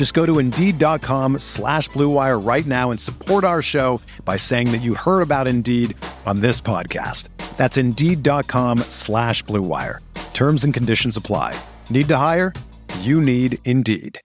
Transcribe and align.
Just 0.00 0.14
go 0.14 0.24
to 0.24 0.38
Indeed.com 0.38 1.40
slash 1.40 1.90
BlueWire 1.90 2.42
right 2.42 2.64
now 2.64 2.90
and 2.90 2.98
support 2.98 3.44
our 3.44 3.60
show 3.60 4.00
by 4.24 4.38
saying 4.38 4.72
that 4.72 4.78
you 4.78 4.94
heard 4.94 5.20
about 5.20 5.46
Indeed 5.46 5.94
on 6.24 6.40
this 6.40 6.58
podcast. 6.58 7.28
That's 7.58 7.76
Indeed.com 7.76 8.78
slash 8.88 9.44
BlueWire. 9.44 9.98
Terms 10.32 10.64
and 10.64 10.72
conditions 10.72 11.18
apply. 11.18 11.54
Need 11.90 12.08
to 12.08 12.16
hire? 12.16 12.54
You 13.00 13.20
need 13.20 13.58
Indeed. 13.66 14.18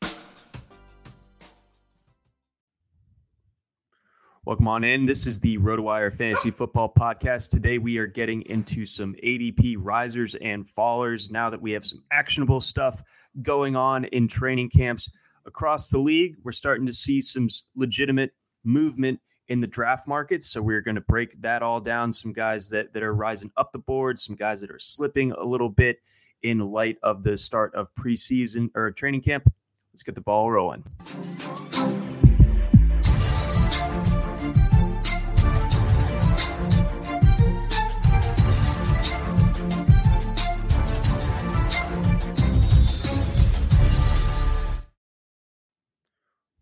Welcome 4.46 4.70
on 4.70 4.86
in. 4.86 5.06
This 5.06 5.28
is 5.28 5.42
the 5.42 5.58
RotoWire 5.58 6.16
Fantasy 6.16 6.52
Football 6.52 6.94
Podcast. 6.98 7.50
Today 7.50 7.80
we 7.80 7.98
are 7.98 8.08
getting 8.08 8.44
into 8.44 8.86
some 8.86 9.14
ADP 9.22 9.76
risers 9.78 10.36
and 10.36 10.66
fallers 10.66 11.30
now 11.30 11.50
that 11.50 11.62
we 11.62 11.74
have 11.74 11.84
some 11.84 12.02
actionable 12.14 12.62
stuff 12.62 13.04
going 13.42 13.76
on 13.76 14.06
in 14.06 14.30
training 14.30 14.70
camps 14.70 15.12
across 15.46 15.90
the 15.90 15.98
league. 15.98 16.36
We're 16.44 16.52
starting 16.52 16.86
to 16.86 16.94
see 16.94 17.22
some 17.22 17.48
legitimate 17.76 18.34
movement 18.64 19.20
in 19.48 19.60
the 19.60 19.68
draft 19.68 20.08
market. 20.08 20.44
So 20.44 20.62
we're 20.62 20.82
going 20.82 20.96
to 20.96 21.02
break 21.02 21.42
that 21.42 21.62
all 21.62 21.80
down. 21.80 22.12
Some 22.12 22.34
guys 22.34 22.70
that, 22.70 22.94
that 22.94 23.04
are 23.04 23.14
rising 23.14 23.52
up 23.58 23.72
the 23.72 23.80
board, 23.80 24.20
some 24.20 24.36
guys 24.36 24.62
that 24.62 24.72
are 24.72 24.80
slipping 24.80 25.32
a 25.34 25.44
little 25.44 25.70
bit 25.70 26.00
in 26.42 26.60
light 26.60 26.98
of 27.04 27.24
the 27.24 27.38
start 27.38 27.74
of 27.76 27.94
preseason 27.96 28.70
or 28.76 28.92
training 28.92 29.22
camp. 29.22 29.52
Let's 29.94 30.04
get 30.04 30.16
the 30.16 30.22
ball 30.22 30.52
rolling. 30.52 30.84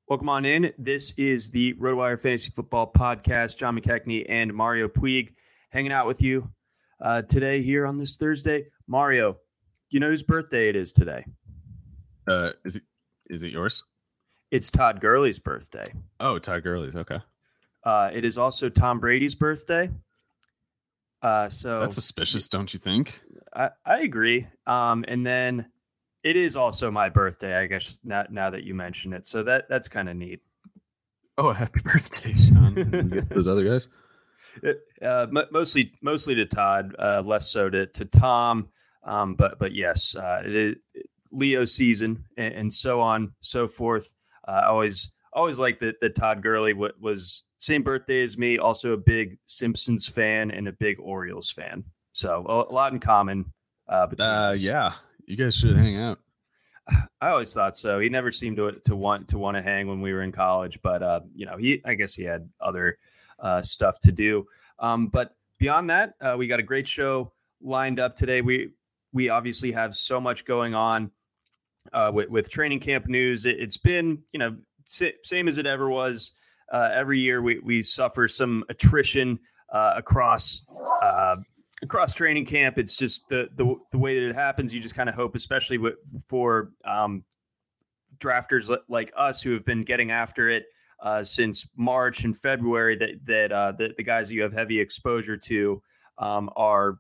Welcome 0.10 0.28
on 0.28 0.44
in. 0.44 0.74
This 0.78 1.14
is 1.18 1.50
the 1.50 1.76
RotoWire 1.76 2.22
Fantasy 2.22 2.52
Football 2.52 2.92
Podcast. 2.92 3.56
John 3.56 3.80
McKechnie 3.80 4.26
and 4.28 4.54
Mario 4.54 4.90
Puig 4.90 5.30
hanging 5.70 5.94
out 5.94 6.08
with 6.08 6.22
you 6.22 6.52
uh, 7.00 7.22
today 7.22 7.62
here 7.62 7.86
on 7.86 7.98
this 7.98 8.18
Thursday. 8.18 8.66
Mario, 8.86 9.38
you 9.90 10.02
know 10.02 10.10
whose 10.10 10.22
birthday 10.22 10.68
it 10.68 10.76
is 10.76 10.92
today? 10.92 11.24
Uh, 12.28 12.52
is 12.66 12.76
it 12.76 12.84
is 13.30 13.44
it 13.44 13.54
yours? 13.54 13.86
It's 14.52 14.70
Todd 14.70 15.00
Gurley's 15.00 15.40
birthday. 15.40 15.86
Oh, 16.20 16.38
Todd 16.38 16.64
Gurley's 16.64 16.98
okay. 16.98 17.20
Uh, 17.86 18.12
it 18.14 18.26
is 18.26 18.38
also 18.38 18.68
Tom 18.68 19.00
Brady's 19.00 19.36
birthday. 19.36 19.90
Uh, 21.22 21.48
so 21.48 21.80
that's 21.80 21.96
suspicious, 21.96 22.50
don't 22.50 22.74
you 22.74 22.80
think? 22.80 23.22
I, 23.56 23.70
I 23.86 24.02
agree. 24.02 24.48
Um, 24.68 25.06
and 25.08 25.26
then 25.26 25.68
it 26.24 26.36
is 26.36 26.56
also 26.56 26.90
my 26.90 27.10
birthday, 27.10 27.58
I 27.58 27.68
guess. 27.68 27.98
Now, 28.04 28.26
now 28.30 28.50
that 28.50 28.64
you 28.64 28.74
mention 28.74 29.14
it, 29.14 29.28
so 29.28 29.44
that 29.44 29.68
that's 29.70 29.88
kind 29.88 30.10
of 30.10 30.16
neat. 30.16 30.42
Oh, 31.38 31.52
happy 31.52 31.82
birthday, 31.84 32.34
Sean! 32.34 32.74
those 33.30 33.48
other 33.48 33.64
guys. 33.64 33.88
It, 34.62 34.82
uh, 35.02 35.28
m- 35.36 35.48
mostly, 35.52 35.94
mostly 36.02 36.36
to 36.36 36.46
Todd, 36.46 36.96
uh, 37.00 37.22
less 37.26 37.50
so 37.50 37.70
to 37.70 37.88
to 37.88 38.06
Tom. 38.06 38.70
Um, 39.04 39.36
but 39.36 39.60
but 39.60 39.74
yes, 39.74 40.16
uh, 40.16 40.42
it, 40.46 40.78
it, 40.94 41.10
Leo 41.32 41.66
season 41.66 42.24
and, 42.38 42.54
and, 42.54 42.74
so 42.74 43.02
on, 43.02 43.34
so 43.40 43.68
forth. 43.68 44.14
Uh, 44.48 44.62
always 44.66 45.12
always 45.34 45.60
like 45.60 45.80
that 45.80 46.00
that 46.00 46.16
Todd 46.16 46.42
Gurley 46.42 46.74
w- 46.74 46.94
was 47.02 47.46
same 47.58 47.84
birthday 47.84 48.24
as 48.24 48.38
me, 48.38 48.60
also 48.60 48.94
a 48.94 48.98
big 48.98 49.38
Simpsons 49.46 50.08
fan 50.08 50.52
and 50.52 50.68
a 50.68 50.74
big 50.74 50.98
Orioles 51.00 51.52
fan. 51.52 51.84
So 52.14 52.46
a, 52.48 52.72
a 52.72 52.74
lot 52.74 52.94
in 52.94 53.00
common. 53.00 53.52
Uh, 53.90 54.08
uh, 54.20 54.56
yeah, 54.58 54.94
you 55.26 55.36
guys 55.36 55.56
should 55.56 55.76
hang 55.76 55.98
out. 55.98 56.20
I 57.22 57.30
always 57.30 57.54
thought 57.54 57.78
so. 57.78 58.00
He 58.00 58.10
never 58.10 58.32
seemed 58.32 58.58
to 58.58 58.72
to 58.72 58.96
want 58.96 59.30
to 59.30 59.38
want 59.38 59.56
to 59.58 59.64
hang 59.64 59.88
when 59.88 60.02
we 60.02 60.14
were 60.14 60.22
in 60.22 60.32
college, 60.32 60.80
but 60.82 61.02
uh, 61.02 61.22
you 61.34 61.46
know, 61.46 61.58
he 61.58 61.82
I 61.86 61.94
guess 61.94 62.14
he 62.14 62.24
had 62.24 62.50
other 62.60 62.98
uh, 63.40 63.62
stuff 63.62 64.00
to 64.02 64.12
do. 64.12 64.46
Um, 64.80 65.08
but 65.08 65.36
beyond 65.60 65.90
that, 65.90 66.14
uh, 66.20 66.36
we 66.38 66.48
got 66.48 66.60
a 66.60 66.64
great 66.64 66.88
show 66.88 67.32
lined 67.62 68.00
up 68.00 68.16
today. 68.16 68.42
We 68.42 68.72
we 69.14 69.30
obviously 69.30 69.72
have 69.72 69.96
so 69.96 70.20
much 70.20 70.44
going 70.44 70.76
on 70.76 71.12
uh, 71.94 72.12
with 72.14 72.30
with 72.30 72.50
training 72.50 72.82
camp 72.82 73.08
news. 73.08 73.46
It, 73.46 73.60
has 73.60 73.78
been 73.78 74.24
you 74.34 74.40
know 74.40 74.58
same 74.86 75.48
as 75.48 75.58
it 75.58 75.66
ever 75.66 75.90
was. 75.90 76.34
Uh, 76.72 76.90
every 76.94 77.20
year 77.20 77.42
we 77.42 77.60
we 77.60 77.84
suffer 77.84 78.28
some 78.28 78.66
attrition 78.68 79.40
uh, 79.72 79.94
across 79.96 80.66
across 81.84 82.14
training 82.14 82.46
camp, 82.46 82.78
it's 82.78 82.96
just 82.96 83.28
the 83.30 83.50
the, 83.56 83.76
the 83.92 83.98
way 83.98 84.16
that 84.16 84.28
it 84.28 84.36
happens. 84.36 84.74
You 84.74 84.80
just 84.80 84.96
kind 84.96 85.10
of 85.10 85.16
hope, 85.16 85.36
especially 85.36 85.78
with, 85.78 85.96
for 86.26 86.72
um, 86.86 87.24
drafters 88.18 88.76
like 88.88 89.12
us 89.16 89.42
who 89.42 89.52
have 89.52 89.66
been 89.66 89.84
getting 89.84 90.10
after 90.10 90.50
it 90.50 90.66
uh, 91.02 91.24
since 91.24 91.68
March 91.76 92.24
and 92.24 92.36
February, 92.36 92.96
that 92.98 93.26
that 93.26 93.52
uh, 93.52 93.72
the, 93.74 93.94
the 93.98 94.04
guys 94.04 94.30
that 94.30 94.36
you 94.36 94.42
have 94.42 94.54
heavy 94.54 94.80
exposure 94.80 95.38
to 95.38 95.82
um, 96.18 96.50
are, 96.56 96.98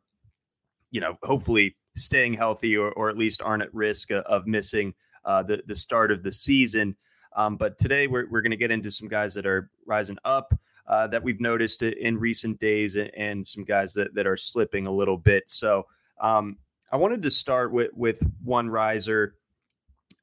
you 0.92 1.02
know, 1.02 1.18
hopefully 1.24 1.76
staying 1.96 2.34
healthy 2.34 2.76
or, 2.76 2.92
or 2.92 3.10
at 3.10 3.18
least 3.18 3.42
aren't 3.42 3.64
at 3.64 3.74
risk 3.74 4.12
of 4.12 4.46
missing 4.46 4.94
uh, 5.26 5.42
the 5.42 5.64
the 5.66 5.76
start 5.76 6.12
of 6.12 6.22
the 6.24 6.32
season. 6.32 6.96
Um, 7.36 7.56
but 7.56 7.80
today 7.80 8.06
we're 8.06 8.30
we're 8.30 8.42
going 8.42 8.52
to 8.52 8.58
get 8.58 8.70
into 8.72 8.92
some 8.92 9.08
guys 9.08 9.34
that 9.34 9.46
are 9.46 9.72
rising 9.88 10.18
up 10.26 10.54
uh, 10.88 11.08
that 11.08 11.24
we've 11.24 11.40
noticed 11.40 11.82
in 11.82 12.18
recent 12.18 12.60
days 12.60 12.98
and 12.98 13.46
some 13.46 13.64
guys 13.64 13.94
that, 13.94 14.14
that 14.16 14.28
are 14.28 14.38
slipping 14.38 14.86
a 14.86 14.92
little 14.92 15.18
bit. 15.18 15.44
So 15.48 15.86
um, 16.20 16.58
I 16.92 16.98
wanted 16.98 17.24
to 17.24 17.30
start 17.30 17.72
with, 17.72 17.92
with 17.94 18.22
one 18.44 18.70
riser 18.70 19.36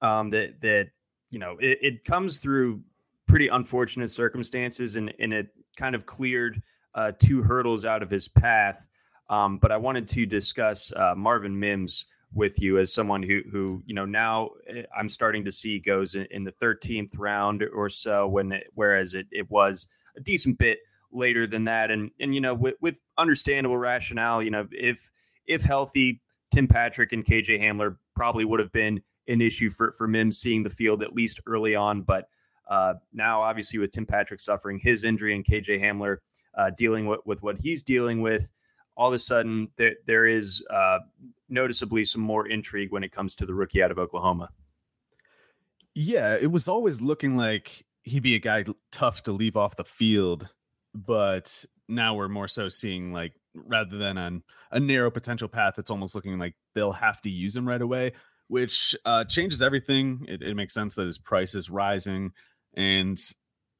um, 0.03 0.31
that, 0.31 0.61
that, 0.61 0.91
you 1.31 1.39
know, 1.39 1.57
it, 1.61 1.79
it, 1.83 2.05
comes 2.05 2.39
through 2.39 2.83
pretty 3.27 3.49
unfortunate 3.49 4.11
circumstances 4.11 4.97
and, 4.97 5.13
and 5.19 5.33
it 5.33 5.49
kind 5.77 5.95
of 5.95 6.07
cleared 6.07 6.63
uh, 6.95 7.13
two 7.19 7.43
hurdles 7.43 7.85
out 7.85 8.03
of 8.03 8.11
his 8.11 8.29
path. 8.29 8.87
Um, 9.29 9.59
but 9.59 9.71
I 9.71 9.77
wanted 9.77 10.09
to 10.09 10.27
discuss 10.27 10.93
uh, 10.95 11.15
Marvin 11.17 11.59
Mims 11.59 12.07
with 12.35 12.61
you 12.61 12.79
as 12.79 12.93
someone 12.93 13.23
who 13.23 13.41
who 13.51 13.83
you 13.87 13.95
know 13.95 14.05
now 14.05 14.51
eh, 14.69 14.83
I'm 14.97 15.09
starting 15.09 15.45
to 15.45 15.53
see 15.53 15.81
goes 15.81 16.15
in, 16.15 16.27
in 16.31 16.45
the 16.45 16.53
13th 16.53 17.13
round 17.17 17.65
or 17.75 17.89
so 17.89 18.29
when 18.29 18.53
it, 18.53 18.69
whereas 18.75 19.15
it, 19.15 19.27
it 19.33 19.51
was 19.51 19.89
a 20.21 20.23
decent 20.23 20.59
bit 20.59 20.79
later 21.13 21.47
than 21.47 21.65
that. 21.65 21.91
And 21.91 22.11
and 22.21 22.35
you 22.35 22.41
know, 22.41 22.55
with, 22.55 22.75
with 22.81 23.01
understandable 23.19 23.79
rationale, 23.79 24.43
you 24.43 24.51
know, 24.51 24.67
if 24.71 25.11
if 25.47 25.63
healthy, 25.63 26.21
Tim 26.53 26.69
Patrick 26.69 27.13
and 27.13 27.25
KJ 27.25 27.61
Hamler 27.61 27.97
probably 28.15 28.45
would 28.45 28.61
have 28.61 28.73
been 28.73 29.03
an 29.29 29.41
issue 29.41 29.71
for 29.71 29.93
for 29.93 30.07
Mims 30.07 30.39
seeing 30.39 30.63
the 30.63 30.71
field 30.71 31.03
at 31.03 31.15
least 31.15 31.41
early 31.47 31.75
on. 31.75 32.03
But 32.03 32.29
uh, 32.69 32.95
now, 33.13 33.41
obviously, 33.43 33.79
with 33.79 33.93
Tim 33.93 34.07
Patrick 34.07 34.41
suffering 34.41 34.79
his 34.79 35.05
injury 35.05 35.35
and 35.35 35.45
KJ 35.45 35.83
Hamler 35.83 36.19
uh, 36.55 36.71
dealing 36.77 37.07
with, 37.07 37.21
with 37.25 37.43
what 37.43 37.59
he's 37.59 37.83
dealing 37.83 38.21
with, 38.23 38.53
all 38.97 39.09
of 39.09 39.15
a 39.15 39.19
sudden 39.19 39.69
there 39.77 39.95
there 40.07 40.27
is 40.27 40.63
uh, 40.71 40.99
noticeably 41.49 42.05
some 42.05 42.23
more 42.23 42.47
intrigue 42.47 42.93
when 42.93 43.03
it 43.03 43.13
comes 43.13 43.35
to 43.37 43.47
the 43.47 43.55
rookie 43.55 43.83
out 43.83 43.91
of 43.91 43.99
Oklahoma. 43.99 44.51
Yeah, 45.95 46.37
it 46.37 46.53
was 46.53 46.69
always 46.69 47.01
looking 47.01 47.37
like 47.37 47.85
he'd 48.03 48.23
be 48.23 48.35
a 48.35 48.41
guy 48.41 48.65
tough 48.93 49.23
to 49.25 49.33
leave 49.33 49.57
off 49.57 49.77
the 49.77 49.85
field, 49.85 50.49
but 50.95 51.65
now 51.89 52.15
we're 52.15 52.29
more 52.29 52.49
so 52.49 52.69
seeing 52.69 53.13
like 53.13 53.33
rather 53.55 53.99
than 53.99 54.17
on 54.17 54.43
a 54.71 54.81
narrow 54.81 55.11
potential 55.11 55.49
path, 55.49 55.79
it's 55.79 55.91
almost 55.91 56.15
looking 56.15 56.39
like 56.39 56.55
they'll 56.75 56.93
have 56.93 57.21
to 57.23 57.31
use 57.31 57.57
him 57.57 57.67
right 57.67 57.83
away, 57.83 58.13
which 58.49 58.97
uh, 59.05 59.25
changes 59.25 59.61
everything. 59.61 60.25
It, 60.29 60.43
it 60.43 60.55
makes 60.55 60.75
sense 60.75 60.95
that 60.95 61.07
his 61.07 61.19
price 61.19 61.55
is 61.55 61.71
rising, 61.71 62.33
and 62.77 63.19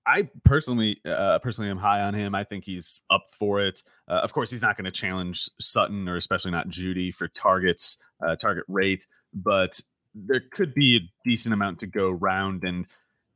I 0.07 0.29
personally, 0.45 1.01
uh, 1.05 1.39
personally, 1.41 1.71
am 1.71 1.77
high 1.77 2.01
on 2.01 2.15
him. 2.15 2.35
I 2.35 2.45
think 2.45 2.65
he's 2.65 3.01
up 3.11 3.27
for 3.39 3.61
it. 3.61 3.83
Uh, 4.09 4.21
of 4.23 4.33
course, 4.33 4.51
he's 4.51 4.63
not 4.63 4.77
going 4.77 4.87
to 4.87 4.91
challenge 4.91 5.49
Sutton 5.61 6.09
or 6.09 6.17
especially 6.17 6.51
not 6.51 6.69
Jeudy 6.69 7.15
for 7.15 7.29
targets, 7.29 7.99
uh, 8.27 8.35
target 8.37 8.65
rate, 8.67 9.07
but 9.35 9.81
there 10.15 10.43
could 10.53 10.75
be 10.75 10.97
a 10.97 11.29
decent 11.29 11.53
amount 11.53 11.81
to 11.81 11.87
go 11.87 12.11
round. 12.11 12.65
And 12.65 12.89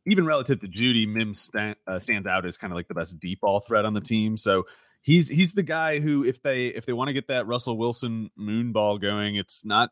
even 0.07 0.27
relative 0.27 0.61
to 0.61 0.69
Jeudy, 0.69 1.07
Mims 1.07 1.41
stand, 1.41 1.77
uh, 1.87 1.99
stands 1.99 2.27
out 2.27 2.45
as 2.47 2.57
kind 2.57 2.73
of 2.73 2.77
like 2.77 2.89
the 2.89 2.95
best 2.95 3.19
deep 3.19 3.41
ball 3.41 3.61
threat 3.61 3.85
on 3.85 3.95
the 3.95 4.01
team. 4.01 4.37
So 4.37 4.65
he's 5.03 5.29
he's 5.29 5.53
the 5.53 5.63
guy 5.63 6.01
who, 6.01 6.25
if 6.25 6.43
they 6.43 6.67
if 6.67 6.87
they 6.87 6.93
want 6.93 7.09
to 7.09 7.15
get 7.15 7.29
that 7.29 7.47
Russell 7.47 7.79
Wilson 7.79 8.31
moon 8.37 8.73
ball 8.73 8.99
going, 8.99 9.37
it's 9.37 9.65
not 9.65 9.91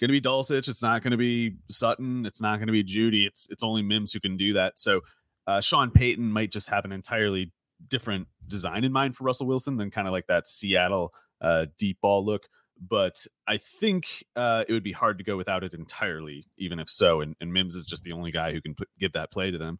going 0.00 0.08
to 0.08 0.12
be 0.12 0.20
Dulcich, 0.20 0.68
it's 0.68 0.82
not 0.82 1.02
going 1.02 1.12
to 1.12 1.16
be 1.16 1.56
Sutton, 1.70 2.26
it's 2.26 2.40
not 2.40 2.56
going 2.56 2.66
to 2.66 2.72
be 2.72 2.84
Jeudy. 2.84 3.26
It's 3.26 3.46
it's 3.50 3.62
only 3.62 3.82
Mims 3.82 4.12
who 4.12 4.20
can 4.20 4.36
do 4.36 4.54
that. 4.54 4.78
So 4.78 5.00
uh, 5.46 5.60
Sean 5.60 5.90
Payton 5.90 6.32
might 6.32 6.50
just 6.50 6.68
have 6.70 6.84
an 6.84 6.92
entirely 6.92 7.52
different 7.88 8.28
design 8.46 8.84
in 8.84 8.92
mind 8.92 9.16
for 9.16 9.24
Russell 9.24 9.46
Wilson 9.46 9.76
than 9.76 9.90
kind 9.90 10.06
of 10.06 10.12
like 10.12 10.26
that 10.28 10.48
Seattle 10.48 11.12
uh, 11.40 11.66
deep 11.78 11.98
ball 12.00 12.24
look. 12.24 12.42
But 12.80 13.26
I 13.46 13.58
think 13.58 14.24
uh, 14.34 14.64
it 14.68 14.72
would 14.72 14.82
be 14.82 14.92
hard 14.92 15.18
to 15.18 15.24
go 15.24 15.36
without 15.36 15.62
it 15.62 15.74
entirely, 15.74 16.46
even 16.58 16.80
if 16.80 16.90
so. 16.90 17.20
And, 17.20 17.36
and 17.40 17.52
Mims 17.52 17.74
is 17.74 17.86
just 17.86 18.02
the 18.02 18.12
only 18.12 18.32
guy 18.32 18.52
who 18.52 18.60
can 18.60 18.74
put, 18.74 18.88
give 18.98 19.12
that 19.12 19.30
play 19.30 19.50
to 19.50 19.58
them. 19.58 19.78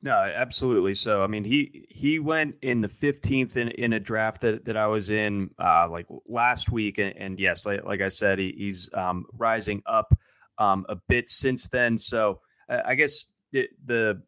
No, 0.00 0.12
absolutely. 0.12 0.94
So, 0.94 1.22
I 1.22 1.26
mean, 1.26 1.44
he 1.44 1.86
he 1.88 2.18
went 2.18 2.56
in 2.62 2.80
the 2.80 2.88
fifteenth 2.88 3.56
in, 3.56 3.68
in 3.68 3.92
a 3.92 4.00
draft 4.00 4.40
that, 4.40 4.64
that 4.64 4.76
I 4.76 4.86
was 4.86 5.10
in 5.10 5.50
uh, 5.58 5.88
like 5.88 6.06
last 6.26 6.72
week, 6.72 6.98
and, 6.98 7.14
and 7.16 7.38
yes, 7.38 7.66
like, 7.66 7.84
like, 7.84 8.00
I 8.00 8.08
said, 8.08 8.38
he, 8.38 8.54
he's 8.56 8.90
um, 8.94 9.26
rising 9.32 9.82
up 9.86 10.12
um, 10.58 10.86
a 10.88 10.96
bit 11.08 11.30
since 11.30 11.68
then. 11.68 11.98
So, 11.98 12.40
uh, 12.68 12.80
I 12.84 12.96
guess 12.96 13.24
the, 13.52 13.68
the 13.84 14.22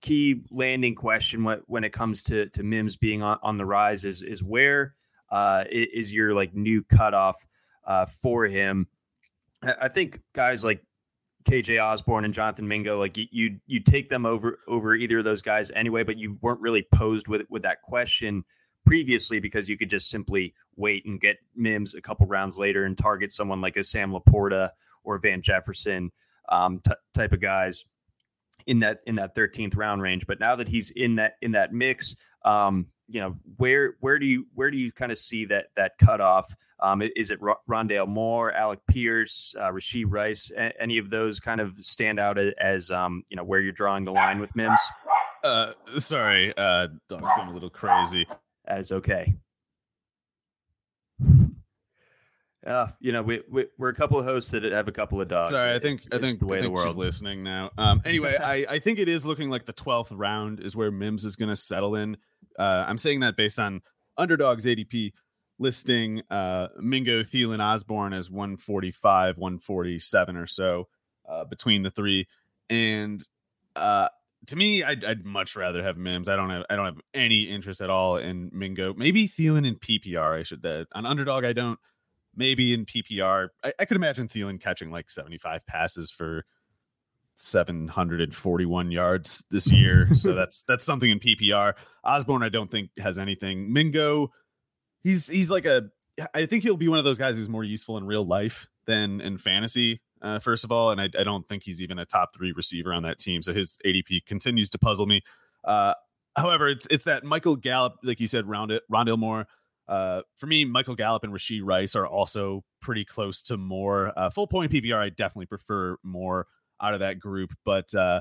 key 0.00 0.44
landing 0.50 0.94
question 0.94 1.44
when, 1.44 1.60
when 1.66 1.84
it 1.84 1.92
comes 1.92 2.22
to 2.24 2.46
to 2.50 2.62
Mims 2.62 2.96
being 2.96 3.22
on, 3.22 3.38
on 3.42 3.58
the 3.58 3.66
rise 3.66 4.04
is 4.04 4.22
is 4.22 4.42
where 4.42 4.94
uh, 5.30 5.64
is 5.70 6.12
your 6.12 6.34
like 6.34 6.54
new 6.54 6.82
cutoff 6.82 7.46
uh, 7.86 8.06
for 8.06 8.46
him? 8.46 8.86
I 9.62 9.88
think 9.88 10.20
guys 10.34 10.64
like 10.64 10.82
KJ 11.44 11.82
Osborn 11.82 12.24
and 12.24 12.34
Jonathan 12.34 12.68
Mingo, 12.68 12.98
like 12.98 13.16
you 13.16 13.58
you 13.66 13.80
take 13.80 14.08
them 14.08 14.26
over 14.26 14.60
over 14.68 14.94
either 14.94 15.18
of 15.18 15.24
those 15.24 15.42
guys 15.42 15.70
anyway, 15.70 16.02
but 16.02 16.18
you 16.18 16.38
weren't 16.40 16.60
really 16.60 16.86
posed 16.94 17.28
with 17.28 17.42
with 17.48 17.62
that 17.62 17.82
question 17.82 18.44
previously 18.86 19.40
because 19.40 19.68
you 19.68 19.76
could 19.76 19.90
just 19.90 20.08
simply 20.08 20.54
wait 20.76 21.04
and 21.04 21.20
get 21.20 21.36
Mims 21.54 21.94
a 21.94 22.00
couple 22.00 22.26
rounds 22.26 22.58
later 22.58 22.84
and 22.84 22.96
target 22.96 23.32
someone 23.32 23.60
like 23.60 23.76
a 23.76 23.84
Sam 23.84 24.12
LaPorta 24.12 24.70
or 25.04 25.18
Van 25.18 25.42
Jefferson 25.42 26.10
um, 26.48 26.80
t- 26.86 26.92
type 27.14 27.32
of 27.32 27.40
guys 27.40 27.84
in 28.66 28.80
that 28.80 29.00
in 29.06 29.16
that 29.16 29.34
13th 29.34 29.76
round 29.76 30.02
range. 30.02 30.26
But 30.26 30.40
now 30.40 30.56
that 30.56 30.68
he's 30.68 30.90
in 30.90 31.16
that 31.16 31.34
in 31.42 31.52
that 31.52 31.72
mix, 31.72 32.16
um, 32.44 32.86
you 33.08 33.20
know 33.20 33.36
where 33.56 33.94
where 34.00 34.18
do 34.18 34.26
you 34.26 34.46
where 34.54 34.70
do 34.70 34.76
you 34.76 34.92
kind 34.92 35.10
of 35.12 35.18
see 35.18 35.46
that 35.46 35.66
that 35.76 35.98
cutoff? 35.98 36.54
Um, 36.80 37.02
is 37.16 37.32
it 37.32 37.40
Rondale 37.40 38.06
Moore, 38.06 38.52
Alec 38.52 38.80
Pierce, 38.86 39.54
uh, 39.58 39.70
Rashee 39.70 40.04
Rice? 40.06 40.52
A- 40.56 40.80
any 40.80 40.98
of 40.98 41.10
those 41.10 41.40
kind 41.40 41.60
of 41.60 41.74
stand 41.80 42.20
out 42.20 42.38
as 42.38 42.90
um, 42.90 43.24
you 43.28 43.36
know 43.36 43.44
where 43.44 43.60
you're 43.60 43.72
drawing 43.72 44.04
the 44.04 44.12
line 44.12 44.40
with 44.40 44.54
Mims? 44.54 44.80
Uh, 45.42 45.72
sorry, 45.96 46.52
uh, 46.56 46.88
dog's 47.08 47.26
going 47.36 47.48
a 47.48 47.52
little 47.52 47.70
crazy. 47.70 48.26
That 48.66 48.78
is 48.80 48.92
okay. 48.92 49.34
Uh, 52.68 52.88
you 53.00 53.12
know, 53.12 53.22
we, 53.22 53.42
we 53.48 53.64
are 53.80 53.88
a 53.88 53.94
couple 53.94 54.18
of 54.18 54.26
hosts 54.26 54.50
that 54.50 54.62
have 54.62 54.88
a 54.88 54.92
couple 54.92 55.20
of 55.20 55.28
dogs. 55.28 55.52
Sorry, 55.52 55.74
I 55.74 55.78
think 55.78 56.04
it's, 56.04 56.08
I 56.12 56.18
think 56.18 56.38
the 56.38 56.46
way 56.46 56.58
I 56.58 56.60
think 56.60 56.76
the 56.76 56.82
world 56.82 56.96
listening 56.96 57.42
now. 57.42 57.70
Um, 57.78 58.02
anyway, 58.04 58.36
I 58.36 58.66
I 58.68 58.78
think 58.78 58.98
it 58.98 59.08
is 59.08 59.24
looking 59.24 59.48
like 59.48 59.64
the 59.64 59.72
twelfth 59.72 60.12
round 60.12 60.60
is 60.60 60.76
where 60.76 60.90
Mims 60.90 61.24
is 61.24 61.34
going 61.34 61.48
to 61.48 61.56
settle 61.56 61.96
in. 61.96 62.18
Uh, 62.58 62.84
I'm 62.86 62.98
saying 62.98 63.20
that 63.20 63.36
based 63.36 63.58
on 63.58 63.80
Underdog's 64.18 64.66
ADP 64.66 65.14
listing 65.58 66.22
uh, 66.30 66.68
Mingo, 66.78 67.22
Thielen, 67.22 67.60
Osborn 67.60 68.12
as 68.12 68.30
145, 68.30 69.38
147 69.38 70.36
or 70.36 70.46
so 70.46 70.88
uh, 71.28 71.44
between 71.44 71.82
the 71.82 71.90
three, 71.90 72.28
and 72.68 73.26
uh, 73.76 74.08
to 74.46 74.56
me, 74.56 74.82
I'd, 74.82 75.04
I'd, 75.04 75.24
much 75.24 75.56
rather 75.56 75.82
have 75.82 75.96
Mims. 75.96 76.28
I 76.28 76.36
don't 76.36 76.50
have 76.50 76.64
I 76.68 76.76
don't 76.76 76.84
have 76.84 77.00
any 77.14 77.44
interest 77.44 77.80
at 77.80 77.88
all 77.88 78.18
in 78.18 78.50
Mingo. 78.52 78.92
Maybe 78.92 79.26
Thielen 79.26 79.66
in 79.66 79.76
PPR. 79.76 80.38
I 80.38 80.42
should. 80.42 80.66
Uh, 80.66 80.84
on 80.92 81.06
Underdog, 81.06 81.44
I 81.44 81.54
don't 81.54 81.78
maybe 82.34 82.72
in 82.74 82.86
PPR, 82.86 83.48
I, 83.64 83.72
I 83.78 83.84
could 83.84 83.96
imagine 83.96 84.28
Thielen 84.28 84.60
catching 84.60 84.90
like 84.90 85.10
75 85.10 85.66
passes 85.66 86.10
for 86.10 86.44
741 87.38 88.90
yards 88.90 89.44
this 89.50 89.70
year. 89.70 90.08
so 90.16 90.34
that's 90.34 90.62
that's 90.62 90.84
something 90.84 91.10
in 91.10 91.20
PPR. 91.20 91.74
Osborn, 92.04 92.42
I 92.42 92.48
don't 92.48 92.70
think 92.70 92.90
has 92.98 93.18
anything. 93.18 93.72
Mingo, 93.72 94.32
he's 95.02 95.28
he's 95.28 95.50
like 95.50 95.64
a 95.64 95.90
I 96.34 96.46
think 96.46 96.62
he'll 96.62 96.76
be 96.76 96.88
one 96.88 96.98
of 96.98 97.04
those 97.04 97.18
guys 97.18 97.36
who's 97.36 97.48
more 97.48 97.64
useful 97.64 97.96
in 97.96 98.04
real 98.04 98.24
life 98.24 98.66
than 98.86 99.20
in 99.20 99.38
fantasy. 99.38 100.00
Uh, 100.20 100.38
first 100.40 100.64
of 100.64 100.72
all, 100.72 100.90
and 100.90 101.00
I, 101.00 101.04
I, 101.16 101.22
don't 101.22 101.46
think 101.46 101.62
he's 101.62 101.80
even 101.80 102.00
a 102.00 102.04
top 102.04 102.34
three 102.34 102.50
receiver 102.50 102.92
on 102.92 103.04
that 103.04 103.20
team. 103.20 103.40
So 103.40 103.54
his 103.54 103.78
ADP 103.86 104.26
continues 104.26 104.68
to 104.70 104.78
puzzle 104.78 105.06
me. 105.06 105.22
Uh, 105.62 105.94
however, 106.36 106.68
it's 106.68 106.88
it's 106.90 107.04
that 107.04 107.22
Michael 107.22 107.54
Gallup, 107.54 107.96
like 108.02 108.18
you 108.18 108.26
said, 108.26 108.48
round 108.48 108.72
it, 108.72 108.82
Rondale 108.90 109.18
Moore, 109.18 109.46
uh, 109.88 110.22
for 110.36 110.46
me, 110.46 110.64
Michael 110.64 110.94
Gallup 110.94 111.24
and 111.24 111.32
Rashee 111.32 111.60
Rice 111.62 111.96
are 111.96 112.06
also 112.06 112.62
pretty 112.80 113.04
close 113.04 113.42
to 113.44 113.56
Moore. 113.56 114.12
Uh, 114.16 114.30
full 114.30 114.46
point 114.46 114.70
PPR, 114.70 114.98
I 114.98 115.08
definitely 115.08 115.46
prefer 115.46 115.96
Moore 116.02 116.46
out 116.80 116.94
of 116.94 117.00
that 117.00 117.18
group. 117.18 117.54
But 117.64 117.94
uh, 117.94 118.20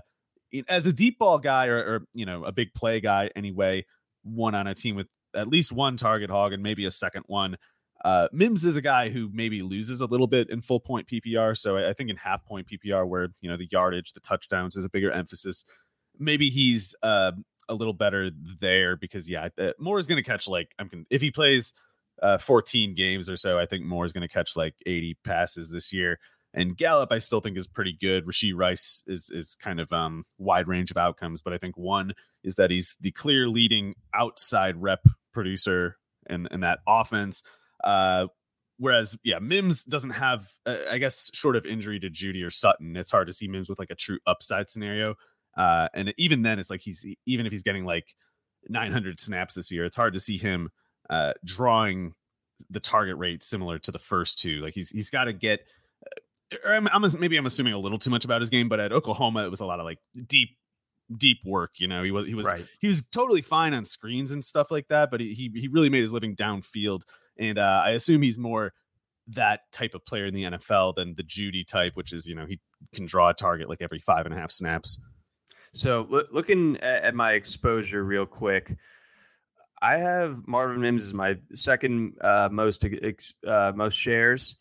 as 0.70 0.86
a 0.86 0.94
deep 0.94 1.20
ball 1.20 1.40
guy 1.40 1.68
or, 1.68 1.78
or, 1.78 2.08
you 2.14 2.26
know 2.26 2.44
a 2.46 2.52
big 2.52 2.74
play 2.74 3.02
guy 3.02 3.30
anyway, 3.36 3.86
one 4.24 4.56
on 4.56 4.68
a 4.68 4.76
team 4.76 4.96
with 4.96 5.08
at 5.36 5.48
least 5.48 5.72
one 5.72 5.98
target 5.98 6.30
hog 6.30 6.54
and 6.54 6.64
maybe 6.64 6.86
a 6.86 6.92
second 6.92 7.24
one. 7.28 7.58
Uh, 8.06 8.28
Mims 8.32 8.64
is 8.64 8.78
a 8.78 8.82
guy 8.82 9.10
who 9.10 9.30
maybe 9.34 9.62
loses 9.62 10.02
a 10.02 10.06
little 10.06 10.28
bit 10.28 10.50
in 10.50 10.62
full 10.62 10.80
point 10.80 11.08
PPR. 11.08 11.58
So 11.58 11.78
I, 11.78 11.90
I 11.90 11.94
think 11.94 12.10
in 12.10 12.16
half 12.16 12.46
point 12.46 12.68
PPR, 12.68 13.08
where 13.08 13.28
you 13.42 13.50
know 13.50 13.58
the 13.58 13.68
yardage, 13.70 14.14
the 14.14 14.20
touchdowns 14.22 14.78
is 14.78 14.86
a 14.86 14.90
bigger 14.90 15.12
emphasis, 15.12 15.66
maybe 16.18 16.50
he's 16.50 16.96
uh, 17.04 17.34
a 17.70 17.76
little 17.76 17.94
better 17.94 18.30
there 18.60 18.96
because 18.96 19.30
yeah, 19.30 19.50
Moore 19.80 20.00
is 20.00 20.08
going 20.08 20.22
to 20.22 20.30
catch 20.30 20.48
like 20.48 20.72
I'm 20.80 21.06
if 21.10 21.22
he 21.22 21.32
plays 21.32 21.74
uh, 22.22 22.38
14 22.38 22.96
games 22.96 23.30
or 23.30 23.38
so, 23.38 23.60
I 23.60 23.66
think 23.66 23.86
Moore 23.86 24.06
is 24.06 24.14
going 24.14 24.28
to 24.28 24.34
catch 24.34 24.56
like 24.56 24.74
80 24.86 25.18
passes 25.24 25.70
this 25.70 25.94
year. 25.94 26.20
And 26.54 26.76
Gallup, 26.76 27.12
I 27.12 27.20
still 27.20 27.42
think 27.42 27.58
is 27.58 27.68
pretty 27.68 27.96
good. 28.00 28.26
Rashee 28.26 28.54
Rice 28.56 29.04
is 29.06 29.30
is 29.30 29.56
kind 29.56 29.80
of 29.80 29.92
um 29.92 30.24
wide 30.38 30.68
range 30.68 30.92
of 30.92 30.98
outcomes, 30.98 31.42
but 31.42 31.54
I 31.54 31.58
think 31.58 31.78
one 31.78 32.14
is 32.44 32.56
that 32.56 32.72
he's 32.72 32.98
the 33.00 33.12
clear 33.12 33.48
leading 33.48 33.96
outside 34.14 34.82
rep 34.82 35.02
producer 35.34 35.98
in 36.30 36.48
in 36.52 36.62
that 36.62 36.80
offense. 36.88 37.44
Uh, 37.84 38.28
whereas 38.78 39.18
yeah, 39.24 39.40
Mims 39.40 39.84
doesn't 39.84 40.12
have, 40.12 40.48
uh, 40.66 40.78
I 40.90 40.98
guess, 40.98 41.30
short 41.34 41.56
of 41.56 41.66
injury 41.66 42.00
to 42.00 42.10
Jeudy 42.10 42.44
or 42.44 42.50
Sutton, 42.50 42.96
it's 42.96 43.12
hard 43.12 43.28
to 43.28 43.34
see 43.34 43.48
Mims 43.48 43.70
with 43.70 43.80
like 43.80 43.92
a 43.92 43.96
true 43.96 44.20
upside 44.26 44.70
scenario. 44.70 45.16
Uh, 45.58 45.88
and 45.94 46.14
even 46.18 46.44
then, 46.44 46.60
it's 46.60 46.70
like 46.70 46.82
he's 46.82 47.06
even 47.26 47.46
if 47.46 47.52
he's 47.52 47.64
getting 47.64 47.86
like 47.86 48.16
900 48.70 49.20
snaps 49.20 49.56
this 49.56 49.72
year, 49.72 49.86
it's 49.86 49.98
hard 49.98 50.14
to 50.14 50.20
see 50.20 50.38
him 50.38 50.70
uh, 51.10 51.34
drawing 51.44 52.14
the 52.70 52.80
target 52.80 53.18
rate 53.18 53.44
similar 53.44 53.80
to 53.80 53.92
the 53.92 54.00
first 54.00 54.40
two. 54.40 54.62
Like 54.62 54.74
he's 54.74 54.90
he's 54.90 55.10
got 55.10 55.26
to 55.26 55.34
get. 55.34 55.62
Uh, 56.06 56.70
I'm, 56.70 56.88
I'm, 56.88 57.20
maybe 57.20 57.38
I'm 57.38 57.46
assuming 57.46 57.74
a 57.74 57.80
little 57.80 58.00
too 58.00 58.10
much 58.10 58.26
about 58.26 58.42
his 58.42 58.50
game, 58.50 58.70
but 58.70 58.80
at 58.80 58.94
Oklahoma 58.94 59.46
it 59.46 59.50
was 59.50 59.60
a 59.60 59.66
lot 59.66 59.80
of 59.80 59.86
like 59.86 60.00
deep 60.28 60.50
deep 61.16 61.40
work. 61.46 61.72
You 61.78 61.88
know, 61.88 62.04
he 62.04 62.12
was 62.12 62.28
he 62.28 62.36
was 62.36 62.46
right. 62.46 62.66
he 62.80 62.88
was 62.88 63.04
totally 63.12 63.42
fine 63.42 63.74
on 63.74 63.86
screens 63.86 64.32
and 64.32 64.44
stuff 64.44 64.72
like 64.72 64.88
that, 64.90 65.12
but 65.12 65.20
he 65.20 65.52
he 65.54 65.68
really 65.72 65.90
made 65.90 66.02
his 66.02 66.14
living 66.14 66.36
downfield. 66.36 67.02
And 67.40 67.58
uh, 67.58 67.82
I 67.86 67.92
assume 67.92 68.22
he's 68.22 68.38
more 68.38 68.74
that 69.30 69.62
type 69.72 69.94
of 69.94 70.06
player 70.06 70.26
in 70.26 70.34
the 70.34 70.44
NFL 70.44 70.96
than 70.96 71.16
the 71.16 71.24
Jeudy 71.24 71.68
type, 71.68 71.94
which 71.96 72.14
is 72.14 72.28
you 72.28 72.36
know 72.36 72.46
he 72.46 72.60
can 72.94 73.06
draw 73.06 73.30
a 73.30 73.34
target 73.34 73.70
like 73.70 73.82
every 73.82 74.00
five 74.00 74.26
and 74.26 74.34
a 74.34 74.38
half 74.38 74.52
snaps. 74.52 75.00
So 75.78 76.08
lo- 76.10 76.26
looking 76.32 76.78
at, 76.78 77.04
at, 77.04 77.16
my 77.16 77.34
exposure 77.34 78.04
real 78.04 78.26
quick, 78.26 78.76
I 79.80 79.98
have 79.98 80.48
Marvin 80.48 80.82
Mims 80.82 81.04
is 81.04 81.14
my 81.14 81.38
second 81.54 82.18
uh, 82.20 82.50
most 82.52 82.86
uh, 83.46 83.72
most 83.76 83.94
shares, 83.94 84.56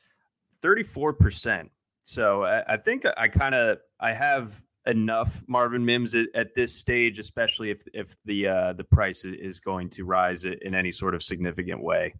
thirty 0.60 0.82
four 0.82 1.14
percent. 1.14 1.70
So 2.02 2.44
I, 2.44 2.74
I 2.74 2.76
think 2.76 3.06
I 3.16 3.28
kind 3.28 3.54
of 3.54 3.78
I 3.98 4.12
have 4.12 4.62
enough 4.86 5.42
Marvin 5.48 5.84
Mims 5.86 6.14
at, 6.14 6.28
at, 6.34 6.54
this 6.54 6.74
stage, 6.74 7.18
especially 7.18 7.70
if 7.70 7.82
if 7.94 8.14
the 8.26 8.48
uh, 8.48 8.72
the 8.74 8.84
price 8.84 9.24
is 9.24 9.60
going 9.60 9.90
to 9.90 10.04
rise 10.04 10.44
in 10.44 10.74
any 10.74 10.90
sort 10.90 11.14
of 11.14 11.22
significant 11.22 11.82
way. 11.82 12.14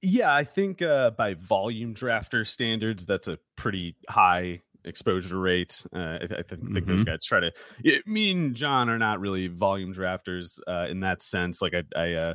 Yeah, 0.00 0.32
I 0.32 0.44
think 0.44 0.80
uh, 0.80 1.10
by 1.10 1.34
volume 1.34 1.94
drafter 1.94 2.46
standards, 2.46 3.04
that's 3.04 3.26
a 3.26 3.40
pretty 3.56 3.96
high 4.08 4.60
exposure 4.84 5.38
rates. 5.38 5.86
Uh, 5.94 5.98
I, 5.98 6.24
I, 6.24 6.42
think 6.42 6.62
mm-hmm. 6.62 6.86
those 6.86 7.04
guys 7.04 7.24
try 7.24 7.40
to. 7.40 7.52
me 8.06 8.30
and 8.30 8.54
John 8.54 8.88
are 8.88 8.98
not 8.98 9.20
really 9.20 9.48
volume 9.48 9.94
drafters 9.94 10.58
uh, 10.66 10.86
in 10.88 11.00
that 11.00 11.22
sense. 11.22 11.60
Like 11.60 11.74
I, 11.74 11.82
I, 11.96 12.12
uh, 12.14 12.34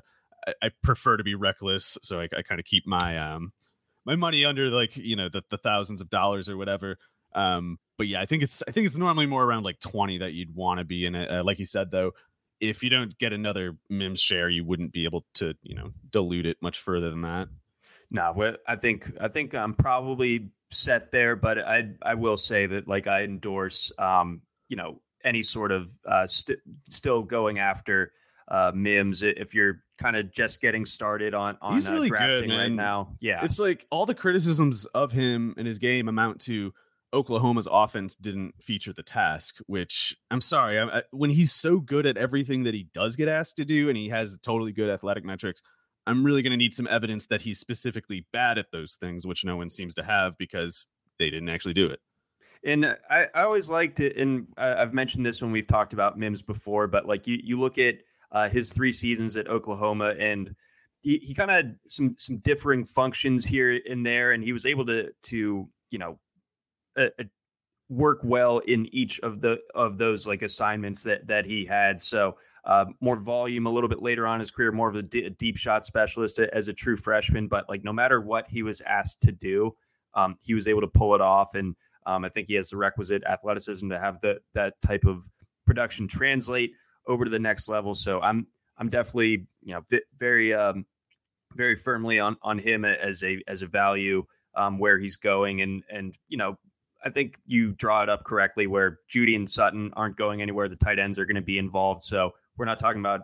I, 0.61 0.69
prefer 0.81 1.17
to 1.17 1.23
be 1.23 1.35
reckless, 1.35 1.97
so 2.01 2.19
I, 2.19 2.29
I 2.37 2.41
kind 2.41 2.59
of 2.59 2.65
keep 2.65 2.85
my 2.85 3.17
um 3.17 3.53
my 4.05 4.15
money 4.15 4.43
under 4.43 4.69
like 4.69 4.97
you 4.97 5.15
know 5.15 5.29
the, 5.29 5.41
the 5.49 5.57
thousands 5.57 6.01
of 6.01 6.09
dollars 6.09 6.49
or 6.49 6.57
whatever. 6.57 6.97
Um, 7.33 7.79
but 7.97 8.07
yeah, 8.07 8.21
I 8.21 8.25
think 8.25 8.43
it's 8.43 8.61
I 8.67 8.71
think 8.71 8.85
it's 8.85 8.97
normally 8.97 9.25
more 9.25 9.43
around 9.43 9.63
like 9.63 9.79
twenty 9.79 10.17
that 10.19 10.33
you'd 10.33 10.53
want 10.53 10.79
to 10.79 10.83
be 10.83 11.05
in 11.05 11.15
it. 11.15 11.29
Uh, 11.29 11.43
like 11.43 11.59
you 11.59 11.65
said 11.65 11.91
though, 11.91 12.11
if 12.59 12.83
you 12.83 12.89
don't 12.89 13.17
get 13.17 13.33
another 13.33 13.77
Mims 13.89 14.21
share, 14.21 14.49
you 14.49 14.63
wouldn't 14.63 14.93
be 14.93 15.05
able 15.05 15.25
to, 15.35 15.53
you 15.63 15.75
know, 15.75 15.91
dilute 16.11 16.45
it 16.45 16.57
much 16.61 16.79
further 16.79 17.09
than 17.09 17.21
that. 17.21 17.49
No, 18.09 18.55
I 18.67 18.75
think 18.75 19.11
I 19.19 19.27
think 19.27 19.53
I'm 19.53 19.73
probably 19.73 20.49
set 20.73 21.11
there, 21.11 21.35
but 21.35 21.59
I 21.59 21.89
I 22.01 22.15
will 22.15 22.37
say 22.37 22.65
that 22.65 22.87
like 22.87 23.07
I 23.07 23.23
endorse 23.23 23.91
um, 23.97 24.41
you 24.69 24.77
know 24.77 25.01
any 25.23 25.41
sort 25.41 25.71
of 25.71 25.89
uh, 26.05 26.27
st- 26.27 26.59
still 26.89 27.23
going 27.23 27.59
after 27.59 28.11
uh, 28.47 28.71
Mims 28.75 29.23
if 29.23 29.53
you're 29.53 29.83
kind 29.97 30.15
of 30.15 30.31
just 30.31 30.61
getting 30.61 30.85
started 30.85 31.33
on 31.33 31.57
on 31.61 31.75
He's 31.75 31.87
uh, 31.87 31.93
really 31.93 32.09
drafting 32.09 32.49
good, 32.49 32.57
right 32.57 32.71
now. 32.71 33.15
Yeah, 33.19 33.43
It's 33.43 33.59
like 33.59 33.85
all 33.89 34.05
the 34.05 34.15
criticisms 34.15 34.85
of 34.87 35.11
him 35.11 35.53
and 35.57 35.65
his 35.65 35.77
game 35.77 36.07
amount 36.07 36.41
to 36.41 36.73
Oklahoma's 37.13 37.67
offense 37.71 38.15
didn't 38.15 38.55
feature 38.61 38.91
the 38.91 39.03
task, 39.03 39.57
which 39.67 40.17
I'm 40.31 40.41
sorry, 40.41 40.79
I, 40.79 40.85
I, 40.85 41.03
when 41.11 41.29
he's 41.29 41.53
so 41.53 41.79
good 41.79 42.05
at 42.05 42.17
everything 42.17 42.63
that 42.63 42.73
he 42.73 42.87
does 42.93 43.15
get 43.15 43.27
asked 43.27 43.57
to 43.57 43.65
do 43.65 43.87
and 43.87 43.97
he 43.97 44.09
has 44.09 44.37
totally 44.41 44.71
good 44.71 44.89
athletic 44.89 45.23
metrics, 45.23 45.61
I'm 46.05 46.25
really 46.25 46.41
going 46.41 46.51
to 46.51 46.57
need 46.57 46.73
some 46.73 46.87
evidence 46.87 47.27
that 47.27 47.41
he's 47.41 47.59
specifically 47.59 48.27
bad 48.33 48.57
at 48.57 48.71
those 48.71 48.95
things, 48.95 49.25
which 49.25 49.45
no 49.45 49.57
one 49.57 49.69
seems 49.69 49.93
to 49.95 50.03
have 50.03 50.37
because 50.37 50.85
they 51.19 51.29
didn't 51.29 51.49
actually 51.49 51.73
do 51.73 51.87
it. 51.87 51.99
And 52.65 52.85
I, 52.85 53.27
I 53.33 53.43
always 53.43 53.69
liked 53.69 53.99
it, 53.99 54.17
and 54.17 54.47
I- 54.57 54.75
I've 54.75 54.93
mentioned 54.93 55.25
this 55.25 55.41
when 55.41 55.51
we've 55.51 55.67
talked 55.67 55.93
about 55.93 56.17
Mims 56.17 56.41
before, 56.41 56.87
but 56.87 57.05
like 57.05 57.27
you, 57.27 57.37
you 57.41 57.59
look 57.59 57.77
at 57.77 57.95
uh, 58.31 58.49
his 58.49 58.71
three 58.73 58.91
seasons 58.91 59.35
at 59.35 59.47
Oklahoma, 59.47 60.15
and 60.17 60.55
he, 61.01 61.17
he 61.17 61.33
kind 61.33 61.51
of 61.51 61.55
had 61.55 61.75
some 61.87 62.15
some 62.17 62.37
differing 62.37 62.85
functions 62.85 63.45
here 63.45 63.79
and 63.89 64.05
there, 64.05 64.31
and 64.31 64.43
he 64.43 64.53
was 64.53 64.65
able 64.65 64.85
to 64.85 65.11
to 65.23 65.69
you 65.91 65.99
know 65.99 66.19
uh, 66.97 67.09
uh, 67.19 67.23
work 67.89 68.21
well 68.23 68.59
in 68.59 68.87
each 68.95 69.19
of 69.19 69.41
the 69.41 69.59
of 69.75 69.97
those 69.97 70.25
like 70.25 70.41
assignments 70.41 71.03
that 71.03 71.27
that 71.27 71.45
he 71.45 71.65
had. 71.65 72.01
So 72.01 72.37
uh, 72.65 72.85
more 73.01 73.17
volume 73.17 73.65
a 73.65 73.69
little 73.69 73.89
bit 73.89 74.01
later 74.01 74.25
on 74.25 74.39
his 74.39 74.51
career, 74.51 74.71
more 74.71 74.89
of 74.89 74.95
a 74.95 75.01
d- 75.01 75.29
deep 75.37 75.57
shot 75.57 75.85
specialist 75.85 76.39
as 76.39 76.67
a 76.67 76.73
true 76.73 76.95
freshman. 76.95 77.47
But 77.47 77.67
like 77.67 77.83
no 77.83 77.93
matter 77.93 78.21
what 78.21 78.47
he 78.49 78.63
was 78.63 78.81
asked 78.81 79.21
to 79.23 79.31
do, 79.31 79.75
um, 80.13 80.37
he 80.41 80.53
was 80.53 80.67
able 80.67 80.81
to 80.81 80.87
pull 80.87 81.15
it 81.15 81.21
off, 81.21 81.55
and 81.55 81.75
um, 82.05 82.23
I 82.23 82.29
think 82.29 82.47
he 82.47 82.53
has 82.55 82.69
the 82.69 82.77
requisite 82.77 83.23
athleticism 83.23 83.89
to 83.89 83.99
have 83.99 84.21
the 84.21 84.39
that 84.53 84.81
type 84.81 85.05
of 85.05 85.29
production 85.65 86.07
translate 86.07 86.73
over 87.07 87.25
to 87.25 87.31
the 87.31 87.39
next 87.39 87.67
level. 87.67 87.95
So 87.95 88.21
I'm 88.21 88.47
I'm 88.77 88.89
definitely 88.89 89.47
you 89.61 89.73
know 89.73 89.83
very 90.17 90.53
um, 90.53 90.85
very 91.55 91.75
firmly 91.75 92.19
on 92.19 92.37
on 92.41 92.59
him 92.59 92.85
as 92.85 93.23
a 93.23 93.41
as 93.47 93.61
a 93.61 93.67
value 93.67 94.25
um, 94.55 94.79
where 94.79 94.99
he's 94.99 95.17
going, 95.17 95.61
and 95.61 95.83
and 95.89 96.17
you 96.27 96.37
know 96.37 96.57
I 97.03 97.09
think 97.09 97.35
you 97.45 97.73
draw 97.73 98.03
it 98.03 98.09
up 98.09 98.23
correctly 98.23 98.67
where 98.67 98.99
Jeudy 99.09 99.35
and 99.35 99.49
Sutton 99.49 99.91
aren't 99.95 100.15
going 100.15 100.41
anywhere. 100.41 100.69
The 100.69 100.75
tight 100.75 100.99
ends 100.99 101.19
are 101.19 101.25
going 101.25 101.35
to 101.35 101.41
be 101.41 101.57
involved, 101.57 102.03
so 102.03 102.33
we're 102.57 102.65
not 102.65 102.79
talking 102.79 102.99
about 102.99 103.21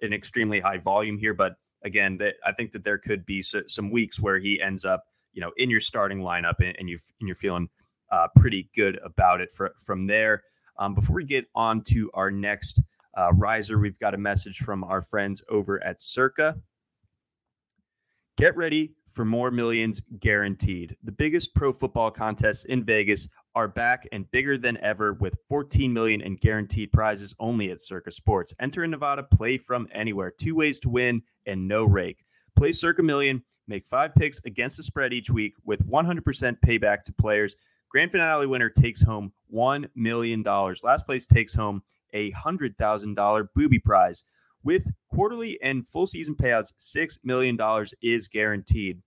an 0.00 0.12
extremely 0.12 0.60
high 0.60 0.78
volume 0.78 1.18
here, 1.18 1.34
but 1.34 1.56
again, 1.84 2.16
that 2.18 2.34
I 2.44 2.52
think 2.52 2.72
that 2.72 2.84
there 2.84 2.98
could 2.98 3.24
be 3.24 3.42
so, 3.42 3.62
some 3.66 3.90
weeks 3.90 4.20
where 4.20 4.38
he 4.38 4.60
ends 4.60 4.84
up, 4.84 5.04
you 5.32 5.40
know, 5.40 5.52
in 5.56 5.70
your 5.70 5.80
starting 5.80 6.20
lineup, 6.20 6.54
and, 6.60 6.76
and 6.78 6.88
you 6.88 6.98
and 7.20 7.28
you're 7.28 7.36
feeling 7.36 7.68
uh, 8.10 8.28
pretty 8.36 8.68
good 8.74 8.98
about 9.04 9.40
it 9.40 9.50
for, 9.50 9.74
from 9.84 10.06
there. 10.06 10.42
Um, 10.78 10.94
before 10.94 11.16
we 11.16 11.24
get 11.24 11.46
on 11.54 11.82
to 11.84 12.10
our 12.14 12.30
next 12.30 12.82
uh, 13.16 13.32
riser, 13.32 13.78
we've 13.78 13.98
got 13.98 14.14
a 14.14 14.18
message 14.18 14.58
from 14.58 14.84
our 14.84 15.02
friends 15.02 15.42
over 15.48 15.82
at 15.84 16.02
Circa. 16.02 16.56
Get 18.36 18.56
ready 18.56 18.92
for 19.12 19.24
more 19.24 19.50
millions 19.50 20.00
guaranteed. 20.20 20.96
The 21.04 21.12
biggest 21.12 21.54
pro 21.54 21.72
football 21.72 22.10
contests 22.10 22.64
in 22.64 22.84
Vegas 22.84 23.28
are 23.54 23.68
back 23.68 24.08
and 24.12 24.30
bigger 24.30 24.56
than 24.56 24.78
ever 24.78 25.12
with 25.14 25.36
14 25.48 25.92
million 25.92 26.20
in 26.20 26.36
guaranteed 26.36 26.92
prizes 26.92 27.34
only 27.38 27.70
at 27.70 27.80
Circa 27.80 28.10
Sports. 28.10 28.54
Enter 28.60 28.84
in 28.84 28.90
Nevada, 28.90 29.22
play 29.22 29.58
from 29.58 29.88
anywhere. 29.92 30.30
Two 30.30 30.54
ways 30.54 30.78
to 30.80 30.88
win 30.88 31.22
and 31.46 31.68
no 31.68 31.84
rake. 31.84 32.24
Play 32.56 32.72
Circa 32.72 33.02
Million, 33.02 33.42
make 33.68 33.86
five 33.86 34.14
picks 34.14 34.40
against 34.44 34.76
the 34.76 34.82
spread 34.82 35.12
each 35.12 35.30
week 35.30 35.54
with 35.64 35.86
100% 35.88 36.56
payback 36.64 37.04
to 37.04 37.12
players. 37.12 37.56
Grand 37.90 38.10
finale 38.10 38.46
winner 38.46 38.70
takes 38.70 39.02
home 39.02 39.32
$1 39.52 39.88
million. 39.94 40.42
Last 40.42 41.06
place 41.06 41.26
takes 41.26 41.54
home 41.54 41.82
a 42.14 42.32
$100,000 42.32 43.48
booby 43.54 43.78
prize. 43.78 44.24
With 44.64 44.90
quarterly 45.10 45.60
and 45.62 45.86
full 45.86 46.06
season 46.06 46.34
payouts, 46.34 46.72
$6 46.78 47.18
million 47.24 47.58
is 48.02 48.28
guaranteed. 48.28 49.02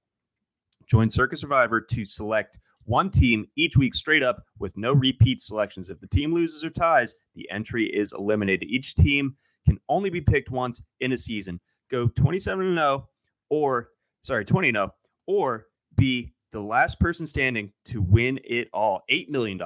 Join 0.88 1.10
Circa 1.10 1.38
Survivor 1.38 1.82
to 1.82 2.06
select 2.06 2.60
one 2.84 3.10
team 3.10 3.46
each 3.56 3.78
week 3.78 3.96
straight 3.96 4.22
up 4.22 4.44
with 4.60 4.78
no 4.78 4.94
repeat 4.94 5.42
selections. 5.42 5.90
If 5.90 6.00
the 6.00 6.08
team 6.08 6.34
loses 6.34 6.64
or 6.64 6.70
ties, 6.70 7.16
the 7.34 7.50
entry 7.50 7.86
is 7.86 8.14
eliminated. 8.14 8.70
Each 8.70 8.96
team 8.96 9.36
can 9.66 9.80
only 9.90 10.10
be 10.10 10.22
picked 10.22 10.52
once 10.52 10.82
in 11.00 11.12
a 11.12 11.18
season. 11.18 11.60
Go 11.90 12.08
27 12.08 12.76
0 12.76 13.10
or, 13.50 13.90
sorry, 14.22 14.46
20 14.46 14.72
0 14.72 14.92
or 15.26 15.68
be 15.96 16.34
the 16.52 16.60
last 16.60 17.00
person 17.00 17.26
standing 17.26 17.72
to 17.86 18.02
win 18.02 18.40
it 18.44 18.70
all. 18.74 19.04
$8 19.12 19.30
million 19.30 19.60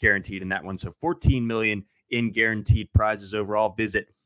guaranteed 0.00 0.42
in 0.42 0.48
that 0.48 0.64
one. 0.64 0.76
So 0.76 0.90
14 1.00 1.46
million 1.46 1.84
in 2.10 2.32
guaranteed 2.32 2.92
prizes 2.92 3.34
overall. 3.34 3.74
Visit 3.76 4.08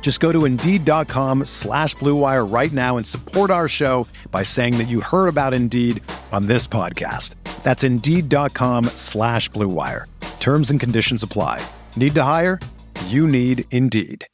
Just 0.00 0.20
go 0.20 0.32
to 0.32 0.46
Indeed.com 0.46 1.44
slash 1.44 1.94
BlueWire 1.96 2.50
right 2.50 2.72
now 2.72 2.96
and 2.96 3.06
support 3.06 3.50
our 3.50 3.68
show 3.68 4.08
by 4.30 4.42
saying 4.42 4.78
that 4.78 4.88
you 4.88 5.02
heard 5.02 5.28
about 5.28 5.52
Indeed 5.52 6.02
on 6.32 6.46
this 6.46 6.66
podcast. 6.66 7.34
That's 7.62 7.84
Indeed.com 7.84 8.86
slash 8.96 9.50
BlueWire. 9.50 10.06
Terms 10.40 10.70
and 10.70 10.80
conditions 10.80 11.22
apply. 11.22 11.60
Need 11.94 12.14
to 12.14 12.22
hire? 12.22 12.58
You 13.08 13.28
need 13.28 13.66
Indeed. 13.70 14.26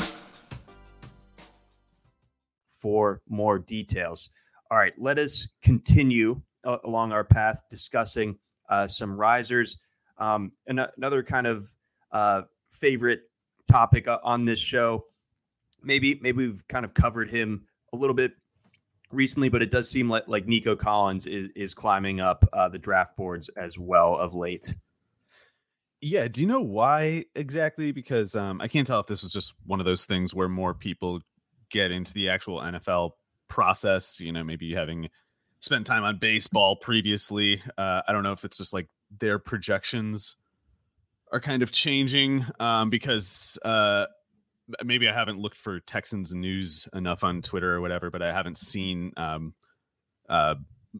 for 2.84 3.22
more 3.30 3.58
details. 3.58 4.28
All 4.70 4.76
right, 4.76 4.92
let 4.98 5.18
us 5.18 5.48
continue 5.62 6.42
uh, 6.64 6.76
along 6.84 7.12
our 7.12 7.24
path 7.24 7.62
discussing 7.70 8.38
uh, 8.68 8.86
some 8.86 9.16
risers. 9.16 9.78
Um, 10.18 10.52
and 10.66 10.86
another 10.98 11.22
kind 11.22 11.46
of 11.46 11.66
uh, 12.12 12.42
favorite 12.70 13.22
topic 13.70 14.06
uh, 14.06 14.18
on 14.22 14.44
this 14.44 14.60
show. 14.60 15.06
Maybe 15.84 16.18
maybe 16.20 16.46
we've 16.46 16.66
kind 16.68 16.84
of 16.84 16.94
covered 16.94 17.30
him 17.30 17.66
a 17.92 17.96
little 17.96 18.14
bit 18.14 18.32
recently, 19.10 19.48
but 19.48 19.62
it 19.62 19.70
does 19.70 19.90
seem 19.90 20.08
like 20.08 20.24
like 20.26 20.46
Nico 20.46 20.76
Collins 20.76 21.26
is 21.26 21.50
is 21.54 21.74
climbing 21.74 22.20
up 22.20 22.48
uh, 22.52 22.68
the 22.68 22.78
draft 22.78 23.16
boards 23.16 23.48
as 23.50 23.78
well 23.78 24.16
of 24.16 24.34
late. 24.34 24.74
Yeah, 26.00 26.28
do 26.28 26.42
you 26.42 26.46
know 26.46 26.60
why 26.60 27.24
exactly? 27.34 27.92
Because 27.92 28.36
um, 28.36 28.60
I 28.60 28.68
can't 28.68 28.86
tell 28.86 29.00
if 29.00 29.06
this 29.06 29.22
was 29.22 29.32
just 29.32 29.54
one 29.64 29.80
of 29.80 29.86
those 29.86 30.04
things 30.04 30.34
where 30.34 30.48
more 30.48 30.74
people 30.74 31.22
get 31.70 31.90
into 31.90 32.12
the 32.12 32.28
actual 32.28 32.60
NFL 32.60 33.12
process. 33.48 34.20
You 34.20 34.32
know, 34.32 34.44
maybe 34.44 34.74
having 34.74 35.08
spent 35.60 35.86
time 35.86 36.04
on 36.04 36.18
baseball 36.18 36.76
previously. 36.76 37.62
Uh, 37.78 38.02
I 38.06 38.12
don't 38.12 38.22
know 38.22 38.32
if 38.32 38.44
it's 38.44 38.58
just 38.58 38.74
like 38.74 38.88
their 39.18 39.38
projections 39.38 40.36
are 41.32 41.40
kind 41.40 41.62
of 41.62 41.72
changing 41.72 42.44
um, 42.60 42.90
because 42.90 43.58
uh, 43.64 44.06
maybe 44.84 45.08
I 45.08 45.14
haven't 45.14 45.38
looked 45.38 45.56
for 45.56 45.80
Texans 45.80 46.32
news 46.32 46.88
enough 46.94 47.24
on 47.24 47.42
Twitter 47.42 47.74
or 47.74 47.80
whatever, 47.80 48.10
but 48.10 48.22
I 48.22 48.32
haven't 48.32 48.58
seen 48.58 49.12
um, 49.16 49.54
uh, 50.28 50.54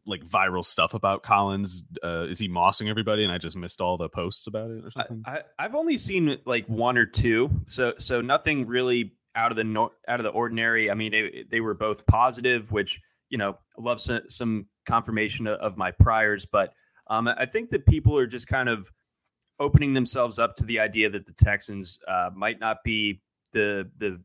like 0.07 0.25
viral 0.25 0.65
stuff 0.65 0.95
about 0.95 1.23
Collins. 1.23 1.85
Uh, 2.03 2.27
is 2.29 2.39
he 2.39 2.49
mossing 2.49 2.89
everybody, 2.89 3.25
and 3.25 3.33
I 3.33 3.39
just 3.39 3.57
missed 3.57 3.81
all 3.81 3.97
the 3.97 4.09
posts 4.09 4.47
about 4.47 4.71
it 4.71 4.85
or 4.85 4.91
something? 4.91 5.23
I, 5.27 5.43
I've 5.59 5.75
only 5.75 5.97
seen 5.97 6.39
like 6.45 6.67
one 6.67 6.99
or 6.99 7.07
two, 7.07 7.51
so 7.67 7.95
so 7.99 8.21
nothing 8.21 8.67
really 8.67 9.13
out 9.37 9.51
of 9.51 9.57
the 9.57 9.65
no, 9.65 9.93
out 10.09 10.21
of 10.21 10.25
the 10.25 10.31
ordinary. 10.31 10.91
I 10.91 10.95
mean, 10.95 11.13
they, 11.13 11.45
they 11.51 11.61
were 11.61 11.75
both 11.75 12.07
positive, 12.07 12.71
which 12.71 13.01
you 13.35 13.39
know, 13.39 13.59
love 13.77 14.01
some, 14.01 14.21
some 14.29 14.67
confirmation 14.87 15.49
of, 15.49 15.59
of 15.59 15.77
my 15.77 15.91
priors, 15.91 16.47
but 16.47 16.73
um, 17.09 17.27
I 17.27 17.47
think 17.47 17.71
that 17.71 17.85
people 17.85 18.17
are 18.17 18.29
just 18.29 18.47
kind 18.47 18.69
of 18.69 18.91
opening 19.59 19.93
themselves 19.93 20.39
up 20.39 20.55
to 20.57 20.65
the 20.65 20.79
idea 20.81 21.11
that 21.11 21.27
the 21.27 21.33
Texans 21.33 21.99
uh, 22.07 22.31
might 22.35 22.61
not 22.61 22.79
be 22.85 23.21
the 23.55 23.91
the 23.97 24.21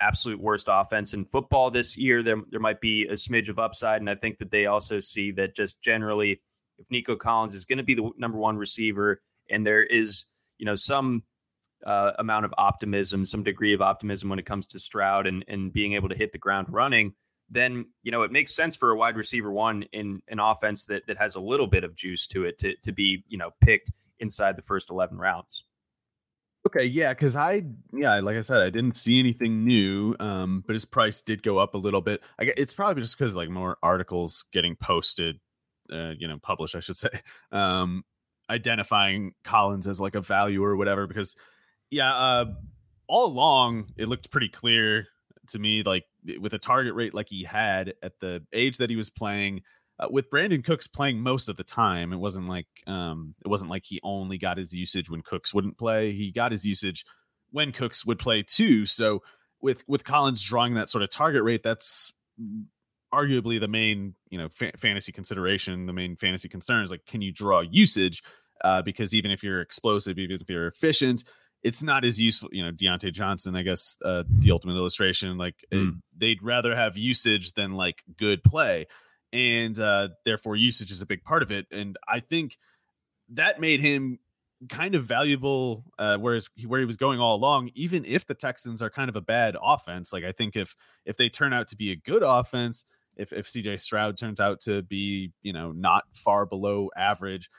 absolute 0.00 0.40
worst 0.40 0.66
offense 0.68 1.14
in 1.14 1.24
football 1.24 1.70
this 1.70 1.96
year. 1.96 2.22
There 2.22 2.36
there 2.50 2.60
might 2.60 2.80
be 2.80 3.06
a 3.06 3.12
smidge 3.12 3.48
of 3.48 3.58
upside, 3.58 4.00
and 4.00 4.10
I 4.10 4.14
think 4.14 4.38
that 4.38 4.50
they 4.50 4.66
also 4.66 5.00
see 5.00 5.30
that 5.32 5.56
just 5.56 5.80
generally, 5.80 6.42
if 6.78 6.90
Nico 6.90 7.16
Collins 7.16 7.54
is 7.54 7.64
going 7.64 7.78
to 7.78 7.84
be 7.84 7.94
the 7.94 8.10
number 8.18 8.38
one 8.38 8.58
receiver, 8.58 9.22
and 9.48 9.66
there 9.66 9.82
is 9.82 10.24
you 10.58 10.66
know 10.66 10.76
some 10.76 11.22
uh, 11.86 12.12
amount 12.18 12.44
of 12.44 12.52
optimism, 12.58 13.24
some 13.24 13.42
degree 13.42 13.72
of 13.72 13.80
optimism 13.80 14.28
when 14.28 14.38
it 14.38 14.46
comes 14.46 14.66
to 14.66 14.78
Stroud 14.78 15.26
and 15.26 15.44
and 15.48 15.72
being 15.72 15.94
able 15.94 16.10
to 16.10 16.16
hit 16.16 16.32
the 16.32 16.38
ground 16.38 16.66
running 16.70 17.14
then 17.52 17.84
you 18.02 18.10
know 18.10 18.22
it 18.22 18.32
makes 18.32 18.54
sense 18.54 18.74
for 18.74 18.90
a 18.90 18.96
wide 18.96 19.16
receiver 19.16 19.52
one 19.52 19.84
in 19.92 20.22
an 20.28 20.40
offense 20.40 20.86
that 20.86 21.06
that 21.06 21.18
has 21.18 21.34
a 21.34 21.40
little 21.40 21.66
bit 21.66 21.84
of 21.84 21.94
juice 21.94 22.26
to 22.26 22.44
it 22.44 22.58
to 22.58 22.74
to 22.82 22.92
be 22.92 23.22
you 23.28 23.38
know 23.38 23.50
picked 23.60 23.90
inside 24.18 24.56
the 24.56 24.62
first 24.62 24.90
11 24.90 25.18
rounds 25.18 25.64
okay 26.66 26.84
yeah 26.84 27.12
because 27.12 27.36
i 27.36 27.62
yeah 27.92 28.20
like 28.20 28.36
i 28.36 28.40
said 28.40 28.62
i 28.62 28.70
didn't 28.70 28.94
see 28.94 29.18
anything 29.18 29.64
new 29.64 30.14
um 30.20 30.62
but 30.66 30.74
his 30.74 30.84
price 30.84 31.22
did 31.22 31.42
go 31.42 31.58
up 31.58 31.74
a 31.74 31.78
little 31.78 32.00
bit. 32.00 32.20
I 32.38 32.44
get 32.44 32.58
it's 32.58 32.74
probably 32.74 33.02
just 33.02 33.18
because 33.18 33.34
like 33.34 33.48
more 33.48 33.78
articles 33.82 34.44
getting 34.52 34.76
posted 34.76 35.40
uh, 35.92 36.12
you 36.18 36.28
know 36.28 36.38
published 36.42 36.74
i 36.74 36.80
should 36.80 36.96
say 36.96 37.10
um 37.52 38.04
identifying 38.50 39.32
collins 39.44 39.86
as 39.86 40.00
like 40.00 40.14
a 40.14 40.20
value 40.20 40.62
or 40.62 40.76
whatever 40.76 41.06
because 41.06 41.36
yeah 41.90 42.14
uh 42.14 42.44
all 43.08 43.26
along 43.26 43.92
it 43.96 44.08
looked 44.08 44.30
pretty 44.30 44.48
clear 44.48 45.06
to 45.48 45.58
me 45.58 45.82
like 45.82 46.04
with 46.40 46.52
a 46.52 46.58
target 46.58 46.94
rate 46.94 47.14
like 47.14 47.28
he 47.28 47.42
had 47.42 47.94
at 48.02 48.12
the 48.20 48.42
age 48.52 48.78
that 48.78 48.90
he 48.90 48.96
was 48.96 49.10
playing 49.10 49.60
uh, 49.98 50.08
with 50.10 50.30
Brandin 50.30 50.64
Cooks 50.64 50.86
playing 50.86 51.20
most 51.20 51.48
of 51.48 51.56
the 51.56 51.64
time 51.64 52.12
it 52.12 52.18
wasn't 52.18 52.48
like 52.48 52.66
um 52.86 53.34
it 53.44 53.48
wasn't 53.48 53.70
like 53.70 53.84
he 53.84 54.00
only 54.02 54.38
got 54.38 54.58
his 54.58 54.72
usage 54.72 55.10
when 55.10 55.22
Cooks 55.22 55.54
wouldn't 55.54 55.78
play 55.78 56.12
he 56.12 56.32
got 56.32 56.52
his 56.52 56.64
usage 56.64 57.04
when 57.50 57.72
Cooks 57.72 58.06
would 58.06 58.18
play 58.18 58.42
too 58.42 58.86
so 58.86 59.22
with 59.60 59.82
with 59.86 60.04
Collins 60.04 60.42
drawing 60.42 60.74
that 60.74 60.90
sort 60.90 61.02
of 61.02 61.10
target 61.10 61.42
rate 61.42 61.62
that's 61.62 62.12
arguably 63.12 63.60
the 63.60 63.68
main 63.68 64.14
you 64.30 64.38
know 64.38 64.48
fa- 64.48 64.72
fantasy 64.78 65.12
consideration 65.12 65.86
the 65.86 65.92
main 65.92 66.16
fantasy 66.16 66.48
concern 66.48 66.82
is 66.82 66.90
like 66.90 67.04
can 67.06 67.20
you 67.20 67.32
draw 67.32 67.60
usage 67.60 68.22
uh, 68.64 68.80
because 68.80 69.12
even 69.14 69.30
if 69.30 69.42
you're 69.42 69.60
explosive 69.60 70.18
even 70.18 70.40
if 70.40 70.48
you're 70.48 70.66
efficient 70.66 71.24
it's 71.62 71.82
not 71.82 72.04
as 72.04 72.20
useful. 72.20 72.48
You 72.52 72.64
know, 72.64 72.72
Diontae 72.72 73.12
Johnson, 73.12 73.56
I 73.56 73.62
guess, 73.62 73.96
uh, 74.04 74.24
the 74.28 74.50
ultimate 74.50 74.74
illustration. 74.74 75.38
Like 75.38 75.64
mm. 75.72 75.88
it, 75.88 75.94
they'd 76.16 76.42
rather 76.42 76.74
have 76.74 76.96
usage 76.96 77.52
than 77.52 77.72
like 77.72 78.02
good 78.18 78.42
play, 78.42 78.86
and 79.32 79.78
uh, 79.78 80.08
therefore 80.24 80.56
usage 80.56 80.90
is 80.90 81.02
a 81.02 81.06
big 81.06 81.24
part 81.24 81.42
of 81.42 81.50
it. 81.50 81.66
And 81.70 81.96
I 82.06 82.20
think 82.20 82.58
that 83.30 83.60
made 83.60 83.80
him 83.80 84.18
kind 84.68 84.94
of 84.94 85.04
valuable. 85.04 85.84
Uh, 85.98 86.18
whereas 86.18 86.48
where 86.66 86.80
he 86.80 86.86
was 86.86 86.96
going 86.96 87.20
all 87.20 87.36
along, 87.36 87.70
even 87.74 88.04
if 88.04 88.26
the 88.26 88.34
Texans 88.34 88.82
are 88.82 88.90
kind 88.90 89.08
of 89.08 89.16
a 89.16 89.20
bad 89.20 89.56
offense, 89.60 90.12
like 90.12 90.24
I 90.24 90.32
think 90.32 90.56
if 90.56 90.76
if 91.04 91.16
they 91.16 91.28
turn 91.28 91.52
out 91.52 91.68
to 91.68 91.76
be 91.76 91.92
a 91.92 91.96
good 91.96 92.22
offense, 92.22 92.84
if 93.16 93.32
if 93.32 93.48
CJ 93.48 93.80
Stroud 93.80 94.18
turns 94.18 94.40
out 94.40 94.60
to 94.62 94.82
be 94.82 95.32
you 95.42 95.52
know 95.52 95.72
not 95.72 96.04
far 96.14 96.46
below 96.46 96.90
average. 96.96 97.50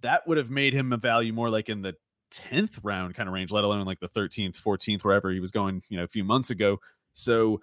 That 0.00 0.28
would 0.28 0.36
have 0.36 0.48
made 0.48 0.74
him 0.74 0.92
a 0.92 0.96
value 0.96 1.32
more 1.32 1.50
like 1.50 1.68
in 1.68 1.82
the 1.82 1.96
10th 2.30 2.78
round 2.82 3.14
kind 3.14 3.28
of 3.28 3.32
range, 3.32 3.50
let 3.50 3.64
alone 3.64 3.84
like 3.84 4.00
the 4.00 4.08
13th, 4.08 4.56
14th, 4.60 5.02
wherever 5.02 5.30
he 5.30 5.40
was 5.40 5.50
going, 5.50 5.82
you 5.88 5.96
know, 5.96 6.04
a 6.04 6.08
few 6.08 6.24
months 6.24 6.50
ago. 6.50 6.78
So, 7.14 7.60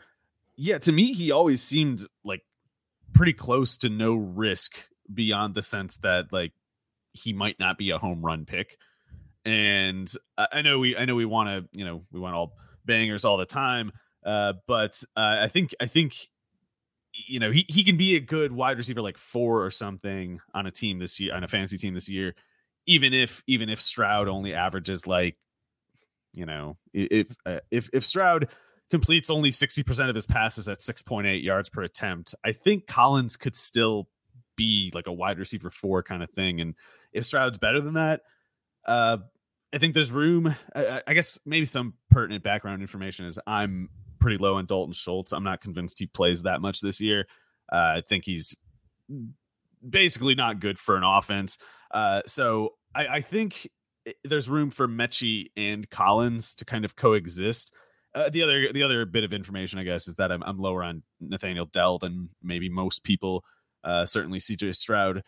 yeah, 0.55 0.77
to 0.79 0.91
me, 0.91 1.13
he 1.13 1.31
always 1.31 1.61
seemed 1.61 2.05
like 2.23 2.43
pretty 3.15 3.33
close 3.33 3.77
to 3.77 3.89
no 3.89 4.13
risk 4.13 4.77
beyond 5.13 5.55
the 5.55 5.63
sense 5.63 5.97
that 5.97 6.31
like 6.31 6.53
he 7.13 7.33
might 7.33 7.59
not 7.59 7.77
be 7.77 7.91
a 7.91 7.97
home 7.97 8.25
run 8.25 8.45
pick. 8.45 8.77
And 9.45 10.11
I 10.37 10.61
know 10.61 10.79
we, 10.79 10.97
I 10.97 11.05
know 11.05 11.15
we 11.15 11.25
want 11.25 11.49
to, 11.49 11.77
you 11.77 11.85
know, 11.85 12.03
we 12.11 12.19
want 12.19 12.35
all 12.35 12.53
bangers 12.83 13.25
all 13.25 13.37
the 13.37 13.45
time. 13.45 13.91
Uh, 14.25 14.53
but 14.67 15.01
uh, 15.15 15.37
I 15.41 15.47
think, 15.47 15.75
I 15.79 15.85
think, 15.85 16.15
you 17.13 17.39
know, 17.39 17.51
he, 17.51 17.65
he 17.69 17.83
can 17.83 17.95
be 17.95 18.15
a 18.15 18.19
good 18.19 18.51
wide 18.51 18.77
receiver 18.77 19.01
like 19.01 19.19
four 19.19 19.63
or 19.63 19.69
something 19.69 20.39
on 20.53 20.65
a 20.65 20.71
team 20.71 20.97
this 20.99 21.19
year, 21.19 21.33
on 21.33 21.43
a 21.43 21.47
fantasy 21.47 21.77
team 21.77 21.93
this 21.93 22.09
year 22.09 22.33
even 22.85 23.13
if 23.13 23.43
even 23.47 23.69
if 23.69 23.81
Stroud 23.81 24.27
only 24.27 24.53
averages 24.53 25.07
like 25.07 25.37
you 26.33 26.45
know 26.45 26.77
if 26.93 27.35
uh, 27.45 27.59
if 27.71 27.89
if 27.93 28.05
Stroud 28.05 28.49
completes 28.95 29.29
only 29.29 29.49
60% 29.49 30.09
of 30.09 30.15
his 30.15 30.25
passes 30.25 30.67
at 30.67 30.79
6.8 30.79 31.43
yards 31.43 31.69
per 31.69 31.83
attempt. 31.83 32.33
I 32.43 32.51
think 32.51 32.87
Collins 32.87 33.37
could 33.37 33.55
still 33.55 34.07
be 34.55 34.91
like 34.93 35.07
a 35.07 35.13
wide 35.13 35.37
receiver 35.37 35.69
4 35.69 36.03
kind 36.03 36.23
of 36.23 36.29
thing 36.31 36.61
and 36.61 36.75
if 37.11 37.25
Stroud's 37.25 37.57
better 37.57 37.81
than 37.81 37.95
that 37.95 38.21
uh 38.87 39.17
I 39.75 39.77
think 39.77 39.93
there's 39.93 40.11
room. 40.11 40.55
I, 40.73 41.01
I 41.05 41.13
guess 41.13 41.37
maybe 41.45 41.65
some 41.65 41.95
pertinent 42.09 42.45
background 42.45 42.81
information 42.81 43.25
is 43.25 43.37
I'm 43.45 43.89
pretty 44.19 44.37
low 44.37 44.55
on 44.55 44.65
Dalton 44.65 44.93
Schultz. 44.93 45.33
I'm 45.33 45.43
not 45.43 45.59
convinced 45.59 45.99
he 45.99 46.07
plays 46.07 46.43
that 46.43 46.61
much 46.61 46.79
this 46.79 47.01
year. 47.01 47.27
Uh, 47.71 47.97
I 47.97 48.01
think 48.07 48.23
he's 48.23 48.55
basically 49.87 50.33
not 50.33 50.61
good 50.61 50.79
for 50.79 50.95
an 50.95 51.03
offense. 51.03 51.57
Uh, 51.91 52.21
so 52.25 52.75
I, 52.95 53.07
I, 53.07 53.21
think 53.21 53.69
there's 54.23 54.49
room 54.49 54.71
for 54.71 54.87
Metchie 54.87 55.47
and 55.57 55.89
Collins 55.89 56.53
to 56.55 56.65
kind 56.65 56.85
of 56.85 56.95
coexist. 56.95 57.73
Uh, 58.15 58.29
the 58.29 58.41
other 58.41 58.71
the 58.71 58.81
other 58.81 59.05
bit 59.05 59.25
of 59.25 59.33
information, 59.33 59.77
I 59.77 59.83
guess, 59.83 60.07
is 60.07 60.15
that 60.15 60.31
I'm, 60.31 60.41
I'm 60.43 60.57
lower 60.57 60.81
on 60.83 61.03
Nathaniel 61.19 61.65
Dell 61.65 61.99
than 61.99 62.29
maybe 62.41 62.69
most 62.69 63.03
people. 63.03 63.43
Uh, 63.83 64.05
certainly, 64.05 64.39
CJ 64.39 64.75
Stroud 64.75 65.21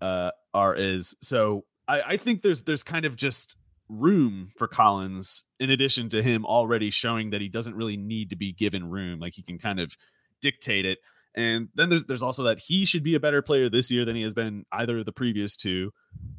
uh, 0.00 0.32
are 0.52 0.74
is 0.74 1.14
so. 1.22 1.64
I, 1.86 2.00
I 2.02 2.16
think 2.16 2.42
there's 2.42 2.62
there's 2.62 2.82
kind 2.82 3.04
of 3.04 3.14
just 3.14 3.56
room 3.88 4.50
for 4.56 4.66
Collins 4.66 5.44
in 5.60 5.70
addition 5.70 6.08
to 6.08 6.22
him 6.22 6.44
already 6.44 6.90
showing 6.90 7.30
that 7.30 7.40
he 7.40 7.48
doesn't 7.48 7.76
really 7.76 7.96
need 7.96 8.30
to 8.30 8.36
be 8.36 8.52
given 8.52 8.90
room. 8.90 9.20
Like 9.20 9.34
he 9.34 9.42
can 9.42 9.58
kind 9.58 9.78
of 9.78 9.96
dictate 10.40 10.86
it. 10.86 10.98
And 11.36 11.68
then 11.74 11.88
there's 11.88 12.04
there's 12.04 12.22
also 12.22 12.44
that 12.44 12.58
he 12.58 12.84
should 12.84 13.02
be 13.02 13.14
a 13.14 13.20
better 13.20 13.42
player 13.42 13.68
this 13.68 13.90
year 13.90 14.04
than 14.04 14.16
he 14.16 14.22
has 14.22 14.34
been 14.34 14.64
either 14.72 14.98
of 14.98 15.04
the 15.06 15.12
previous 15.12 15.56
two. 15.56 15.92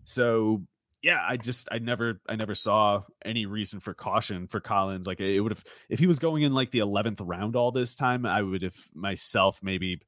So 0.05 0.63
yeah, 1.05 1.23
I 1.23 1.37
just 1.37 1.69
I 1.71 1.77
never 1.77 2.19
I 2.27 2.35
never 2.35 2.55
saw 2.55 3.03
any 3.23 3.45
reason 3.45 3.79
for 3.79 3.93
caution 3.93 4.47
for 4.47 4.59
Collins. 4.59 5.05
Like 5.05 5.19
it 5.19 5.39
would 5.39 5.51
have 5.51 5.63
if 5.87 5.99
he 5.99 6.07
was 6.07 6.17
going 6.17 6.41
in 6.41 6.51
like 6.51 6.71
the 6.71 6.79
eleventh 6.79 7.21
round 7.21 7.55
all 7.55 7.71
this 7.71 7.95
time, 7.95 8.25
I 8.25 8.41
would 8.41 8.63
have 8.63 8.75
myself 8.91 9.59
maybe 9.61 10.01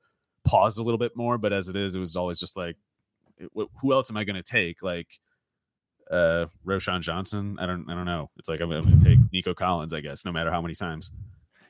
paused 0.44 0.80
a 0.80 0.82
little 0.82 0.98
bit 0.98 1.16
more. 1.16 1.38
But 1.38 1.54
as 1.54 1.68
it 1.68 1.76
is, 1.76 1.94
it 1.94 2.00
was 2.00 2.16
always 2.16 2.40
just 2.40 2.58
like, 2.58 2.78
who 3.80 3.94
else 3.94 4.10
am 4.10 4.18
I 4.18 4.24
going 4.24 4.38
to 4.38 4.42
take? 4.42 4.82
Like 4.82 5.20
uh 6.10 6.48
Roschon 6.66 7.02
Johnson. 7.02 7.58
I 7.60 7.68
don't 7.68 7.88
I 7.88 7.94
don't 7.94 8.06
know. 8.08 8.32
It's 8.38 8.50
like 8.50 8.60
I'm, 8.60 8.72
I'm 8.72 8.84
going 8.86 9.00
to 9.00 9.06
take 9.06 9.20
Nico 9.32 9.54
Collins, 9.54 9.94
I 9.94 10.00
guess, 10.00 10.26
no 10.26 10.32
matter 10.32 10.50
how 10.50 10.64
many 10.64 10.74
times. 10.74 11.12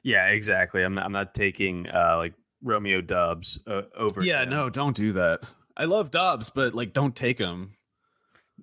Yeah, 0.03 0.27
exactly. 0.27 0.83
I'm 0.83 0.93
not, 0.93 1.03
I'm 1.03 1.11
not 1.11 1.33
taking 1.35 1.85
uh 1.89 2.15
like 2.15 2.33
Romeo 2.63 3.01
Doubs 3.01 3.59
uh, 3.67 3.81
over. 3.93 4.23
Yeah, 4.23 4.43
him. 4.43 4.51
no, 4.51 4.69
don't 4.69 4.95
do 4.95 5.11
that. 5.13 5.41
I 5.75 5.83
love 5.83 6.11
Doubs, 6.11 6.49
but 6.49 6.73
like, 6.73 6.93
don't 6.93 7.15
take 7.15 7.37
him. 7.37 7.73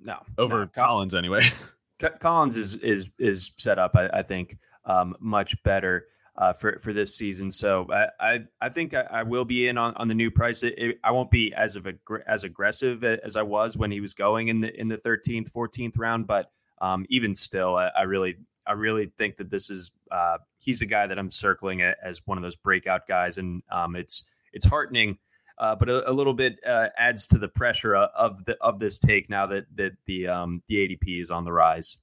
No, 0.00 0.18
over 0.38 0.60
no. 0.60 0.66
Collins 0.66 1.14
anyway. 1.14 1.52
Collins 2.20 2.56
is 2.56 2.76
is 2.76 3.08
is 3.18 3.52
set 3.56 3.78
up, 3.78 3.92
I, 3.94 4.08
I 4.08 4.22
think, 4.22 4.58
um, 4.84 5.16
much 5.20 5.60
better 5.62 6.06
uh, 6.36 6.52
for 6.52 6.78
for 6.78 6.92
this 6.92 7.16
season. 7.16 7.50
So 7.50 7.86
I 7.90 8.08
I, 8.20 8.40
I 8.60 8.68
think 8.68 8.94
I, 8.94 9.06
I, 9.10 9.22
will 9.22 9.44
be 9.44 9.68
in 9.68 9.78
on, 9.78 9.94
on 9.96 10.08
the 10.08 10.14
new 10.14 10.30
price. 10.30 10.62
It, 10.62 10.74
it, 10.76 11.00
I 11.04 11.12
won't 11.12 11.30
be 11.30 11.54
as 11.54 11.76
of 11.76 11.86
a, 11.86 11.94
as 12.26 12.44
aggressive 12.44 13.04
as 13.04 13.36
I 13.36 13.42
was 13.42 13.76
when 13.76 13.90
he 13.90 14.00
was 14.00 14.14
going 14.14 14.48
in 14.48 14.60
the 14.60 14.78
in 14.78 14.88
the 14.88 14.96
thirteenth, 14.96 15.50
fourteenth 15.50 15.96
round, 15.96 16.26
but 16.26 16.50
um, 16.80 17.06
even 17.08 17.34
still, 17.34 17.76
I, 17.76 17.90
I 17.96 18.02
really 18.02 18.36
I 18.66 18.72
really 18.72 19.12
think 19.16 19.36
that 19.36 19.50
this 19.50 19.70
is 19.70 19.92
uh, 20.10 20.38
he's 20.58 20.82
a 20.82 20.86
guy 20.86 21.06
that 21.06 21.18
I'm 21.18 21.30
circling 21.30 21.82
as 21.82 22.20
one 22.26 22.38
of 22.38 22.42
those 22.42 22.56
breakout 22.56 23.06
guys, 23.06 23.38
and 23.38 23.62
um, 23.70 23.96
it's 23.96 24.24
it's 24.52 24.66
heartening, 24.66 25.18
uh, 25.58 25.74
but 25.76 25.88
a, 25.88 26.10
a, 26.10 26.12
little 26.12 26.34
bit 26.34 26.58
uh, 26.66 26.88
adds 26.96 27.28
to 27.28 27.38
the 27.38 27.48
pressure 27.48 27.94
of 27.94 28.44
the 28.44 28.56
of 28.60 28.78
this 28.78 28.98
take 28.98 29.28
now 29.30 29.46
that 29.46 29.66
that 29.76 29.92
the 30.06 30.28
um, 30.28 30.62
the 30.68 30.76
ADP 30.76 31.20
is 31.20 31.30
on 31.30 31.44
the 31.44 31.52
rise. 31.52 31.98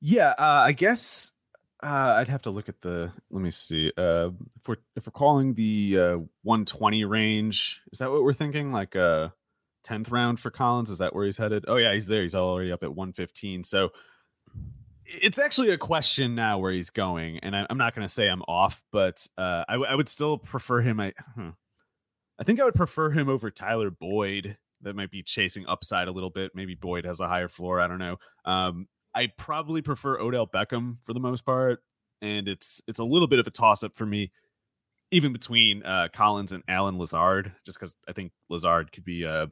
Yeah, 0.00 0.30
uh, 0.38 0.62
I 0.66 0.72
guess 0.72 1.32
uh, 1.82 2.14
I'd 2.18 2.28
have 2.28 2.42
to 2.42 2.50
look 2.50 2.68
at 2.68 2.80
the. 2.82 3.12
Let 3.30 3.42
me 3.42 3.50
see. 3.50 3.92
Uh, 3.96 4.30
if 4.56 4.68
we're 4.68 4.76
if 4.94 5.06
we're 5.06 5.12
calling 5.12 5.54
the 5.54 5.96
120 6.42 7.04
range, 7.04 7.80
is 7.92 7.98
that 7.98 8.10
what 8.10 8.22
we're 8.22 8.34
thinking? 8.34 8.72
Like 8.72 8.94
a 8.94 9.32
tenth 9.86 10.10
round 10.10 10.40
for 10.40 10.50
Collins? 10.50 10.90
Is 10.90 10.98
that 10.98 11.14
where 11.14 11.24
he's 11.24 11.36
headed? 11.36 11.64
Oh 11.68 11.76
yeah, 11.76 11.94
he's 11.94 12.06
there. 12.06 12.22
He's 12.22 12.34
already 12.34 12.72
up 12.72 12.82
at 12.82 12.94
115. 12.94 13.64
So 13.64 13.90
it's 15.06 15.38
actually 15.38 15.70
a 15.70 15.78
question 15.78 16.34
now 16.34 16.58
where 16.58 16.72
he's 16.72 16.90
going, 16.90 17.38
and 17.38 17.54
I, 17.54 17.66
am 17.70 17.78
not 17.78 17.94
going 17.94 18.06
to 18.06 18.12
say 18.12 18.28
I'm 18.28 18.42
off, 18.42 18.82
but 18.92 19.26
uh, 19.38 19.64
I, 19.68 19.74
w- 19.74 19.90
I 19.90 19.94
would 19.94 20.08
still 20.08 20.38
prefer 20.38 20.80
him. 20.80 20.98
I, 20.98 21.12
huh. 21.36 21.52
I 22.38 22.44
think 22.44 22.60
I 22.60 22.64
would 22.64 22.74
prefer 22.74 23.10
him 23.10 23.28
over 23.28 23.50
Tyler 23.50 23.90
Boyd. 23.90 24.56
That 24.82 24.94
might 24.94 25.10
be 25.10 25.22
chasing 25.22 25.66
upside 25.66 26.08
a 26.08 26.12
little 26.12 26.30
bit. 26.30 26.52
Maybe 26.54 26.74
Boyd 26.74 27.06
has 27.06 27.18
a 27.20 27.28
higher 27.28 27.48
floor. 27.48 27.80
I 27.80 27.88
don't 27.88 27.98
know. 27.98 28.18
Um, 28.44 28.88
I 29.14 29.28
probably 29.38 29.80
prefer 29.80 30.20
Odell 30.20 30.46
Beckham 30.46 30.98
for 31.04 31.14
the 31.14 31.20
most 31.20 31.46
part, 31.46 31.82
and 32.20 32.46
it's 32.46 32.82
it's 32.86 33.00
a 33.00 33.04
little 33.04 33.28
bit 33.28 33.38
of 33.38 33.46
a 33.46 33.50
toss 33.50 33.82
up 33.82 33.96
for 33.96 34.04
me. 34.06 34.32
even 35.10 35.32
between 35.32 35.82
uh, 35.84 36.08
Collins 36.12 36.52
and 36.52 36.62
Allen 36.68 36.98
Lazard, 36.98 37.52
just 37.64 37.78
because 37.78 37.96
I 38.08 38.12
think 38.12 38.32
Lazard 38.50 38.92
could 38.92 39.04
be 39.04 39.24
a 39.24 39.48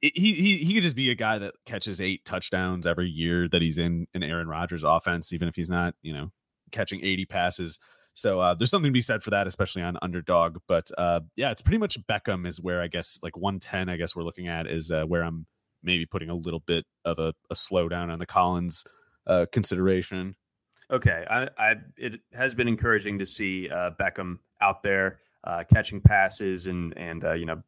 he 0.00 0.10
he 0.34 0.56
he 0.58 0.74
could 0.74 0.82
just 0.82 0.96
be 0.96 1.10
a 1.10 1.14
guy 1.14 1.38
that 1.38 1.54
catches 1.64 2.00
eight 2.00 2.24
touchdowns 2.24 2.86
every 2.86 3.08
year 3.08 3.48
that 3.48 3.62
he's 3.62 3.78
in 3.78 4.08
an 4.14 4.22
Aaron 4.24 4.48
Rodgers 4.48 4.82
offense, 4.82 5.32
even 5.32 5.46
if 5.46 5.54
he's 5.54 5.70
not 5.70 5.94
you 6.02 6.12
know 6.12 6.32
catching 6.72 7.04
80 7.04 7.26
passes. 7.26 7.78
So 8.14 8.40
uh, 8.40 8.54
there's 8.54 8.70
something 8.70 8.90
to 8.90 8.92
be 8.92 9.00
said 9.00 9.22
for 9.22 9.30
that, 9.30 9.46
especially 9.46 9.82
on 9.82 9.96
underdog. 10.02 10.58
But 10.68 10.90
uh, 10.98 11.20
yeah, 11.36 11.50
it's 11.50 11.62
pretty 11.62 11.78
much 11.78 11.98
Beckham 12.06 12.46
is 12.46 12.60
where 12.60 12.82
I 12.82 12.88
guess 12.88 13.18
like 13.22 13.36
110. 13.36 13.88
I 13.88 13.96
guess 13.96 14.14
we're 14.14 14.24
looking 14.24 14.48
at 14.48 14.66
is 14.66 14.90
uh, 14.90 15.04
where 15.04 15.22
I'm 15.22 15.46
maybe 15.82 16.06
putting 16.06 16.30
a 16.30 16.34
little 16.34 16.60
bit 16.60 16.84
of 17.04 17.18
a, 17.18 17.34
a 17.50 17.54
slowdown 17.54 18.10
on 18.10 18.18
the 18.18 18.26
Collins 18.26 18.84
uh, 19.26 19.46
consideration. 19.52 20.36
Okay, 20.90 21.24
I, 21.28 21.48
I, 21.58 21.74
it 21.96 22.20
has 22.34 22.54
been 22.54 22.68
encouraging 22.68 23.18
to 23.20 23.26
see 23.26 23.68
uh, 23.70 23.90
Beckham 23.98 24.38
out 24.60 24.82
there 24.82 25.20
uh, 25.44 25.64
catching 25.72 26.00
passes 26.00 26.66
and 26.66 26.96
and 26.96 27.24
you 27.38 27.46
know 27.46 27.62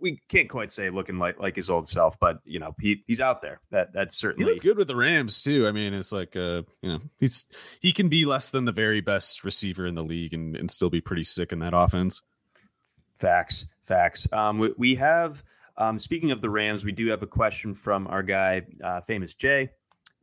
we 0.00 0.20
can't 0.28 0.48
quite 0.48 0.72
say 0.72 0.90
looking 0.90 1.18
like 1.18 1.38
like 1.38 1.56
his 1.56 1.70
old 1.70 1.88
self, 1.88 2.18
but 2.18 2.40
you 2.44 2.58
know 2.58 2.74
he 2.80 3.02
he's 3.06 3.20
out 3.20 3.42
there. 3.42 3.60
That 3.70 3.92
that's 3.92 4.16
certainly 4.16 4.58
good 4.58 4.76
with 4.76 4.88
the 4.88 4.96
Rams 4.96 5.42
too. 5.42 5.66
I 5.66 5.72
mean, 5.72 5.94
it's 5.94 6.12
like 6.12 6.36
uh 6.36 6.62
you 6.82 6.92
know 6.92 7.00
he's 7.18 7.46
he 7.80 7.92
can 7.92 8.08
be 8.08 8.24
less 8.24 8.50
than 8.50 8.64
the 8.64 8.72
very 8.72 9.00
best 9.00 9.44
receiver 9.44 9.86
in 9.86 9.94
the 9.94 10.04
league 10.04 10.34
and 10.34 10.56
and 10.56 10.70
still 10.70 10.90
be 10.90 11.00
pretty 11.00 11.24
sick 11.24 11.52
in 11.52 11.58
that 11.60 11.74
offense. 11.74 12.22
Facts, 13.14 13.66
facts. 13.84 14.26
Um, 14.32 14.58
we, 14.58 14.74
we 14.78 14.94
have 14.94 15.42
um, 15.76 15.98
speaking 15.98 16.30
of 16.30 16.40
the 16.40 16.50
Rams, 16.50 16.84
we 16.84 16.92
do 16.92 17.08
have 17.08 17.22
a 17.22 17.26
question 17.26 17.74
from 17.74 18.06
our 18.06 18.22
guy, 18.22 18.62
uh, 18.84 19.00
famous 19.00 19.34
Jay. 19.34 19.70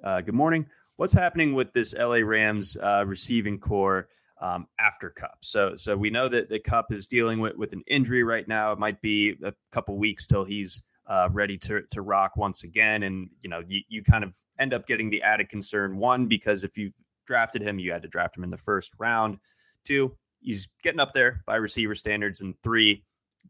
Uh, 0.03 0.21
good 0.21 0.35
morning. 0.35 0.67
What's 0.97 1.13
happening 1.13 1.53
with 1.53 1.73
this 1.73 1.95
LA 1.95 2.17
Rams 2.17 2.77
uh, 2.77 3.03
receiving 3.07 3.59
corps? 3.59 4.07
Um, 4.39 4.67
after 4.79 5.09
Kupp. 5.09 5.39
So 5.41 5.75
so 5.77 5.97
we 5.97 6.11
know 6.11 6.29
that 6.29 6.47
the 6.47 6.59
Kupp 6.59 6.91
is 6.91 7.07
dealing 7.07 7.39
with 7.39 7.55
with 7.55 7.73
an 7.73 7.83
injury 7.87 8.23
right 8.23 8.47
now. 8.47 8.71
It 8.71 8.77
might 8.77 9.01
be 9.01 9.35
a 9.43 9.51
couple 9.71 9.97
weeks 9.97 10.27
till 10.27 10.43
he's 10.43 10.83
uh, 11.07 11.29
ready 11.31 11.57
to 11.57 11.81
to 11.91 12.01
rock 12.01 12.37
once 12.37 12.63
again. 12.63 13.03
And 13.03 13.29
you 13.41 13.49
know 13.49 13.63
you, 13.67 13.81
you 13.87 14.03
kind 14.03 14.23
of 14.23 14.35
end 14.59 14.73
up 14.73 14.85
getting 14.85 15.09
the 15.09 15.23
added 15.23 15.49
concern 15.49 15.97
one 15.97 16.27
because 16.27 16.63
if 16.63 16.77
you 16.77 16.91
drafted 17.25 17.61
him, 17.61 17.79
you 17.79 17.91
had 17.91 18.01
to 18.03 18.07
draft 18.07 18.37
him 18.37 18.43
in 18.43 18.49
the 18.49 18.57
first 18.57 18.91
round. 18.99 19.37
Two, 19.85 20.15
he's 20.39 20.67
getting 20.83 20.99
up 20.99 21.13
there 21.13 21.41
by 21.45 21.55
receiver 21.55 21.95
standards, 21.95 22.41
and 22.41 22.55
three, 22.61 23.03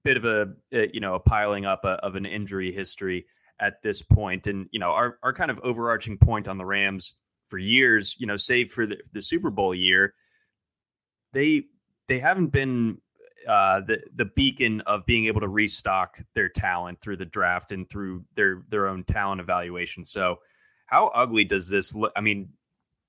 bit 0.04 0.17
of 0.17 0.26
a, 0.26 0.54
a 0.71 0.89
you 0.93 1.00
know 1.00 1.15
a 1.15 1.19
piling 1.19 1.65
up 1.65 1.84
a, 1.84 2.00
of 2.04 2.15
an 2.15 2.26
injury 2.26 2.71
history 2.71 3.26
at 3.60 3.82
this 3.82 4.02
point. 4.02 4.47
And 4.47 4.67
you 4.71 4.80
know 4.80 4.91
our 4.91 5.17
our 5.23 5.34
kind 5.34 5.52
of 5.52 5.60
overarching 5.63 6.17
point 6.17 6.47
on 6.47 6.58
the 6.58 6.65
Rams 6.65 7.15
for 7.47 7.58
years, 7.58 8.15
you 8.19 8.28
know, 8.28 8.38
save 8.38 8.71
for 8.71 8.86
the, 8.86 8.97
the 9.13 9.21
Super 9.21 9.50
Bowl 9.50 9.73
year 9.73 10.13
they 11.34 11.63
they 12.08 12.20
haven't 12.20 12.48
been 12.48 13.00
uh, 13.48 13.82
the 13.82 14.04
the 14.16 14.26
beacon 14.26 14.82
of 14.82 15.06
being 15.06 15.26
able 15.26 15.42
to 15.42 15.48
restock 15.48 16.20
their 16.36 16.50
talent 16.50 17.00
through 17.02 17.18
the 17.18 17.26
draft 17.26 17.72
and 17.72 17.90
through 17.90 18.24
their 18.36 18.63
their 18.70 18.88
own 18.88 19.04
talent 19.04 19.42
evaluation. 19.42 20.04
So, 20.04 20.40
how 20.86 21.08
ugly 21.08 21.46
does 21.46 21.70
this 21.70 21.96
look? 21.96 22.12
I 22.16 22.22
mean, 22.22 22.50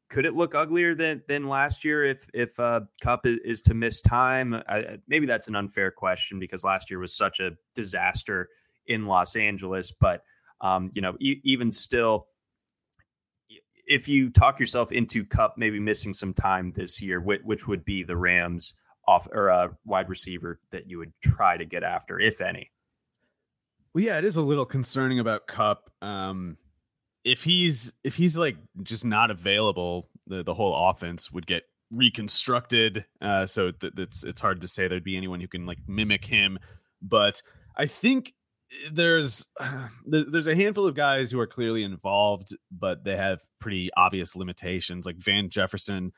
could 0.09 0.27
it 0.27 0.35
look 0.35 0.55
uglier 0.55 0.95
than 0.95 1.23
than 1.29 1.49
last 1.49 1.85
year 1.85 2.05
if 2.05 2.29
if 2.33 2.59
uh, 2.61 2.81
is, 3.25 3.39
is 3.45 3.63
to 3.63 3.75
miss 3.75 4.01
time? 4.01 4.55
I, 4.69 4.99
maybe 5.09 5.27
that's 5.27 5.49
an 5.49 5.57
unfair 5.57 5.91
question 5.91 6.39
because 6.39 6.65
last 6.65 6.91
year 6.91 6.99
was 6.99 7.15
such 7.17 7.41
a 7.41 7.53
disaster 7.75 8.49
in 8.87 9.07
Los 9.07 9.37
Angeles. 9.37 9.93
But 9.93 10.23
um, 10.61 10.91
you 10.95 11.03
know, 11.03 11.17
e- 11.21 11.41
even 11.45 11.71
still, 11.73 12.27
if 13.89 14.07
you 14.07 14.31
talk 14.31 14.61
yourself 14.61 14.93
into 14.93 15.25
Kupp 15.25 15.57
maybe 15.57 15.81
missing 15.81 16.15
some 16.15 16.35
time 16.35 16.73
this 16.73 17.03
year, 17.03 17.21
which, 17.21 17.41
which 17.43 17.67
would 17.67 17.85
be 17.85 18.03
the 18.03 18.17
Rams 18.17 18.75
off 19.07 19.27
or 19.33 19.49
a 19.49 19.57
uh, 19.57 19.69
wide 19.85 20.09
receiver 20.09 20.61
that 20.71 20.89
you 20.89 20.99
would 20.99 21.13
try 21.23 21.57
to 21.57 21.65
get 21.65 21.83
after, 21.83 22.21
if 22.21 22.41
any? 22.41 22.71
Well, 23.95 24.05
yeah, 24.05 24.19
it 24.19 24.25
is 24.25 24.37
a 24.37 24.43
little 24.43 24.67
concerning 24.67 25.19
about 25.19 25.47
Kupp. 25.47 25.91
Um, 26.03 26.59
if 27.25 27.43
he's 27.43 27.95
if 28.05 28.15
he's 28.15 28.37
like 28.37 28.57
just 28.83 29.05
not 29.05 29.31
available, 29.31 30.11
the 30.27 30.43
the 30.45 30.55
whole 30.55 30.91
offense 30.91 31.33
would 31.33 31.47
get 31.47 31.65
reconstructed. 31.91 33.07
Uh, 33.21 33.47
so 33.47 33.71
th- 33.71 33.95
it's 33.97 34.25
it's 34.25 34.41
hard 34.41 34.61
to 34.61 34.69
say 34.69 34.87
there'd 34.87 35.03
be 35.03 35.17
anyone 35.17 35.41
who 35.41 35.49
can 35.49 35.67
like 35.67 35.79
mimic 35.87 36.27
him. 36.27 36.59
But 37.01 37.43
I 37.77 37.87
think 37.87 38.35
there's 38.93 39.47
there's 40.07 40.47
a 40.47 40.57
handful 40.57 40.87
of 40.87 40.95
guys 40.95 41.31
who 41.31 41.41
are 41.41 41.47
clearly 41.47 41.83
involved, 41.83 42.57
but 42.71 43.05
they 43.05 43.17
have 43.17 43.41
pretty 43.61 43.91
obvious 43.97 44.37
limitations. 44.37 45.07
Like 45.07 45.17
Van 45.17 45.49
Jefferson, 45.49 46.13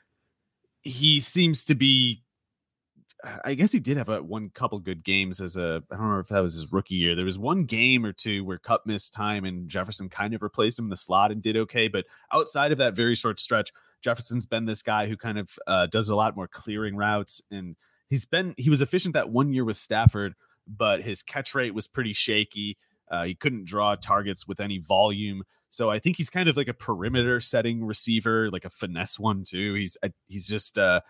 he 0.82 1.20
seems 1.20 1.64
to 1.66 1.74
be. 1.74 2.22
I 3.44 3.52
guess 3.54 3.72
he 3.72 3.80
did 3.80 3.98
have 3.98 4.08
a 4.08 4.22
one 4.22 4.50
couple 4.50 4.78
good 4.78 5.04
games 5.04 5.40
as 5.40 5.56
a. 5.56 5.82
I 5.90 5.96
don't 5.96 6.10
know 6.10 6.18
if 6.18 6.28
that 6.28 6.40
was 6.40 6.54
his 6.54 6.72
rookie 6.72 6.94
year. 6.94 7.14
There 7.14 7.24
was 7.24 7.38
one 7.38 7.64
game 7.64 8.04
or 8.04 8.12
two 8.12 8.44
where 8.44 8.58
Kupp 8.58 8.86
missed 8.86 9.14
time 9.14 9.44
and 9.44 9.68
Jefferson 9.68 10.08
kind 10.08 10.34
of 10.34 10.42
replaced 10.42 10.78
him 10.78 10.86
in 10.86 10.90
the 10.90 10.96
slot 10.96 11.30
and 11.30 11.42
did 11.42 11.56
okay. 11.56 11.88
But 11.88 12.06
outside 12.32 12.72
of 12.72 12.78
that 12.78 12.96
very 12.96 13.14
short 13.14 13.38
stretch, 13.38 13.72
Jefferson's 14.02 14.46
been 14.46 14.64
this 14.64 14.82
guy 14.82 15.06
who 15.06 15.16
kind 15.16 15.38
of 15.38 15.50
uh, 15.66 15.86
does 15.86 16.08
a 16.08 16.14
lot 16.14 16.34
more 16.34 16.48
clearing 16.48 16.96
routes 16.96 17.42
and 17.50 17.76
he's 18.08 18.26
been 18.26 18.54
he 18.58 18.68
was 18.68 18.82
efficient 18.82 19.14
that 19.14 19.30
one 19.30 19.52
year 19.52 19.64
with 19.64 19.76
Stafford 19.76 20.34
but 20.76 21.02
his 21.02 21.22
catch 21.22 21.54
rate 21.54 21.74
was 21.74 21.86
pretty 21.86 22.12
shaky. 22.12 22.78
Uh, 23.10 23.24
he 23.24 23.34
couldn't 23.34 23.66
draw 23.66 23.96
targets 23.96 24.46
with 24.46 24.60
any 24.60 24.78
volume. 24.78 25.42
So 25.70 25.90
I 25.90 25.98
think 25.98 26.16
he's 26.16 26.30
kind 26.30 26.48
of 26.48 26.56
like 26.56 26.68
a 26.68 26.74
perimeter 26.74 27.40
setting 27.40 27.84
receiver, 27.84 28.50
like 28.50 28.64
a 28.64 28.70
finesse 28.70 29.18
one 29.18 29.44
too. 29.44 29.74
He's 29.74 29.96
uh, 30.02 30.08
he's 30.26 30.48
just 30.48 30.78
uh 30.78 31.00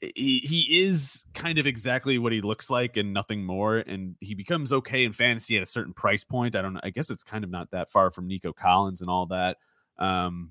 he 0.00 0.40
he 0.40 0.82
is 0.82 1.24
kind 1.34 1.58
of 1.58 1.66
exactly 1.66 2.18
what 2.18 2.32
he 2.32 2.42
looks 2.42 2.68
like 2.68 2.96
and 2.96 3.14
nothing 3.14 3.44
more. 3.44 3.78
And 3.78 4.16
he 4.20 4.34
becomes 4.34 4.72
okay 4.72 5.04
in 5.04 5.12
fantasy 5.12 5.56
at 5.56 5.62
a 5.62 5.66
certain 5.66 5.94
price 5.94 6.24
point. 6.24 6.54
I 6.56 6.62
don't. 6.62 6.78
I 6.82 6.90
guess 6.90 7.10
it's 7.10 7.22
kind 7.22 7.44
of 7.44 7.50
not 7.50 7.70
that 7.70 7.90
far 7.90 8.10
from 8.10 8.28
Nico 8.28 8.52
Collins 8.52 9.00
and 9.00 9.08
all 9.08 9.26
that. 9.26 9.56
Um, 9.98 10.50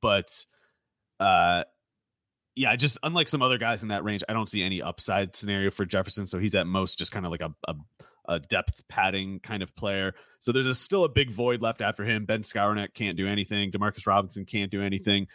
but 0.00 0.44
uh 1.18 1.64
yeah, 2.56 2.74
just 2.74 2.98
unlike 3.02 3.28
some 3.28 3.42
other 3.42 3.58
guys 3.58 3.82
in 3.82 3.90
that 3.90 4.02
range, 4.02 4.24
I 4.28 4.32
don't 4.32 4.48
see 4.48 4.62
any 4.62 4.80
upside 4.80 5.36
scenario 5.36 5.70
for 5.70 5.84
Jefferson. 5.84 6.26
So 6.26 6.38
he's 6.38 6.54
at 6.54 6.66
most 6.66 6.98
just 6.98 7.12
kind 7.12 7.26
of 7.26 7.30
like 7.30 7.42
a, 7.42 7.54
a, 7.68 7.74
a 8.28 8.40
depth 8.40 8.82
padding 8.88 9.40
kind 9.40 9.62
of 9.62 9.76
player. 9.76 10.14
So 10.40 10.52
there's 10.52 10.66
a, 10.66 10.74
still 10.74 11.04
a 11.04 11.08
big 11.08 11.30
void 11.30 11.60
left 11.60 11.82
after 11.82 12.02
him. 12.02 12.24
Ben 12.24 12.40
Skowronek 12.40 12.94
can't 12.94 13.16
do 13.16 13.28
anything. 13.28 13.70
Demarcus 13.70 14.06
Robinson 14.06 14.46
can't 14.46 14.70
do 14.70 14.82
anything. 14.82 15.26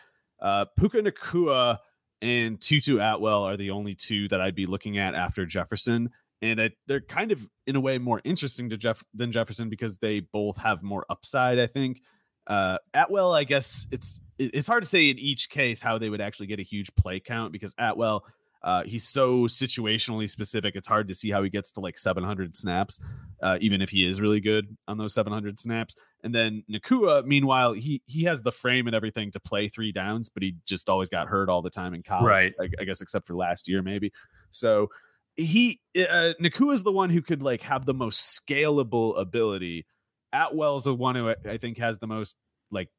Uh, 0.41 0.65
Puka 0.77 0.97
Nacua 0.97 1.77
and 2.23 2.59
Tutu 2.59 2.97
Atwell 2.97 3.43
are 3.43 3.57
the 3.57 3.69
only 3.69 3.93
two 3.93 4.27
that 4.29 4.41
I'd 4.41 4.55
be 4.55 4.65
looking 4.65 4.97
at 4.97 5.13
after 5.13 5.45
Jefferson. 5.45 6.09
And 6.41 6.59
I, 6.59 6.71
they're 6.87 7.01
kind 7.01 7.31
of, 7.31 7.47
in 7.67 7.75
a 7.75 7.79
way, 7.79 7.99
more 7.99 8.19
interesting 8.23 8.71
to 8.71 8.77
Jeff 8.77 9.03
than 9.13 9.31
Jefferson 9.31 9.69
because 9.69 9.99
they 9.99 10.21
both 10.21 10.57
have 10.57 10.81
more 10.81 11.05
upside. 11.07 11.59
I 11.59 11.67
think. 11.67 12.01
Uh, 12.47 12.79
Atwell, 12.95 13.33
I 13.33 13.43
guess 13.43 13.85
it's 13.91 14.19
it's 14.53 14.67
hard 14.67 14.83
to 14.83 14.89
say 14.89 15.09
in 15.09 15.19
each 15.19 15.49
case 15.49 15.81
how 15.81 15.97
they 15.97 16.09
would 16.09 16.21
actually 16.21 16.47
get 16.47 16.59
a 16.59 16.63
huge 16.63 16.93
play 16.95 17.19
count 17.19 17.51
because 17.51 17.73
Atwell, 17.77 18.25
uh, 18.63 18.83
he's 18.83 19.07
so 19.07 19.43
situationally 19.43 20.29
specific. 20.29 20.75
It's 20.75 20.87
hard 20.87 21.07
to 21.07 21.15
see 21.15 21.31
how 21.31 21.41
he 21.43 21.49
gets 21.49 21.71
to 21.73 21.79
like 21.79 21.97
700 21.97 22.55
snaps, 22.55 22.99
uh, 23.41 23.57
even 23.59 23.81
if 23.81 23.89
he 23.89 24.05
is 24.07 24.21
really 24.21 24.39
good 24.39 24.77
on 24.87 24.97
those 24.97 25.13
700 25.13 25.59
snaps. 25.59 25.95
And 26.23 26.33
then 26.33 26.63
Nacua, 26.71 27.25
meanwhile, 27.25 27.73
he 27.73 28.03
he 28.05 28.23
has 28.25 28.41
the 28.43 28.51
frame 28.51 28.85
and 28.85 28.95
everything 28.95 29.31
to 29.31 29.39
play 29.39 29.67
three 29.67 29.91
downs, 29.91 30.29
but 30.29 30.43
he 30.43 30.55
just 30.67 30.89
always 30.89 31.09
got 31.09 31.27
hurt 31.27 31.49
all 31.49 31.63
the 31.63 31.71
time 31.71 31.95
in 31.95 32.03
college, 32.03 32.27
right? 32.27 32.53
I, 32.59 32.69
I 32.79 32.83
guess 32.83 33.01
except 33.01 33.25
for 33.25 33.35
last 33.35 33.67
year, 33.67 33.81
maybe. 33.81 34.11
So 34.51 34.89
he 35.35 35.79
uh, 35.97 36.33
Nacua 36.39 36.73
is 36.73 36.83
the 36.83 36.91
one 36.91 37.09
who 37.09 37.23
could 37.23 37.41
like 37.41 37.61
have 37.61 37.85
the 37.85 37.95
most 37.95 38.39
scalable 38.39 39.19
ability. 39.19 39.87
Atwell's 40.33 40.83
the 40.83 40.93
one 40.93 41.15
who 41.15 41.33
I 41.49 41.57
think 41.57 41.79
has 41.79 41.97
the 41.97 42.07
most 42.07 42.35
like 42.69 42.89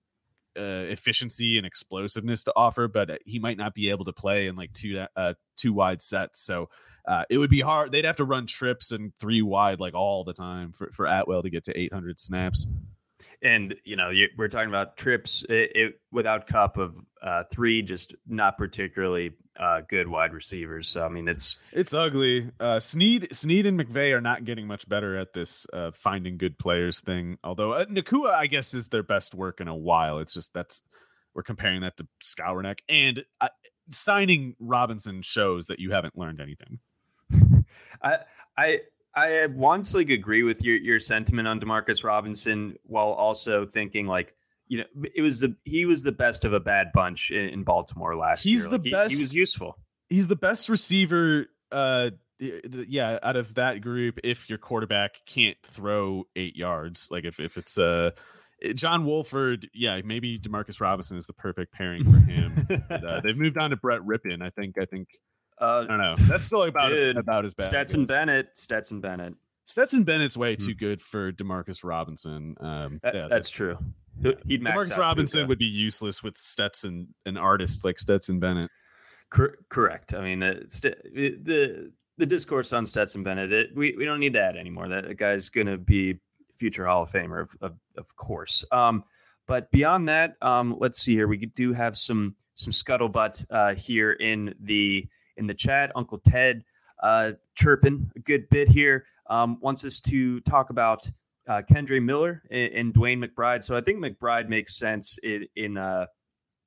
uh, 0.56 0.86
efficiency 0.88 1.56
and 1.56 1.66
explosiveness 1.66 2.44
to 2.44 2.52
offer, 2.56 2.88
but 2.88 3.10
uh, 3.10 3.18
he 3.24 3.38
might 3.38 3.56
not 3.56 3.74
be 3.74 3.90
able 3.90 4.04
to 4.04 4.12
play 4.12 4.46
in 4.46 4.56
like 4.56 4.72
two 4.72 5.04
uh, 5.16 5.34
two 5.56 5.72
wide 5.72 6.02
sets. 6.02 6.44
So 6.44 6.68
uh, 7.06 7.24
it 7.30 7.38
would 7.38 7.50
be 7.50 7.60
hard. 7.60 7.92
They'd 7.92 8.04
have 8.04 8.16
to 8.16 8.24
run 8.24 8.46
trips 8.46 8.92
and 8.92 9.12
three 9.18 9.42
wide 9.42 9.80
like 9.80 9.94
all 9.94 10.24
the 10.24 10.32
time 10.32 10.72
for, 10.72 10.90
for 10.92 11.06
Atwell 11.06 11.42
to 11.42 11.50
get 11.50 11.64
to 11.64 11.78
800 11.78 12.20
snaps. 12.20 12.66
And 13.42 13.74
you 13.84 13.96
know, 13.96 14.10
you, 14.10 14.28
we're 14.36 14.48
talking 14.48 14.68
about 14.68 14.96
trips 14.96 15.44
it, 15.48 15.72
it, 15.74 16.00
without 16.10 16.46
Kupp 16.46 16.76
of 16.76 16.94
uh, 17.22 17.44
three, 17.50 17.82
just 17.82 18.14
not 18.26 18.56
particularly 18.56 19.32
uh, 19.58 19.82
good 19.88 20.08
wide 20.08 20.32
receivers. 20.32 20.88
So 20.88 21.04
I 21.04 21.08
mean, 21.08 21.28
it's 21.28 21.58
it's 21.72 21.92
ugly. 21.92 22.50
Uh, 22.60 22.80
Snead, 22.80 23.34
Snead, 23.34 23.66
and 23.66 23.78
McVay 23.78 24.12
are 24.12 24.20
not 24.20 24.44
getting 24.44 24.66
much 24.66 24.88
better 24.88 25.16
at 25.16 25.32
this 25.32 25.66
uh, 25.72 25.90
finding 25.94 26.38
good 26.38 26.58
players 26.58 27.00
thing. 27.00 27.38
Although 27.44 27.72
uh, 27.72 27.84
Nacua, 27.86 28.32
I 28.32 28.46
guess, 28.46 28.74
is 28.74 28.88
their 28.88 29.02
best 29.02 29.34
work 29.34 29.60
in 29.60 29.68
a 29.68 29.76
while. 29.76 30.18
It's 30.18 30.34
just 30.34 30.54
that's 30.54 30.82
we're 31.34 31.42
comparing 31.42 31.80
that 31.82 31.96
to 31.96 32.06
Skowronek 32.22 32.80
and 32.88 33.24
uh, 33.40 33.48
signing 33.90 34.54
Robinson 34.58 35.22
shows 35.22 35.66
that 35.66 35.78
you 35.78 35.92
haven't 35.92 36.16
learned 36.16 36.40
anything. 36.40 36.78
I 38.02 38.18
I 38.56 38.80
I 39.14 39.46
once 39.46 39.94
like 39.94 40.10
agree 40.10 40.42
with 40.42 40.62
your 40.62 40.76
your 40.76 41.00
sentiment 41.00 41.48
on 41.48 41.60
Demarcus 41.60 42.04
Robinson 42.04 42.76
while 42.84 43.08
also 43.08 43.66
thinking 43.66 44.06
like 44.06 44.34
you 44.68 44.78
know 44.78 44.84
it 45.14 45.22
was 45.22 45.40
the 45.40 45.56
he 45.64 45.84
was 45.84 46.02
the 46.02 46.12
best 46.12 46.44
of 46.44 46.52
a 46.52 46.60
bad 46.60 46.88
bunch 46.94 47.30
in, 47.30 47.48
in 47.48 47.62
Baltimore 47.62 48.16
last 48.16 48.44
he's 48.44 48.62
year. 48.62 48.70
the 48.70 48.78
like, 48.78 48.90
best. 48.90 49.10
He, 49.12 49.18
he, 49.18 49.22
was 49.24 49.34
useful. 49.34 49.78
He's 50.08 50.26
the 50.26 50.36
best 50.36 50.68
receiver 50.68 51.46
uh, 51.70 52.10
yeah, 52.38 53.18
out 53.22 53.36
of 53.36 53.54
that 53.54 53.80
group, 53.80 54.18
if 54.24 54.48
your 54.48 54.58
quarterback 54.58 55.12
can't 55.26 55.56
throw 55.62 56.24
eight 56.34 56.56
yards, 56.56 57.08
like 57.10 57.24
if 57.24 57.38
if 57.38 57.56
it's 57.56 57.78
uh 57.78 58.10
John 58.74 59.04
Wolford, 59.04 59.68
yeah, 59.74 60.00
maybe 60.04 60.38
Demarcus 60.38 60.80
Robinson 60.80 61.16
is 61.16 61.26
the 61.26 61.32
perfect 61.32 61.72
pairing 61.72 62.04
for 62.04 62.18
him. 62.18 62.66
but, 62.88 63.04
uh, 63.04 63.20
they've 63.20 63.36
moved 63.36 63.58
on 63.58 63.70
to 63.70 63.76
Brett 63.76 64.00
Rypien. 64.00 64.42
I 64.42 64.50
think. 64.50 64.78
I 64.78 64.84
think. 64.84 65.08
Uh, 65.60 65.84
I 65.84 65.86
don't 65.86 65.98
know. 65.98 66.14
That's 66.18 66.44
still 66.44 66.62
about 66.64 66.88
dude, 66.88 67.16
about 67.16 67.44
as 67.44 67.54
bad. 67.54 67.66
Stetson 67.66 68.06
Bennett. 68.06 68.48
Stetson 68.54 69.00
Bennett. 69.00 69.34
Stetson 69.64 70.04
Bennett's 70.04 70.36
way 70.36 70.56
too 70.56 70.72
hmm. 70.72 70.78
good 70.78 71.02
for 71.02 71.32
Demarcus 71.32 71.84
Robinson. 71.84 72.56
Um, 72.60 73.00
that, 73.02 73.14
yeah, 73.14 73.28
that's 73.28 73.50
true. 73.50 73.78
He'd 74.22 74.62
Demarcus 74.62 74.96
Robinson 74.96 75.48
would 75.48 75.58
be 75.58 75.64
useless 75.64 76.22
with 76.22 76.36
Stetson, 76.36 77.14
an 77.26 77.36
artist 77.36 77.84
like 77.84 77.98
Stetson 77.98 78.40
Bennett. 78.40 78.70
Cor- 79.30 79.58
correct. 79.68 80.14
I 80.14 80.22
mean, 80.22 80.40
the, 80.40 80.66
the 81.12 81.92
the 82.18 82.26
discourse 82.26 82.72
on 82.72 82.84
Stetson 82.84 83.22
Bennett, 83.22 83.52
it, 83.52 83.70
we 83.74 83.94
we 83.96 84.04
don't 84.04 84.20
need 84.20 84.34
to 84.34 84.40
add 84.40 84.56
anymore. 84.56 84.88
That 84.88 85.16
guy's 85.16 85.48
going 85.48 85.68
to 85.68 85.78
be 85.78 86.18
future 86.58 86.86
Hall 86.86 87.04
of 87.04 87.10
Famer, 87.10 87.42
of 87.42 87.56
of, 87.60 87.74
of 87.96 88.16
course. 88.16 88.64
Um, 88.70 89.04
but 89.46 89.70
beyond 89.70 90.08
that, 90.08 90.36
um, 90.42 90.76
let's 90.78 91.00
see 91.00 91.14
here. 91.14 91.26
We 91.26 91.46
do 91.46 91.72
have 91.72 91.96
some 91.96 92.36
some 92.54 92.72
scuttlebutt 92.72 93.46
uh, 93.50 93.74
here 93.74 94.12
in 94.12 94.54
the 94.60 95.08
in 95.36 95.46
the 95.46 95.54
chat. 95.54 95.92
Uncle 95.94 96.18
Ted 96.18 96.64
uh, 97.02 97.32
chirping 97.54 98.10
a 98.16 98.20
good 98.20 98.48
bit 98.48 98.68
here. 98.68 99.06
Um, 99.28 99.58
wants 99.60 99.84
us 99.84 100.00
to 100.00 100.40
talk 100.40 100.70
about 100.70 101.10
uh, 101.48 101.62
Kendre 101.70 102.02
Miller 102.02 102.42
and, 102.50 102.72
and 102.72 102.94
DeWayne 102.94 103.24
McBride. 103.24 103.62
So 103.62 103.76
I 103.76 103.80
think 103.80 103.98
McBride 103.98 104.48
makes 104.48 104.76
sense 104.76 105.18
in 105.22 105.46
in, 105.56 105.76
uh, 105.76 106.06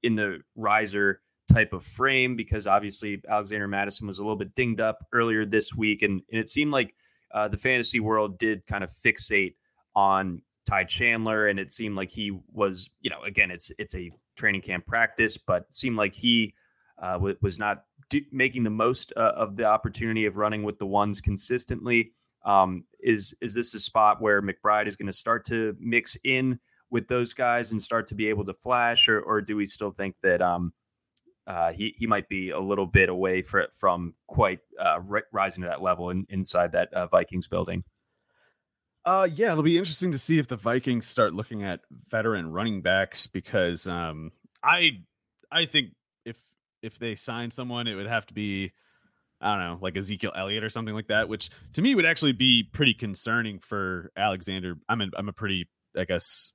in 0.03 0.15
the 0.15 0.41
riser 0.55 1.21
type 1.51 1.73
of 1.73 1.83
frame 1.83 2.35
because 2.35 2.67
obviously 2.67 3.21
Alexander 3.29 3.67
Mattison 3.67 4.07
was 4.07 4.19
a 4.19 4.23
little 4.23 4.35
bit 4.35 4.55
dinged 4.55 4.81
up 4.81 5.05
earlier 5.13 5.45
this 5.45 5.75
week, 5.75 6.01
and, 6.01 6.21
and 6.31 6.39
it 6.39 6.49
seemed 6.49 6.71
like 6.71 6.93
uh, 7.33 7.47
the 7.47 7.57
fantasy 7.57 7.99
world 7.99 8.37
did 8.37 8.65
kind 8.65 8.83
of 8.83 8.91
fixate 8.91 9.55
on 9.95 10.41
Ty 10.65 10.85
Chandler, 10.85 11.47
and 11.47 11.59
it 11.59 11.71
seemed 11.71 11.95
like 11.95 12.11
he 12.11 12.37
was, 12.51 12.89
you 13.01 13.09
know, 13.09 13.21
again, 13.23 13.51
it's 13.51 13.71
it's 13.77 13.95
a 13.95 14.11
training 14.35 14.61
camp 14.61 14.85
practice, 14.85 15.37
but 15.37 15.65
seemed 15.69 15.97
like 15.97 16.13
he 16.13 16.53
uh, 17.01 17.19
was 17.41 17.59
not 17.59 17.83
do- 18.09 18.25
making 18.31 18.63
the 18.63 18.69
most 18.69 19.13
uh, 19.15 19.33
of 19.35 19.55
the 19.55 19.65
opportunity 19.65 20.25
of 20.25 20.37
running 20.37 20.63
with 20.63 20.77
the 20.79 20.85
ones 20.85 21.21
consistently. 21.21 22.13
Um, 22.45 22.85
is 22.99 23.35
is 23.41 23.55
this 23.55 23.73
a 23.73 23.79
spot 23.79 24.21
where 24.21 24.41
McBride 24.41 24.87
is 24.87 24.95
going 24.95 25.07
to 25.07 25.13
start 25.13 25.45
to 25.45 25.75
mix 25.79 26.17
in 26.23 26.59
with 26.91 27.07
those 27.07 27.33
guys 27.33 27.71
and 27.71 27.81
start 27.81 28.07
to 28.07 28.15
be 28.15 28.27
able 28.27 28.45
to 28.45 28.53
flash, 28.53 29.07
or 29.07 29.19
or 29.19 29.41
do 29.41 29.55
we 29.55 29.65
still 29.65 29.91
think 29.91 30.15
that 30.21 30.41
um, 30.41 30.73
uh, 31.47 31.71
he 31.71 31.95
he 31.97 32.07
might 32.07 32.29
be 32.29 32.51
a 32.51 32.59
little 32.59 32.85
bit 32.85 33.09
away 33.09 33.41
for, 33.41 33.67
from 33.77 34.13
quite 34.27 34.59
uh, 34.79 34.99
rising 35.31 35.63
to 35.63 35.69
that 35.69 35.81
level 35.81 36.09
in, 36.09 36.25
inside 36.29 36.71
that 36.73 36.93
uh, 36.93 37.07
Vikings 37.07 37.47
building? 37.47 37.83
Uh, 39.05 39.27
yeah, 39.31 39.51
it'll 39.51 39.63
be 39.63 39.77
interesting 39.77 40.11
to 40.11 40.17
see 40.17 40.39
if 40.39 40.47
the 40.47 40.55
Vikings 40.55 41.07
start 41.07 41.33
looking 41.33 41.63
at 41.63 41.81
veteran 42.09 42.51
running 42.51 42.81
backs 42.81 43.27
because 43.27 43.87
um, 43.87 44.31
I 44.63 45.03
I 45.51 45.65
think 45.65 45.89
if 46.85 46.99
they 46.99 47.15
sign 47.15 47.51
someone, 47.51 47.87
it 47.87 47.95
would 47.95 48.07
have 48.07 48.25
to 48.27 48.33
be 48.33 48.71
I 49.41 49.55
don't 49.55 49.65
know, 49.65 49.77
like 49.81 49.97
Ezekiel 49.97 50.31
Elliott 50.35 50.63
or 50.63 50.69
something 50.69 50.93
like 50.93 51.07
that, 51.07 51.27
which 51.27 51.49
to 51.73 51.81
me 51.81 51.93
would 51.93 52.05
actually 52.05 52.31
be 52.31 52.63
pretty 52.71 52.93
concerning 52.93 53.59
for 53.59 54.11
Alexander. 54.15 54.77
I'm 54.87 55.01
a, 55.01 55.07
I'm 55.17 55.27
a 55.27 55.33
pretty 55.33 55.67
I 55.97 56.05
guess 56.05 56.53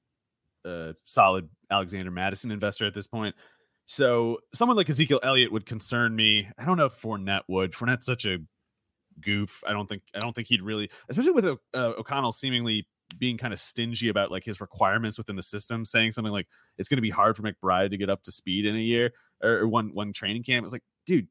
uh, 0.65 0.93
solid 1.05 1.49
Alexander 1.71 2.11
Mattison 2.11 2.51
investor 2.51 2.87
at 2.87 2.95
this 2.95 3.07
point. 3.07 3.35
So 3.87 4.39
someone 4.55 4.77
like 4.77 4.89
Ezekiel 4.89 5.21
Elliott 5.23 5.53
would 5.53 5.67
concern 5.67 6.15
me. 6.15 6.49
I 6.59 6.65
don't 6.65 6.77
know 6.77 6.87
if 6.87 7.01
Fournette 7.01 7.43
would. 7.49 7.73
Fournette's 7.73 8.07
such 8.07 8.25
a 8.25 8.39
goof. 9.21 9.63
I 9.67 9.73
don't 9.73 9.89
think 9.89 10.03
I 10.15 10.21
don't 10.21 10.35
think 10.35 10.49
he'd 10.49 10.63
really, 10.63 10.91
especially 11.09 11.33
with 11.33 11.45
uh, 11.47 11.57
O'Connell 11.75 12.33
seemingly 12.33 12.87
being 13.19 13.37
kind 13.37 13.53
of 13.53 13.59
stingy 13.59 14.09
about 14.09 14.31
like 14.31 14.45
his 14.45 14.61
requirements 14.61 15.19
within 15.19 15.37
the 15.37 15.43
system, 15.43 15.85
saying 15.85 16.13
something 16.13 16.33
like 16.33 16.47
it's 16.79 16.89
going 16.89 16.99
to 16.99 17.03
be 17.03 17.11
hard 17.11 17.37
for 17.37 17.43
McBride 17.43 17.91
to 17.91 17.97
get 17.97 18.09
up 18.09 18.23
to 18.23 18.33
speed 18.33 18.65
in 18.65 18.77
a 18.77 18.81
year 18.81 19.13
or, 19.43 19.67
one 19.69 19.95
one 19.95 20.13
training 20.13 20.43
camp. 20.43 20.65
It's 20.65 20.73
like, 20.73 20.85
dude, 21.07 21.29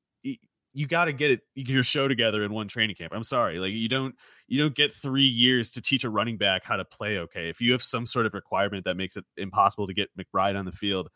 you 0.73 0.87
got 0.87 1.05
to 1.05 1.13
get 1.13 1.31
it 1.31 1.41
your 1.55 1.83
show 1.83 2.07
together 2.07 2.43
in 2.43 2.53
one 2.53 2.67
training 2.67 2.95
camp. 2.95 3.13
I'm 3.15 3.23
sorry, 3.23 3.59
like 3.59 3.71
you 3.71 3.89
don't 3.89 4.15
you 4.47 4.61
don't 4.61 4.75
get 4.75 4.93
three 4.93 5.23
years 5.23 5.71
to 5.71 5.81
teach 5.81 6.03
a 6.03 6.09
running 6.09 6.37
back 6.37 6.63
how 6.63 6.77
to 6.77 6.85
play. 6.85 7.17
Okay, 7.17 7.49
if 7.49 7.61
you 7.61 7.71
have 7.71 7.83
some 7.83 8.05
sort 8.05 8.25
of 8.25 8.33
requirement 8.33 8.85
that 8.85 8.95
makes 8.95 9.17
it 9.17 9.25
impossible 9.37 9.87
to 9.87 9.93
get 9.93 10.09
McBride 10.17 10.57
on 10.57 10.65
the 10.65 10.71
field, 10.71 11.09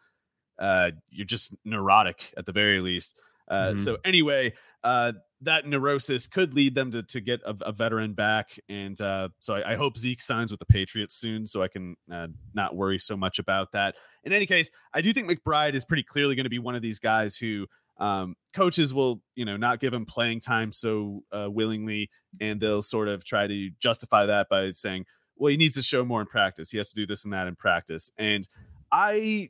uh, 0.59 0.91
you're 1.09 1.25
just 1.25 1.55
neurotic 1.63 2.33
at 2.37 2.45
the 2.45 2.51
very 2.51 2.81
least. 2.81 3.15
Uh, 3.47 3.69
mm-hmm. 3.69 3.77
So 3.77 3.97
anyway, 4.05 4.53
uh, 4.83 5.13
that 5.41 5.67
neurosis 5.67 6.27
could 6.27 6.53
lead 6.53 6.75
them 6.75 6.91
to, 6.91 7.03
to 7.03 7.21
get 7.21 7.41
a, 7.45 7.55
a 7.61 7.71
veteran 7.71 8.13
back. 8.13 8.49
And 8.69 8.99
uh, 8.99 9.29
so 9.39 9.55
I, 9.55 9.73
I, 9.73 9.75
hope 9.75 9.97
Zeke 9.97 10.21
signs 10.21 10.51
with 10.51 10.59
the 10.59 10.65
Patriots 10.65 11.15
soon 11.15 11.45
so 11.45 11.61
I 11.61 11.67
can 11.67 11.95
uh, 12.11 12.27
not 12.53 12.75
worry 12.75 12.99
so 12.99 13.17
much 13.17 13.39
about 13.39 13.73
that. 13.73 13.95
In 14.23 14.33
any 14.33 14.45
case, 14.45 14.71
I 14.93 15.01
do 15.01 15.13
think 15.13 15.29
McBride 15.29 15.73
is 15.73 15.85
pretty 15.85 16.03
clearly 16.03 16.35
going 16.35 16.45
to 16.45 16.49
be 16.49 16.59
one 16.59 16.75
of 16.75 16.81
these 16.81 16.99
guys 16.99 17.37
who 17.37 17.67
um, 17.97 18.35
coaches 18.53 18.93
will, 18.93 19.21
you 19.35 19.45
know, 19.45 19.57
not 19.57 19.79
give 19.79 19.93
him 19.93 20.05
playing 20.05 20.39
time 20.39 20.71
so 20.71 21.23
uh, 21.31 21.49
willingly. 21.49 22.09
And 22.39 22.59
they'll 22.59 22.81
sort 22.81 23.07
of 23.07 23.23
try 23.23 23.47
to 23.47 23.69
justify 23.79 24.25
that 24.27 24.49
by 24.49 24.71
saying, 24.71 25.05
well, 25.35 25.49
he 25.49 25.57
needs 25.57 25.75
to 25.75 25.83
show 25.83 26.05
more 26.05 26.21
in 26.21 26.27
practice. 26.27 26.71
He 26.71 26.77
has 26.77 26.89
to 26.89 26.95
do 26.95 27.05
this 27.05 27.25
and 27.25 27.33
that 27.33 27.47
in 27.47 27.55
practice. 27.55 28.11
And 28.17 28.47
I 28.91 29.49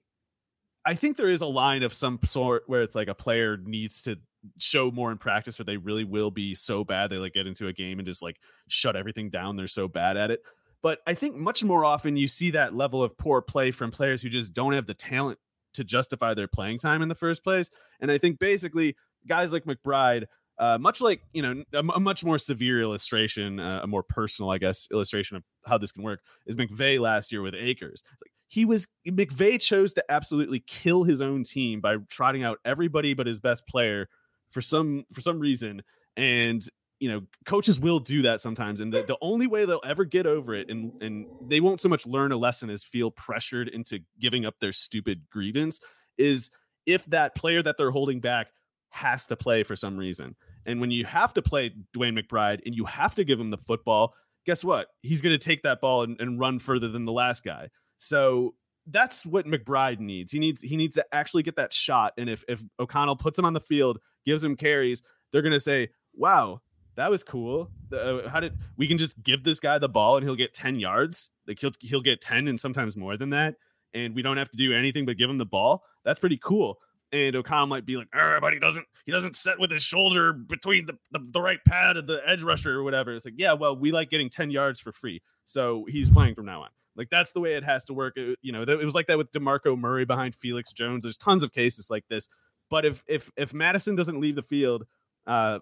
I 0.85 0.95
think 0.95 1.17
there 1.17 1.29
is 1.29 1.41
a 1.41 1.45
line 1.45 1.83
of 1.83 1.93
some 1.93 2.19
sort 2.25 2.63
where 2.67 2.81
it's 2.81 2.95
like 2.95 3.07
a 3.07 3.15
player 3.15 3.57
needs 3.57 4.03
to 4.03 4.17
show 4.57 4.91
more 4.91 5.11
in 5.11 5.17
practice 5.17 5.59
or 5.59 5.63
they 5.63 5.77
really 5.77 6.03
will 6.03 6.31
be 6.31 6.53
so 6.53 6.83
bad 6.83 7.09
they 7.09 7.15
like 7.15 7.33
get 7.33 7.47
into 7.47 7.67
a 7.67 7.73
game 7.73 7.99
and 7.99 8.05
just 8.05 8.21
like 8.21 8.37
shut 8.67 8.95
everything 8.95 9.29
down 9.29 9.55
they're 9.55 9.67
so 9.67 9.87
bad 9.87 10.17
at 10.17 10.31
it 10.31 10.41
but 10.83 10.99
i 11.07 11.15
think 11.15 11.35
much 11.35 11.63
more 11.63 11.83
often 11.83 12.15
you 12.15 12.27
see 12.27 12.51
that 12.51 12.75
level 12.75 13.01
of 13.01 13.17
poor 13.17 13.41
play 13.41 13.71
from 13.71 13.89
players 13.89 14.21
who 14.21 14.29
just 14.29 14.53
don't 14.53 14.73
have 14.73 14.85
the 14.85 14.93
talent 14.93 15.39
to 15.73 15.83
justify 15.83 16.35
their 16.35 16.47
playing 16.47 16.77
time 16.77 17.01
in 17.01 17.09
the 17.09 17.15
first 17.15 17.43
place. 17.43 17.69
And 17.99 18.11
i 18.11 18.19
think 18.19 18.37
basically 18.37 18.95
guys 19.27 19.51
like 19.51 19.65
mcbride 19.65 20.25
uh, 20.59 20.77
much 20.77 21.01
like 21.01 21.21
you 21.33 21.41
know 21.41 21.63
a, 21.73 21.79
a 21.79 21.99
much 21.99 22.23
more 22.23 22.37
severe 22.37 22.79
illustration 22.79 23.59
uh, 23.59 23.79
a 23.81 23.87
more 23.87 24.03
personal 24.03 24.51
i 24.51 24.59
guess 24.59 24.87
illustration 24.91 25.35
of 25.35 25.43
how 25.65 25.79
this 25.79 25.91
can 25.91 26.03
work 26.03 26.21
is 26.45 26.55
mcvay 26.55 26.99
last 26.99 27.31
year 27.31 27.41
with 27.41 27.55
akers. 27.55 28.03
Like 28.21 28.31
he 28.47 28.65
was 28.65 28.87
mcvay 29.07 29.59
chose 29.59 29.95
to 29.95 30.03
absolutely 30.09 30.59
kill 30.59 31.05
his 31.05 31.21
own 31.21 31.43
team 31.43 31.81
by 31.81 31.97
trotting 32.09 32.43
out 32.43 32.59
everybody 32.63 33.15
but 33.15 33.25
his 33.25 33.39
best 33.39 33.65
player 33.67 34.09
for 34.51 34.61
some 34.61 35.05
for 35.11 35.21
some 35.21 35.39
reason. 35.39 35.81
And 36.15 36.61
you 36.99 37.09
know 37.09 37.21
coaches 37.45 37.79
will 37.79 37.99
do 37.99 38.21
that 38.21 38.41
sometimes 38.41 38.79
and 38.79 38.93
the, 38.93 39.03
the 39.03 39.17
only 39.21 39.47
way 39.47 39.65
they'll 39.65 39.81
ever 39.85 40.05
get 40.05 40.25
over 40.25 40.53
it 40.53 40.69
and 40.69 40.91
and 41.01 41.25
they 41.47 41.59
won't 41.59 41.81
so 41.81 41.89
much 41.89 42.05
learn 42.05 42.31
a 42.31 42.37
lesson 42.37 42.69
as 42.69 42.83
feel 42.83 43.11
pressured 43.11 43.67
into 43.67 43.99
giving 44.19 44.45
up 44.45 44.55
their 44.59 44.71
stupid 44.71 45.21
grievance 45.29 45.79
is 46.17 46.49
if 46.85 47.05
that 47.05 47.35
player 47.35 47.61
that 47.61 47.77
they're 47.77 47.91
holding 47.91 48.19
back 48.19 48.47
has 48.89 49.25
to 49.25 49.35
play 49.35 49.63
for 49.63 49.75
some 49.75 49.97
reason 49.97 50.35
and 50.65 50.79
when 50.79 50.91
you 50.91 51.03
have 51.03 51.33
to 51.33 51.41
play 51.41 51.71
DeWayne 51.95 52.17
McBride 52.17 52.61
and 52.65 52.75
you 52.75 52.85
have 52.85 53.15
to 53.15 53.23
give 53.23 53.39
him 53.39 53.49
the 53.49 53.57
football 53.57 54.13
guess 54.45 54.63
what 54.63 54.87
he's 55.01 55.21
going 55.21 55.37
to 55.37 55.43
take 55.43 55.63
that 55.63 55.81
ball 55.81 56.03
and, 56.03 56.19
and 56.21 56.39
run 56.39 56.59
further 56.59 56.87
than 56.87 57.05
the 57.05 57.11
last 57.11 57.43
guy 57.43 57.67
so 57.97 58.53
that's 58.87 59.25
what 59.25 59.45
McBride 59.45 59.99
needs. 59.99 60.31
He 60.31 60.39
needs 60.39 60.61
he 60.61 60.75
needs 60.75 60.95
to 60.95 61.05
actually 61.13 61.43
get 61.43 61.55
that 61.55 61.73
shot. 61.73 62.13
And 62.17 62.29
if 62.29 62.43
if 62.47 62.61
O'Connell 62.79 63.15
puts 63.15 63.39
him 63.39 63.45
on 63.45 63.53
the 63.53 63.61
field 63.61 63.99
gives 64.25 64.43
him 64.43 64.55
carries, 64.55 65.01
they're 65.31 65.41
going 65.41 65.53
to 65.53 65.59
say, 65.59 65.89
wow, 66.13 66.61
that 66.95 67.09
was 67.09 67.23
cool. 67.23 67.69
Uh, 67.91 68.27
how 68.27 68.39
did 68.39 68.57
we 68.77 68.87
can 68.87 68.97
just 68.97 69.21
give 69.23 69.43
this 69.43 69.59
guy 69.59 69.77
the 69.77 69.89
ball 69.89 70.17
and 70.17 70.25
he'll 70.25 70.35
get 70.35 70.53
10 70.53 70.79
yards? 70.79 71.29
Like 71.47 71.59
he'll, 71.59 71.73
he'll 71.79 72.01
get 72.01 72.21
10 72.21 72.47
and 72.47 72.59
sometimes 72.59 72.95
more 72.95 73.17
than 73.17 73.29
that. 73.31 73.55
And 73.93 74.15
we 74.15 74.21
don't 74.21 74.37
have 74.37 74.49
to 74.49 74.57
do 74.57 74.73
anything 74.73 75.05
but 75.05 75.17
give 75.17 75.29
him 75.29 75.37
the 75.37 75.45
ball. 75.45 75.83
That's 76.03 76.19
pretty 76.19 76.39
cool. 76.43 76.79
And 77.11 77.35
O'Connell 77.35 77.67
might 77.67 77.85
be 77.85 77.95
like, 77.95 78.07
but 78.11 78.53
he 78.53 78.59
doesn't 78.59 78.85
he 79.05 79.11
doesn't 79.11 79.35
set 79.35 79.59
with 79.59 79.69
his 79.69 79.83
shoulder 79.83 80.33
between 80.33 80.87
the, 80.87 80.97
the, 81.11 81.19
the 81.31 81.41
right 81.41 81.59
pad 81.63 81.97
of 81.97 82.07
the 82.07 82.21
edge 82.27 82.41
rusher 82.41 82.79
or 82.79 82.83
whatever. 82.83 83.13
It's 83.13 83.25
like, 83.25 83.35
yeah, 83.37 83.53
well, 83.53 83.75
we 83.77 83.91
like 83.91 84.09
getting 84.09 84.29
10 84.29 84.49
yards 84.49 84.79
for 84.79 84.91
free. 84.91 85.21
So 85.45 85.85
he's 85.89 86.09
playing 86.09 86.33
from 86.33 86.47
now 86.47 86.63
on. 86.63 86.69
Like 86.95 87.09
that's 87.11 87.31
the 87.31 87.39
way 87.39 87.53
it 87.53 87.63
has 87.63 87.83
to 87.85 87.93
work. 87.93 88.13
It, 88.17 88.39
you 88.41 88.51
know, 88.51 88.63
it 88.63 88.83
was 88.83 88.95
like 88.95 89.07
that 89.07 89.17
with 89.17 89.31
DeMarco 89.31 89.77
Murray 89.77 90.05
behind 90.05 90.35
Felix 90.35 90.71
Jones. 90.71 91.03
There's 91.03 91.17
tons 91.17 91.43
of 91.43 91.51
cases 91.51 91.89
like 91.91 92.05
this 92.09 92.29
but 92.73 92.85
if 92.85 93.03
if 93.07 93.31
if 93.37 93.53
Mattison 93.53 93.95
doesn't 93.95 94.19
leave 94.19 94.35
the 94.35 94.41
field, 94.41 94.85
uh, 95.27 95.59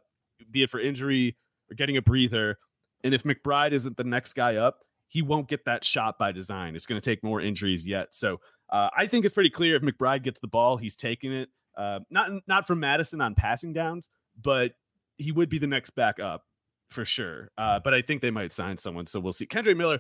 be 0.50 0.64
it 0.64 0.70
for 0.70 0.80
injury 0.80 1.38
or 1.70 1.76
getting 1.76 1.98
a 1.98 2.02
breather, 2.02 2.58
and 3.04 3.14
if 3.14 3.24
McBride 3.24 3.72
isn't 3.72 3.98
the 3.98 4.04
next 4.04 4.34
guy 4.34 4.56
up, 4.56 4.80
he 5.08 5.22
won't 5.22 5.48
get 5.48 5.66
that 5.66 5.84
shot 5.84 6.18
by 6.18 6.32
design. 6.32 6.76
It's 6.76 6.86
going 6.86 7.00
to 7.00 7.04
take 7.04 7.24
more 7.24 7.42
injuries 7.42 7.86
yet. 7.86 8.10
So 8.12 8.38
uh, 8.70 8.90
I 8.96 9.08
think 9.08 9.26
it's 9.26 9.34
pretty 9.34 9.50
clear 9.50 9.76
if 9.76 9.82
McBride 9.82 10.24
gets 10.24 10.40
the 10.40 10.48
ball, 10.48 10.78
he's 10.78 10.96
taking 10.96 11.34
it. 11.34 11.50
Uh, 11.78 12.00
not 12.10 12.30
not 12.48 12.68
from 12.68 12.80
Mattison 12.80 13.22
on 13.22 13.36
passing 13.36 13.74
downs, 13.74 14.10
but 14.42 14.74
he 15.18 15.32
would 15.32 15.50
be 15.50 15.60
the 15.60 15.68
next 15.68 15.92
back 15.92 16.20
up 16.20 16.44
for 16.90 17.06
sure. 17.06 17.52
Uh, 17.58 17.80
but 17.84 17.94
I 17.94 18.02
think 18.02 18.22
they 18.22 18.32
might 18.32 18.54
sign 18.54 18.78
someone, 18.78 19.08
so 19.08 19.20
we'll 19.20 19.34
see. 19.34 19.46
Kendre 19.46 19.76
Miller, 19.76 20.00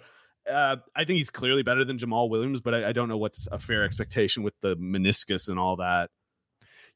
uh, 0.51 0.77
I 0.95 1.05
think 1.05 1.17
he's 1.17 1.29
clearly 1.29 1.63
better 1.63 1.85
than 1.85 1.97
Jamaal 1.97 2.29
Williams, 2.29 2.61
but 2.61 2.73
I, 2.73 2.89
I, 2.89 2.91
don't 2.91 3.07
know 3.07 3.17
what's 3.17 3.47
a 3.51 3.59
fair 3.59 3.83
expectation 3.83 4.43
with 4.43 4.53
the 4.61 4.75
meniscus 4.75 5.49
and 5.49 5.59
all 5.59 5.77
that. 5.77 6.09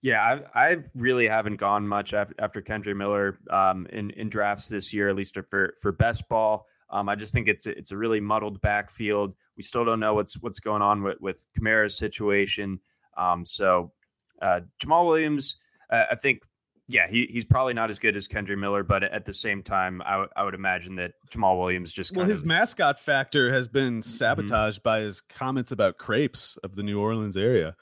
Yeah, 0.05 0.41
I, 0.53 0.67
I 0.67 0.77
really 0.93 1.27
haven't 1.27 1.55
gone 1.55 1.87
much 1.87 2.13
after 2.13 2.61
Kendre 2.61 2.95
Miller 2.95 3.39
um, 3.49 3.87
in 3.91 4.11
in 4.11 4.29
drafts 4.29 4.67
this 4.67 4.93
year, 4.93 5.09
at 5.09 5.15
least 5.15 5.35
for 5.49 5.73
for 5.81 5.91
best 5.91 6.29
ball. 6.29 6.67
Um, 6.91 7.09
I 7.09 7.15
just 7.15 7.33
think 7.33 7.47
it's 7.47 7.65
it's 7.65 7.91
a 7.91 7.97
really 7.97 8.19
muddled 8.19 8.61
backfield. 8.61 9.33
We 9.57 9.63
still 9.63 9.83
don't 9.83 9.99
know 9.99 10.13
what's 10.13 10.39
what's 10.39 10.59
going 10.59 10.83
on 10.83 11.01
with 11.01 11.19
with 11.21 11.43
Kamara's 11.57 11.97
situation. 11.97 12.81
Um, 13.17 13.47
so 13.47 13.93
uh, 14.39 14.59
Jamaal 14.79 15.07
Williams, 15.07 15.57
uh, 15.89 16.03
I 16.11 16.15
think, 16.15 16.43
yeah, 16.87 17.07
he, 17.09 17.27
he's 17.31 17.45
probably 17.45 17.73
not 17.73 17.89
as 17.89 17.97
good 17.97 18.15
as 18.15 18.27
Kendre 18.27 18.55
Miller, 18.55 18.83
but 18.83 19.01
at 19.01 19.25
the 19.25 19.33
same 19.33 19.63
time, 19.63 20.03
I, 20.05 20.11
w- 20.11 20.29
I 20.35 20.43
would 20.43 20.53
imagine 20.53 20.97
that 20.97 21.13
Jamaal 21.31 21.57
Williams 21.57 21.91
just 21.91 22.15
well, 22.15 22.27
his 22.27 22.41
of, 22.41 22.45
mascot 22.45 22.99
factor 22.99 23.51
has 23.51 23.67
been 23.67 24.01
mm-hmm. 24.01 24.01
sabotaged 24.01 24.81
mm-hmm. 24.81 24.83
by 24.83 24.99
his 24.99 25.21
comments 25.21 25.71
about 25.71 25.97
crepes 25.97 26.57
of 26.57 26.75
the 26.75 26.83
New 26.83 26.99
Orleans 26.99 27.35
area. 27.35 27.75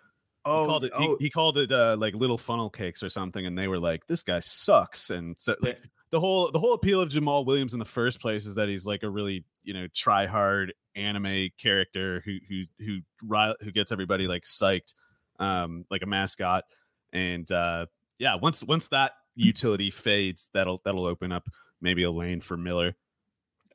Oh, 0.45 0.63
he 0.63 0.67
called 0.67 0.85
it, 0.85 0.91
oh. 0.93 0.99
he, 0.99 1.25
he 1.25 1.29
called 1.29 1.57
it 1.57 1.71
uh, 1.71 1.95
like 1.97 2.15
little 2.15 2.37
funnel 2.37 2.69
cakes 2.69 3.01
or 3.01 3.09
something, 3.09 3.45
and 3.45 3.57
they 3.57 3.67
were 3.67 3.79
like, 3.79 4.05
"This 4.07 4.23
guy 4.23 4.39
sucks." 4.39 5.09
And 5.09 5.35
so, 5.39 5.55
like 5.61 5.79
the 6.11 6.19
whole 6.19 6.51
the 6.51 6.59
whole 6.59 6.73
appeal 6.73 6.99
of 6.99 7.09
Jamaal 7.09 7.45
Williams 7.45 7.73
in 7.73 7.79
the 7.79 7.85
first 7.85 8.19
place 8.19 8.45
is 8.45 8.55
that 8.55 8.67
he's 8.67 8.85
like 8.85 9.03
a 9.03 9.09
really 9.09 9.45
you 9.63 9.73
know 9.73 9.87
try 9.95 10.25
hard 10.25 10.73
anime 10.95 11.49
character 11.57 12.21
who 12.25 12.37
who 12.47 12.63
who 12.79 13.55
who 13.61 13.71
gets 13.71 13.91
everybody 13.91 14.27
like 14.27 14.43
psyched, 14.43 14.93
um, 15.39 15.85
like 15.89 16.01
a 16.03 16.05
mascot. 16.05 16.65
And 17.11 17.49
uh, 17.51 17.85
yeah, 18.19 18.35
once 18.35 18.63
once 18.63 18.87
that 18.89 19.13
utility 19.35 19.91
fades, 19.91 20.49
that'll 20.53 20.81
that'll 20.83 21.05
open 21.05 21.31
up 21.31 21.47
maybe 21.81 22.03
a 22.03 22.11
lane 22.11 22.41
for 22.41 22.57
Miller. 22.57 22.95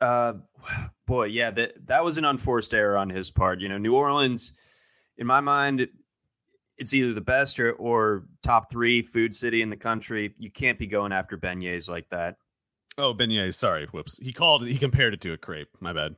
Uh, 0.00 0.34
boy, 1.06 1.24
yeah, 1.24 1.50
that 1.50 1.86
that 1.86 2.04
was 2.04 2.18
an 2.18 2.24
unforced 2.24 2.74
error 2.74 2.96
on 2.96 3.10
his 3.10 3.30
part. 3.30 3.60
You 3.60 3.68
know, 3.68 3.78
New 3.78 3.94
Orleans, 3.94 4.52
in 5.16 5.26
my 5.26 5.40
mind, 5.40 5.88
it's 6.78 6.94
either 6.94 7.12
the 7.12 7.20
best 7.20 7.58
or, 7.60 7.72
or 7.72 8.24
top 8.42 8.70
three 8.70 9.02
food 9.02 9.34
city 9.34 9.62
in 9.62 9.70
the 9.70 9.76
country. 9.76 10.34
You 10.38 10.50
can't 10.50 10.78
be 10.78 10.86
going 10.86 11.12
after 11.12 11.36
beignets 11.36 11.88
like 11.88 12.08
that. 12.10 12.36
Oh, 12.96 13.12
beignets. 13.14 13.54
Sorry, 13.54 13.86
whoops. 13.86 14.18
He 14.18 14.32
called. 14.32 14.66
He 14.66 14.78
compared 14.78 15.14
it 15.14 15.20
to 15.22 15.32
a 15.32 15.36
crepe. 15.36 15.68
My 15.80 15.92
bad. 15.92 16.16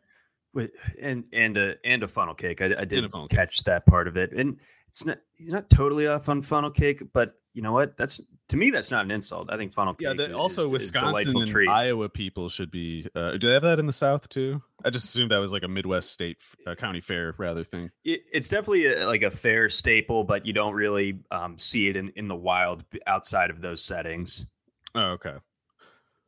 And 1.01 1.27
and 1.33 1.57
a 1.57 1.77
and 1.85 2.03
a 2.03 2.09
funnel 2.09 2.35
cake. 2.35 2.61
I, 2.61 2.75
I 2.79 2.85
didn't 2.85 3.13
catch 3.31 3.59
cake. 3.59 3.65
that 3.67 3.87
part 3.87 4.09
of 4.09 4.17
it. 4.17 4.33
And 4.33 4.59
it's 4.89 5.07
not 5.07 5.19
he's 5.35 5.53
not 5.53 5.71
totally 5.71 6.07
off 6.07 6.29
on 6.29 6.43
funnel 6.43 6.71
cake, 6.71 7.03
but 7.13 7.35
you 7.53 7.63
know 7.63 7.73
what? 7.73 7.97
That's 7.97 8.21
to 8.49 8.57
me 8.57 8.71
that's 8.71 8.91
not 8.91 9.05
an 9.05 9.11
insult. 9.11 9.51
I 9.51 9.57
think 9.57 9.73
funnel 9.73 9.95
cake. 9.95 10.07
Yeah, 10.07 10.15
the, 10.15 10.33
also 10.37 10.67
is, 10.67 10.69
Wisconsin 10.69 11.29
is 11.29 11.35
and 11.35 11.47
treat. 11.47 11.69
Iowa 11.69 12.09
people 12.09 12.49
should 12.49 12.71
be. 12.71 13.09
Uh, 13.15 13.33
do 13.33 13.49
they 13.49 13.55
have 13.55 13.63
that 13.63 13.79
in 13.79 13.87
the 13.87 13.93
South 13.93 14.29
too? 14.29 14.63
I 14.85 14.91
just 14.91 15.07
assumed 15.07 15.31
that 15.31 15.39
was 15.39 15.53
like 15.53 15.63
a 15.63 15.69
Midwest 15.69 16.13
state 16.13 16.39
uh, 16.67 16.75
county 16.75 17.01
fair 17.01 17.35
rather 17.39 17.65
thing. 17.65 17.91
It, 18.05 18.23
it's 18.33 18.49
definitely 18.49 18.87
a, 18.87 19.07
like 19.07 19.23
a 19.23 19.31
fair 19.31 19.69
staple, 19.69 20.25
but 20.25 20.47
you 20.47 20.53
don't 20.53 20.75
really 20.75 21.19
um, 21.31 21.59
see 21.59 21.89
it 21.89 21.97
in 21.97 22.11
in 22.17 22.29
the 22.29 22.37
wild 22.37 22.85
outside 23.07 23.51
of 23.51 23.61
those 23.61 23.83
settings. 23.83 24.47
Oh, 24.95 25.13
okay. 25.13 25.35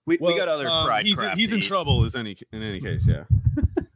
We, 0.04 0.18
well, 0.20 0.32
we 0.32 0.38
got 0.38 0.48
other 0.48 0.68
um, 0.68 0.86
fried. 0.86 1.06
He's, 1.06 1.20
he's 1.36 1.52
in 1.52 1.60
trouble. 1.60 2.04
As 2.04 2.16
any 2.16 2.36
in 2.52 2.62
any 2.62 2.80
case, 2.80 3.06
yeah. 3.06 3.24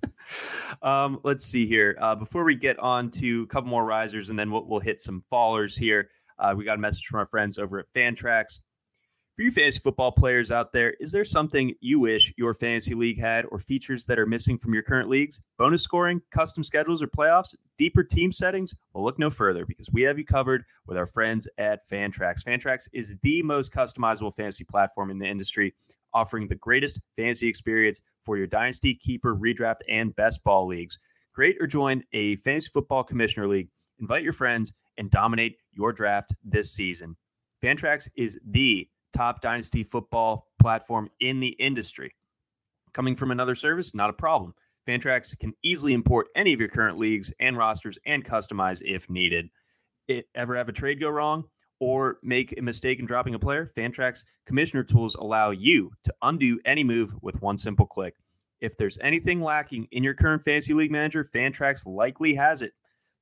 um, 0.82 1.20
let's 1.24 1.44
see 1.44 1.66
here. 1.66 1.96
Uh, 2.00 2.14
before 2.14 2.44
we 2.44 2.54
get 2.54 2.78
on 2.78 3.10
to 3.10 3.42
a 3.42 3.46
couple 3.46 3.70
more 3.70 3.84
risers, 3.84 4.30
and 4.30 4.38
then 4.38 4.50
we'll, 4.50 4.64
we'll 4.64 4.80
hit 4.80 5.00
some 5.00 5.24
fallers 5.32 5.76
here. 5.76 6.10
Uh, 6.38 6.54
we 6.56 6.64
got 6.64 6.78
a 6.78 6.80
message 6.80 7.06
from 7.06 7.18
our 7.18 7.26
friends 7.26 7.58
over 7.58 7.78
at 7.78 7.92
Fantrax. 7.94 8.60
For 9.36 9.42
you 9.42 9.50
fantasy 9.50 9.80
football 9.80 10.12
players 10.12 10.50
out 10.50 10.72
there, 10.72 10.94
is 10.98 11.12
there 11.12 11.26
something 11.26 11.74
you 11.80 12.00
wish 12.00 12.32
your 12.38 12.54
fantasy 12.54 12.94
league 12.94 13.20
had 13.20 13.44
or 13.50 13.58
features 13.58 14.06
that 14.06 14.18
are 14.18 14.24
missing 14.24 14.56
from 14.56 14.72
your 14.72 14.82
current 14.82 15.10
leagues? 15.10 15.42
Bonus 15.58 15.82
scoring, 15.82 16.22
custom 16.30 16.64
schedules, 16.64 17.02
or 17.02 17.06
playoffs? 17.06 17.54
Deeper 17.76 18.02
team 18.02 18.32
settings? 18.32 18.74
Well, 18.94 19.04
look 19.04 19.18
no 19.18 19.28
further 19.28 19.66
because 19.66 19.90
we 19.92 20.00
have 20.02 20.18
you 20.18 20.24
covered 20.24 20.64
with 20.86 20.96
our 20.96 21.04
friends 21.04 21.46
at 21.58 21.86
Fantrax. 21.86 22.44
Fantrax 22.46 22.88
is 22.94 23.14
the 23.22 23.42
most 23.42 23.74
customizable 23.74 24.34
fantasy 24.34 24.64
platform 24.64 25.10
in 25.10 25.18
the 25.18 25.26
industry, 25.26 25.74
offering 26.14 26.48
the 26.48 26.54
greatest 26.54 26.98
fantasy 27.14 27.46
experience 27.46 28.00
for 28.24 28.38
your 28.38 28.46
dynasty, 28.46 28.94
keeper, 28.94 29.36
redraft, 29.36 29.80
and 29.86 30.16
best 30.16 30.42
ball 30.44 30.66
leagues. 30.66 30.98
Create 31.34 31.58
or 31.60 31.66
join 31.66 32.02
a 32.14 32.36
fantasy 32.36 32.70
football 32.72 33.04
commissioner 33.04 33.46
league. 33.46 33.68
Invite 34.00 34.22
your 34.22 34.32
friends 34.32 34.72
and 34.98 35.10
dominate 35.10 35.56
your 35.72 35.92
draft 35.92 36.34
this 36.44 36.72
season. 36.72 37.16
Fantrax 37.62 38.08
is 38.16 38.38
the 38.46 38.88
top 39.16 39.40
dynasty 39.40 39.82
football 39.82 40.48
platform 40.60 41.08
in 41.20 41.40
the 41.40 41.48
industry. 41.48 42.14
Coming 42.92 43.16
from 43.16 43.30
another 43.30 43.54
service, 43.54 43.94
not 43.94 44.10
a 44.10 44.14
problem. 44.14 44.54
Fantrax 44.86 45.36
can 45.38 45.52
easily 45.62 45.92
import 45.92 46.28
any 46.36 46.52
of 46.52 46.60
your 46.60 46.68
current 46.68 46.98
leagues 46.98 47.32
and 47.40 47.56
rosters 47.56 47.98
and 48.06 48.24
customize 48.24 48.82
if 48.84 49.10
needed. 49.10 49.48
It 50.06 50.26
ever 50.34 50.56
have 50.56 50.68
a 50.68 50.72
trade 50.72 51.00
go 51.00 51.10
wrong 51.10 51.44
or 51.80 52.18
make 52.22 52.56
a 52.56 52.62
mistake 52.62 52.98
in 53.00 53.06
dropping 53.06 53.34
a 53.34 53.38
player? 53.38 53.70
Fantrax 53.76 54.24
commissioner 54.46 54.84
tools 54.84 55.14
allow 55.16 55.50
you 55.50 55.90
to 56.04 56.14
undo 56.22 56.60
any 56.64 56.84
move 56.84 57.12
with 57.20 57.42
one 57.42 57.58
simple 57.58 57.86
click. 57.86 58.14
If 58.60 58.76
there's 58.78 58.98
anything 58.98 59.42
lacking 59.42 59.88
in 59.90 60.02
your 60.02 60.14
current 60.14 60.42
fantasy 60.42 60.72
league 60.72 60.90
manager, 60.90 61.24
Fantrax 61.24 61.86
likely 61.86 62.34
has 62.34 62.62
it. 62.62 62.72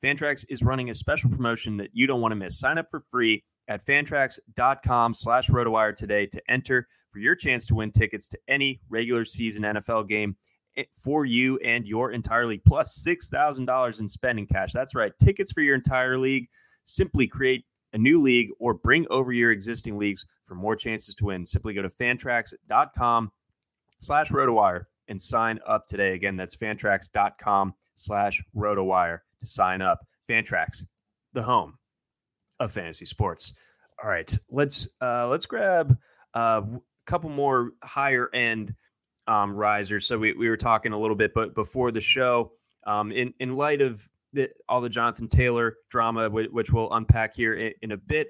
Fantrax 0.05 0.45
is 0.51 0.63
running 0.63 0.91
a 0.91 0.95
special 0.95 1.31
promotion 1.31 1.79
that 1.79 1.89
you 1.95 2.07
don't 2.07 2.21
want 2.21 2.33
to 2.33 2.37
miss. 2.37 2.59
Sign 2.59 2.77
up 2.77 2.91
for 2.91 3.01
free 3.11 3.43
at 3.69 3.87
fantrax.com 3.87 5.15
slash 5.15 5.49
rotowire 5.49 5.97
today 5.97 6.27
to 6.27 6.43
enter 6.47 6.87
for 7.11 7.21
your 7.21 7.35
chance 7.35 7.65
to 7.67 7.75
win 7.75 7.91
tickets 7.91 8.29
to 8.29 8.39
any 8.47 8.83
regular 8.91 9.25
season 9.25 9.63
NFL 9.63 10.07
game 10.07 10.37
eh, 10.77 10.83
for 11.03 11.25
you 11.25 11.57
and 11.61 11.87
your 11.87 12.13
entire 12.13 12.45
league, 12.45 12.61
plus 12.67 13.03
$6,000 13.03 14.01
in 14.01 14.07
spending 14.07 14.47
cash. 14.47 14.73
That's 14.75 14.95
right, 14.95 15.13
tickets 15.23 15.53
for 15.53 15.63
your 15.63 15.75
entire 15.75 16.19
league. 16.19 16.49
Simply 16.85 17.27
create 17.27 17.65
a 17.95 17.99
new 17.99 18.21
league 18.21 18.51
or 18.59 18.75
bring 18.75 19.07
over 19.09 19.33
your 19.33 19.53
existing 19.53 19.97
leagues 19.97 20.27
for 20.45 20.55
more 20.55 20.77
chances 20.77 21.15
to 21.15 21.25
win. 21.25 21.47
Simply 21.47 21.73
go 21.73 21.81
to 21.81 21.89
fantrax.com 21.89 23.33
slash 24.01 24.29
rotowire 24.29 24.85
and 25.09 25.23
sign 25.23 25.61
up 25.67 25.89
today. 25.89 26.13
Again, 26.13 26.37
that's 26.37 26.57
fantrax.com 26.57 27.73
slash 27.95 28.43
rotowire 28.57 29.21
to 29.41 29.47
sign 29.47 29.83
up. 29.83 30.01
Fantrax, 30.29 30.85
the 31.33 31.43
home 31.43 31.79
of 32.59 32.73
fantasy 32.73 33.05
sports. 33.05 33.55
All 34.03 34.09
right, 34.09 34.37
let's 34.51 34.89
uh, 35.01 35.29
let's 35.29 35.47
grab 35.47 35.97
uh, 36.35 36.63
a 36.65 36.81
couple 37.07 37.31
more 37.31 37.73
higher 37.83 38.31
end 38.35 38.75
um, 39.27 39.55
risers. 39.55 40.07
So 40.07 40.19
we, 40.19 40.33
we 40.33 40.49
were 40.49 40.57
talking 40.57 40.93
a 40.93 40.99
little 40.99 41.17
bit, 41.17 41.33
but 41.35 41.55
before 41.55 41.93
the 41.93 42.01
show, 42.01 42.53
um, 42.87 43.13
in 43.13 43.35
in 43.39 43.55
light 43.55 43.81
of 43.81 44.09
the, 44.33 44.51
all 44.69 44.81
the 44.81 44.89
Jonathan 44.89 45.29
Taylor 45.29 45.77
drama, 45.91 46.29
which 46.29 46.71
we'll 46.71 46.93
unpack 46.93 47.35
here 47.35 47.55
in, 47.55 47.73
in 47.83 47.93
a 47.93 47.97
bit, 47.97 48.29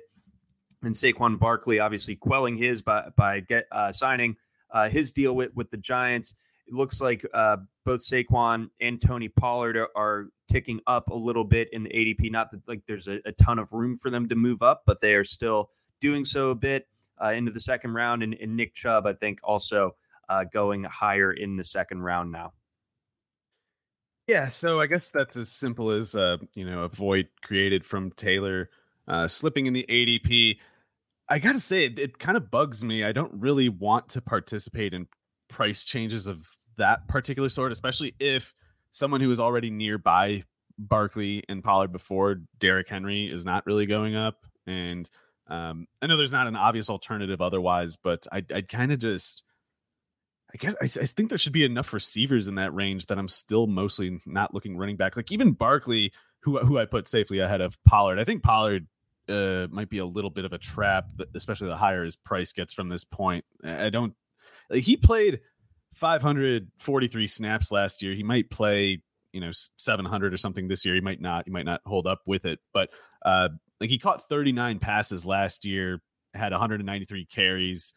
and 0.83 0.95
Saquon 0.95 1.39
Barkley 1.39 1.81
obviously 1.81 2.17
quelling 2.17 2.57
his 2.57 2.83
by 2.83 3.09
by 3.17 3.41
get 3.41 3.67
uh, 3.73 3.93
signing 3.93 4.37
uh, 4.71 4.89
his 4.89 5.13
deal 5.13 5.35
with 5.35 5.55
with 5.55 5.71
the 5.71 5.77
Giants. 5.77 6.35
It 6.67 6.75
looks 6.75 7.01
like 7.01 7.25
uh, 7.35 7.59
both 7.85 8.01
Saquon 8.01 8.71
and 8.81 9.01
Tony 9.01 9.29
Pollard 9.29 9.77
are, 9.77 9.91
are, 9.97 10.27
ticking 10.47 10.79
up 10.87 11.09
a 11.09 11.15
little 11.15 11.43
bit 11.43 11.71
in 11.73 11.83
the 11.85 11.91
ADP. 11.91 12.31
Not 12.31 12.51
that 12.51 12.69
like 12.69 12.83
there's 12.87 13.09
a, 13.09 13.19
a, 13.25 13.33
ton 13.33 13.59
of 13.59 13.73
room 13.73 13.97
for 13.97 14.11
them 14.11 14.29
to 14.29 14.35
move 14.35 14.63
up, 14.63 14.83
but 14.87 15.01
they 15.01 15.15
are 15.15 15.25
still 15.25 15.71
doing 16.03 16.25
so 16.25 16.51
a 16.51 16.55
bit 16.55 16.87
uh, 17.21 17.31
into 17.31 17.51
the 17.51 17.61
second 17.61 17.95
round. 17.95 18.23
And, 18.23 18.35
and, 18.35 18.55
Nick 18.55 18.75
Chubb, 18.75 19.07
I 19.07 19.15
think, 19.15 19.41
also 19.43 19.97
uh, 20.29 20.45
going 20.45 20.85
higher 20.85 21.33
in 21.33 21.57
the 21.57 21.65
second 21.65 22.03
round 22.03 22.31
now. 22.31 22.53
Yeah, 24.27 24.49
so 24.49 24.81
I 24.81 24.87
guess 24.87 25.11
that's 25.11 25.37
as 25.37 25.51
simple 25.51 25.91
as 25.91 26.15
uh, 26.15 26.39
you 26.55 26.65
know 26.65 26.83
a 26.83 26.89
void 26.89 27.29
created 27.43 27.85
from 27.85 28.11
Taylor 28.13 28.71
uh, 29.09 29.29
slipping 29.29 29.67
in 29.67 29.73
the 29.73 29.87
ADP. 29.89 30.59
I 31.29 31.39
gotta 31.39 31.61
say, 31.61 31.87
it, 31.87 31.99
it 31.99 32.19
kind 32.19 32.37
of 32.37 32.51
bugs 32.51 32.85
me. 32.85 33.03
I 33.03 33.13
don't 33.13 33.33
really 33.35 33.69
want 33.69 34.09
to 34.11 34.21
participate 34.21 34.95
in 34.95 35.09
price 35.55 35.85
changes 35.85 36.27
of 36.27 36.49
that 36.77 37.07
particular 37.07 37.49
sort, 37.49 37.71
especially 37.71 38.15
if 38.19 38.53
someone 38.91 39.21
who 39.21 39.31
is 39.31 39.39
already 39.39 39.71
nearby 39.71 40.43
Barkley 40.77 41.45
and 41.49 41.63
Pollard 41.63 41.93
before 41.93 42.41
Derrick 42.59 42.89
Henry 42.89 43.27
is 43.27 43.45
not 43.45 43.65
really 43.65 43.87
going 43.87 44.17
up. 44.17 44.45
And 44.67 45.09
um, 45.47 45.87
I 46.03 46.09
know 46.09 46.17
there's 46.17 46.33
not 46.33 46.49
an 46.49 46.57
obvious 46.57 46.91
alternative 46.91 47.41
otherwise, 47.41 47.97
but 47.97 48.27
I 48.33 48.45
I 48.53 48.63
kind 48.63 48.91
of 48.91 48.99
just 48.99 49.45
I 50.53 50.57
guess 50.59 50.75
I, 50.81 50.85
I, 50.85 51.07
think 51.07 51.29
there 51.29 51.39
should 51.39 51.53
be 51.53 51.65
enough 51.65 51.93
receivers 51.93 52.49
in 52.49 52.57
that 52.57 52.75
range 52.75 53.07
that 53.07 53.19
I'm 53.19 53.29
still 53.29 53.67
mostly 53.67 54.21
not 54.25 54.55
looking 54.55 54.77
running 54.77 54.97
back. 54.97 55.17
Like 55.17 55.31
even 55.31 55.53
Barkley, 55.53 56.13
who 56.41 56.59
who 56.59 56.79
I 56.79 56.87
put 56.87 57.09
safely 57.09 57.39
ahead 57.39 57.61
of 57.61 57.77
Pollard. 57.85 58.19
I 58.19 58.25
think 58.25 58.43
Pollard 58.43 58.87
uh, 59.29 59.67
might 59.71 59.91
be 59.91 59.99
a 59.99 60.07
little 60.07 60.31
bit 60.31 60.45
of 60.45 60.53
a 60.53 60.59
trap, 60.59 61.07
especially 61.35 61.69
the 61.69 61.77
higher 61.77 62.05
his 62.05 62.17
price 62.17 62.53
gets 62.53 62.73
from 62.73 62.89
this 62.89 63.05
point. 63.05 63.45
I 63.63 63.91
don't. 63.91 64.15
He 64.73 64.97
played 64.97 65.41
543 65.95 67.27
snaps 67.27 67.71
last 67.71 68.03
year. 68.03 68.15
He 68.15 68.23
might 68.23 68.51
play, 68.51 69.03
you 69.33 69.41
know, 69.41 69.51
700 69.77 70.33
or 70.33 70.37
something 70.37 70.69
this 70.69 70.85
year. 70.85 70.95
He 70.95 71.01
might 71.01 71.21
not. 71.21 71.45
He 71.47 71.51
might 71.51 71.65
not 71.65 71.81
hold 71.87 72.07
up 72.07 72.21
with 72.27 72.45
it. 72.45 72.61
But 72.73 72.91
uh, 73.25 73.51
like 73.81 73.91
he 73.91 73.99
caught 73.99 74.29
39 74.29 74.79
passes 74.79 75.25
last 75.25 75.65
year, 75.65 76.01
had 76.35 76.53
193 76.53 77.27
carries. 77.27 77.95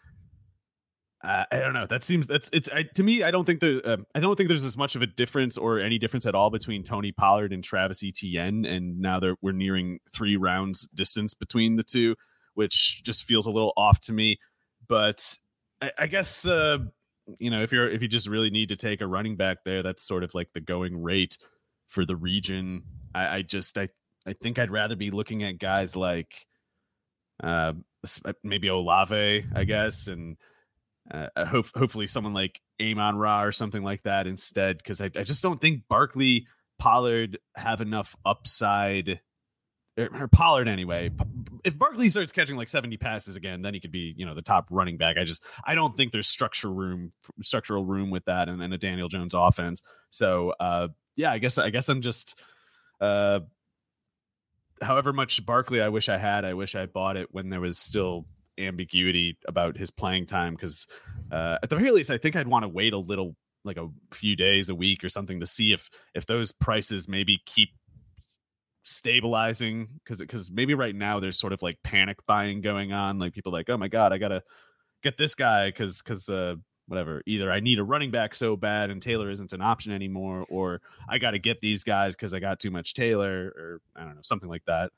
Uh, 1.23 1.45
I 1.51 1.59
don't 1.59 1.73
know. 1.73 1.87
That 1.87 2.03
seems 2.03 2.27
that's 2.27 2.49
it's 2.53 2.69
I, 2.69 2.83
to 2.95 3.03
me. 3.03 3.23
I 3.23 3.31
don't 3.31 3.43
think 3.43 3.59
there. 3.59 3.81
Uh, 3.83 3.97
I 4.13 4.19
don't 4.19 4.35
think 4.35 4.49
there's 4.49 4.63
as 4.63 4.77
much 4.77 4.95
of 4.95 5.01
a 5.01 5.07
difference 5.07 5.57
or 5.57 5.79
any 5.79 5.97
difference 5.97 6.27
at 6.27 6.35
all 6.35 6.51
between 6.51 6.83
Tony 6.83 7.11
Pollard 7.11 7.51
and 7.51 7.63
Travis 7.63 8.03
Etienne. 8.03 8.65
And 8.65 8.99
now 9.01 9.19
that 9.19 9.37
we're 9.41 9.51
nearing 9.51 9.99
three 10.13 10.37
rounds 10.37 10.87
distance 10.87 11.33
between 11.33 11.75
the 11.75 11.83
two 11.83 12.15
which 12.57 13.03
just 13.03 13.25
feels 13.25 13.45
a 13.45 13.51
little 13.51 13.71
off 13.77 14.01
to 14.01 14.11
me. 14.11 14.39
But 14.87 15.23
I, 15.79 15.91
I 15.99 16.07
guess 16.07 16.47
uh, 16.47 16.79
you 17.39 17.49
know 17.51 17.61
if 17.61 17.71
you're 17.71 17.89
if 17.89 18.01
you 18.01 18.07
just 18.07 18.27
really 18.27 18.49
need 18.49 18.69
to 18.69 18.75
take 18.75 19.01
a 19.01 19.07
running 19.07 19.35
back 19.35 19.59
there, 19.65 19.83
that's 19.83 20.03
sort 20.03 20.23
of 20.23 20.33
like 20.33 20.49
the 20.53 20.61
going 20.61 21.01
rate 21.01 21.37
for 21.87 22.05
the 22.05 22.15
region. 22.15 22.83
I, 23.13 23.37
I 23.37 23.41
just 23.41 23.77
I 23.77 23.89
I 24.25 24.33
think 24.33 24.59
I'd 24.59 24.71
rather 24.71 24.95
be 24.95 25.11
looking 25.11 25.43
at 25.43 25.59
guys 25.59 25.95
like 25.95 26.47
uh, 27.43 27.73
maybe 28.43 28.67
Olave, 28.67 29.45
I 29.55 29.63
guess, 29.63 30.07
and 30.07 30.37
uh, 31.11 31.45
hope, 31.45 31.67
hopefully 31.75 32.07
someone 32.07 32.33
like 32.33 32.59
Amon 32.81 33.17
Ra 33.17 33.43
or 33.43 33.51
something 33.51 33.83
like 33.83 34.03
that 34.03 34.27
instead, 34.27 34.77
because 34.77 35.01
I, 35.01 35.05
I 35.15 35.23
just 35.23 35.43
don't 35.43 35.61
think 35.61 35.83
Barkley 35.87 36.47
Pollard 36.79 37.39
have 37.55 37.81
enough 37.81 38.15
upside 38.25 39.21
or 39.97 40.27
Pollard 40.27 40.67
anyway. 40.67 41.09
If 41.63 41.77
Barkley 41.77 42.09
starts 42.09 42.31
catching 42.31 42.55
like 42.55 42.69
70 42.69 42.97
passes 42.97 43.35
again, 43.35 43.61
then 43.61 43.73
he 43.73 43.79
could 43.79 43.91
be, 43.91 44.13
you 44.15 44.25
know, 44.25 44.35
the 44.35 44.41
top 44.41 44.67
running 44.69 44.97
back. 44.97 45.17
I 45.17 45.23
just 45.23 45.43
I 45.65 45.75
don't 45.75 45.97
think 45.97 46.11
there's 46.11 46.27
structure 46.27 46.71
room 46.71 47.11
structural 47.43 47.83
room 47.83 48.09
with 48.09 48.25
that 48.25 48.47
and, 48.49 48.61
and 48.61 48.73
a 48.73 48.77
Daniel 48.77 49.09
Jones 49.09 49.33
offense. 49.33 49.81
So 50.09 50.53
uh 50.59 50.89
yeah, 51.15 51.31
I 51.31 51.39
guess 51.39 51.57
I 51.57 51.69
guess 51.69 51.89
I'm 51.89 52.01
just 52.01 52.39
uh 53.01 53.39
however 54.81 55.11
much 55.13 55.45
Barkley 55.45 55.81
I 55.81 55.89
wish 55.89 56.09
I 56.09 56.17
had, 56.17 56.45
I 56.45 56.53
wish 56.53 56.75
I 56.75 56.85
bought 56.85 57.17
it 57.17 57.29
when 57.31 57.49
there 57.49 57.61
was 57.61 57.77
still 57.79 58.25
ambiguity 58.59 59.37
about 59.47 59.77
his 59.77 59.91
playing 59.91 60.25
time 60.25 60.53
because 60.53 60.87
uh 61.31 61.57
at 61.61 61.69
the 61.69 61.75
very 61.75 61.91
least 61.91 62.11
I 62.11 62.17
think 62.17 62.35
I'd 62.35 62.47
want 62.47 62.63
to 62.63 62.69
wait 62.69 62.93
a 62.93 62.97
little 62.99 63.35
like 63.63 63.77
a 63.77 63.89
few 64.11 64.35
days, 64.35 64.69
a 64.69 64.75
week 64.75 65.03
or 65.03 65.09
something 65.09 65.39
to 65.39 65.45
see 65.45 65.73
if 65.73 65.89
if 66.13 66.25
those 66.25 66.51
prices 66.51 67.07
maybe 67.07 67.41
keep 67.45 67.69
stabilizing 68.87 69.89
because 70.01 70.19
because 70.19 70.49
maybe 70.49 70.73
right 70.73 70.95
now 70.95 71.19
there's 71.19 71.37
sort 71.37 71.51
of 71.51 71.61
like 71.61 71.77
panic 71.83 72.17
buying 72.25 72.61
going 72.61 72.93
on 72.93 73.19
like 73.19 73.33
people 73.33 73.51
like 73.51 73.69
oh 73.69 73.75
my 73.75 73.89
god 73.89 74.13
i 74.13 74.17
gotta 74.17 74.41
get 75.03 75.17
this 75.17 75.35
guy 75.35 75.67
because 75.67 76.01
because 76.01 76.29
uh 76.29 76.55
whatever 76.87 77.21
either 77.27 77.51
i 77.51 77.59
need 77.59 77.79
a 77.79 77.83
running 77.83 78.11
back 78.11 78.33
so 78.33 78.55
bad 78.55 78.89
and 78.89 79.01
taylor 79.01 79.29
isn't 79.29 79.51
an 79.51 79.61
option 79.61 79.91
anymore 79.91 80.45
or 80.49 80.79
i 81.09 81.17
gotta 81.17 81.37
get 81.37 81.59
these 81.59 81.83
guys 81.83 82.15
because 82.15 82.33
i 82.33 82.39
got 82.39 82.61
too 82.61 82.71
much 82.71 82.93
taylor 82.93 83.47
or 83.57 83.81
i 83.97 84.05
don't 84.05 84.15
know 84.15 84.21
something 84.23 84.49
like 84.49 84.63
that 84.65 84.89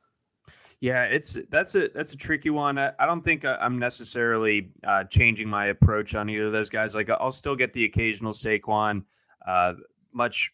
yeah, 0.82 1.04
it's 1.04 1.38
that's 1.50 1.76
a 1.76 1.90
that's 1.90 2.14
a 2.14 2.18
tricky 2.18 2.52
one. 2.52 2.78
I, 2.78 2.94
I 2.98 3.06
don't 3.06 3.22
think 3.22 3.44
I'm 3.44 3.80
necessarily 3.80 4.72
uh, 4.88 5.04
changing 5.04 5.50
my 5.50 5.66
approach 5.66 6.16
on 6.16 6.30
either 6.30 6.46
of 6.46 6.54
those 6.54 6.70
guys. 6.70 6.96
Like 6.96 7.10
I'll 7.10 7.34
still 7.34 7.58
get 7.58 7.74
the 7.74 7.84
occasional 7.84 8.32
Saquon, 8.32 9.04
uh, 9.46 9.74
much 10.14 10.54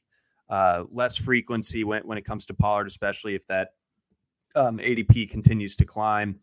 uh, 0.49 0.83
less 0.91 1.15
frequency 1.15 1.83
when, 1.83 2.03
when 2.03 2.17
it 2.17 2.25
comes 2.25 2.45
to 2.47 2.53
Pollard, 2.53 2.87
especially 2.87 3.35
if 3.35 3.45
that 3.47 3.69
um, 4.55 4.77
ADP 4.77 5.29
continues 5.29 5.75
to 5.77 5.85
climb. 5.85 6.39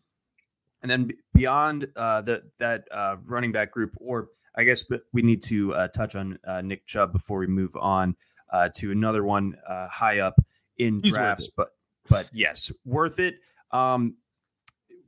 And 0.81 0.91
then 0.91 1.11
beyond 1.33 1.87
uh, 1.95 2.21
the, 2.21 2.43
that 2.59 2.85
uh, 2.91 3.15
running 3.25 3.51
back 3.51 3.71
group, 3.71 3.91
or 3.97 4.27
I 4.55 4.65
guess 4.65 4.83
we 5.13 5.21
need 5.21 5.41
to 5.43 5.73
uh, 5.73 5.87
touch 5.87 6.15
on 6.15 6.37
uh, 6.45 6.61
Nick 6.61 6.85
Chubb 6.85 7.13
before 7.13 7.39
we 7.39 7.47
move 7.47 7.75
on 7.75 8.15
uh, 8.51 8.69
to 8.77 8.91
another 8.91 9.23
one 9.23 9.55
high 9.67 10.19
up 10.19 10.35
in 10.77 11.01
He's 11.01 11.13
drafts. 11.13 11.49
But 11.55 11.69
but 12.09 12.27
yes, 12.33 12.71
worth 12.85 13.19
it. 13.19 13.35
Um, 13.71 14.15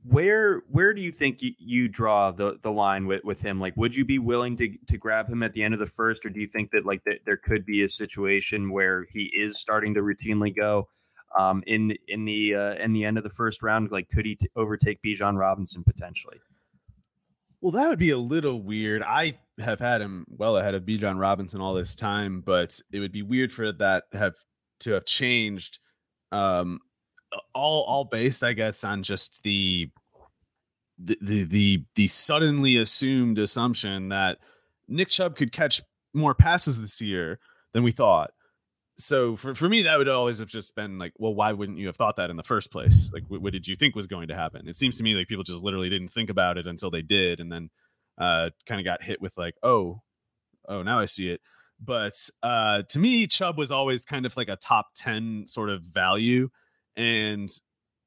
where 0.08 0.62
where 0.68 0.94
do 0.94 1.02
you 1.02 1.10
think 1.10 1.42
you, 1.42 1.52
you, 1.58 1.88
draw 1.88 2.30
the 2.30 2.58
the 2.62 2.70
line 2.70 3.06
with 3.06 3.24
with 3.24 3.40
him? 3.40 3.60
Like 3.60 3.76
would 3.76 3.94
you 3.94 4.04
be 4.04 4.18
willing 4.18 4.56
to 4.56 4.76
to 4.88 4.98
grab 4.98 5.28
him 5.28 5.42
at 5.42 5.52
the 5.52 5.62
end 5.62 5.74
of 5.74 5.80
the 5.80 5.86
first 5.86 6.24
or 6.24 6.30
do 6.30 6.40
you 6.40 6.46
think 6.46 6.70
that 6.72 6.86
like 6.86 7.02
that 7.04 7.20
there 7.24 7.36
could 7.36 7.66
be 7.66 7.82
a 7.82 7.88
situation 7.88 8.70
where 8.70 9.06
he 9.10 9.30
is 9.36 9.58
starting 9.58 9.94
to 9.94 10.00
routinely 10.00 10.54
go 10.54 10.88
um 11.38 11.62
in 11.66 11.96
in 12.08 12.24
the 12.24 12.54
uh 12.54 12.74
in 12.74 12.92
the 12.92 13.04
end 13.04 13.18
of 13.18 13.24
the 13.24 13.30
first 13.30 13.62
round? 13.62 13.90
Like 13.90 14.08
could 14.08 14.26
he 14.26 14.36
t- 14.36 14.48
overtake 14.54 15.00
Bijan 15.04 15.38
Robinson 15.38 15.82
potentially? 15.82 16.38
Well 17.60 17.72
that 17.72 17.88
would 17.88 17.98
be 17.98 18.10
a 18.10 18.18
little 18.18 18.62
weird. 18.62 19.02
I 19.02 19.38
have 19.58 19.80
had 19.80 20.00
him 20.00 20.26
well 20.28 20.56
ahead 20.56 20.74
of 20.74 20.82
Bijan 20.82 21.18
Robinson 21.18 21.60
all 21.60 21.74
this 21.74 21.94
time 21.94 22.42
but 22.42 22.78
it 22.92 23.00
would 23.00 23.12
be 23.12 23.22
weird 23.22 23.52
for 23.52 23.72
that 23.72 24.04
have 24.12 24.34
to 24.80 24.92
have 24.92 25.04
changed 25.04 25.80
um 26.30 26.80
all 27.54 27.82
all 27.84 28.04
based, 28.04 28.42
I 28.42 28.52
guess, 28.52 28.84
on 28.84 29.02
just 29.02 29.42
the 29.42 29.90
the 30.98 31.44
the 31.44 31.84
the, 31.94 32.08
suddenly 32.08 32.76
assumed 32.76 33.38
assumption 33.38 34.08
that 34.08 34.38
Nick 34.88 35.08
Chubb 35.08 35.36
could 35.36 35.52
catch 35.52 35.82
more 36.14 36.34
passes 36.34 36.80
this 36.80 37.00
year 37.02 37.38
than 37.72 37.82
we 37.82 37.92
thought. 37.92 38.30
So 38.98 39.36
for, 39.36 39.54
for 39.54 39.68
me, 39.68 39.82
that 39.82 39.98
would 39.98 40.08
always 40.08 40.38
have 40.38 40.48
just 40.48 40.74
been 40.74 40.98
like, 40.98 41.12
well, 41.18 41.34
why 41.34 41.52
wouldn't 41.52 41.76
you 41.76 41.86
have 41.88 41.96
thought 41.96 42.16
that 42.16 42.30
in 42.30 42.36
the 42.36 42.42
first 42.42 42.72
place? 42.72 43.10
Like, 43.12 43.24
what, 43.28 43.42
what 43.42 43.52
did 43.52 43.68
you 43.68 43.76
think 43.76 43.94
was 43.94 44.06
going 44.06 44.28
to 44.28 44.34
happen? 44.34 44.66
It 44.68 44.76
seems 44.78 44.96
to 44.96 45.04
me 45.04 45.14
like 45.14 45.28
people 45.28 45.44
just 45.44 45.62
literally 45.62 45.90
didn't 45.90 46.08
think 46.08 46.30
about 46.30 46.56
it 46.56 46.66
until 46.66 46.90
they 46.90 47.02
did, 47.02 47.40
and 47.40 47.52
then 47.52 47.68
uh, 48.16 48.50
kind 48.66 48.80
of 48.80 48.86
got 48.86 49.02
hit 49.02 49.20
with 49.20 49.36
like, 49.36 49.54
oh, 49.62 50.00
oh, 50.66 50.82
now 50.82 50.98
I 50.98 51.04
see 51.04 51.28
it. 51.28 51.42
But 51.78 52.14
uh, 52.42 52.84
to 52.88 52.98
me, 52.98 53.26
Chubb 53.26 53.58
was 53.58 53.70
always 53.70 54.06
kind 54.06 54.24
of 54.24 54.34
like 54.34 54.48
a 54.48 54.56
top 54.56 54.86
ten 54.94 55.44
sort 55.46 55.68
of 55.68 55.82
value 55.82 56.48
and 56.96 57.50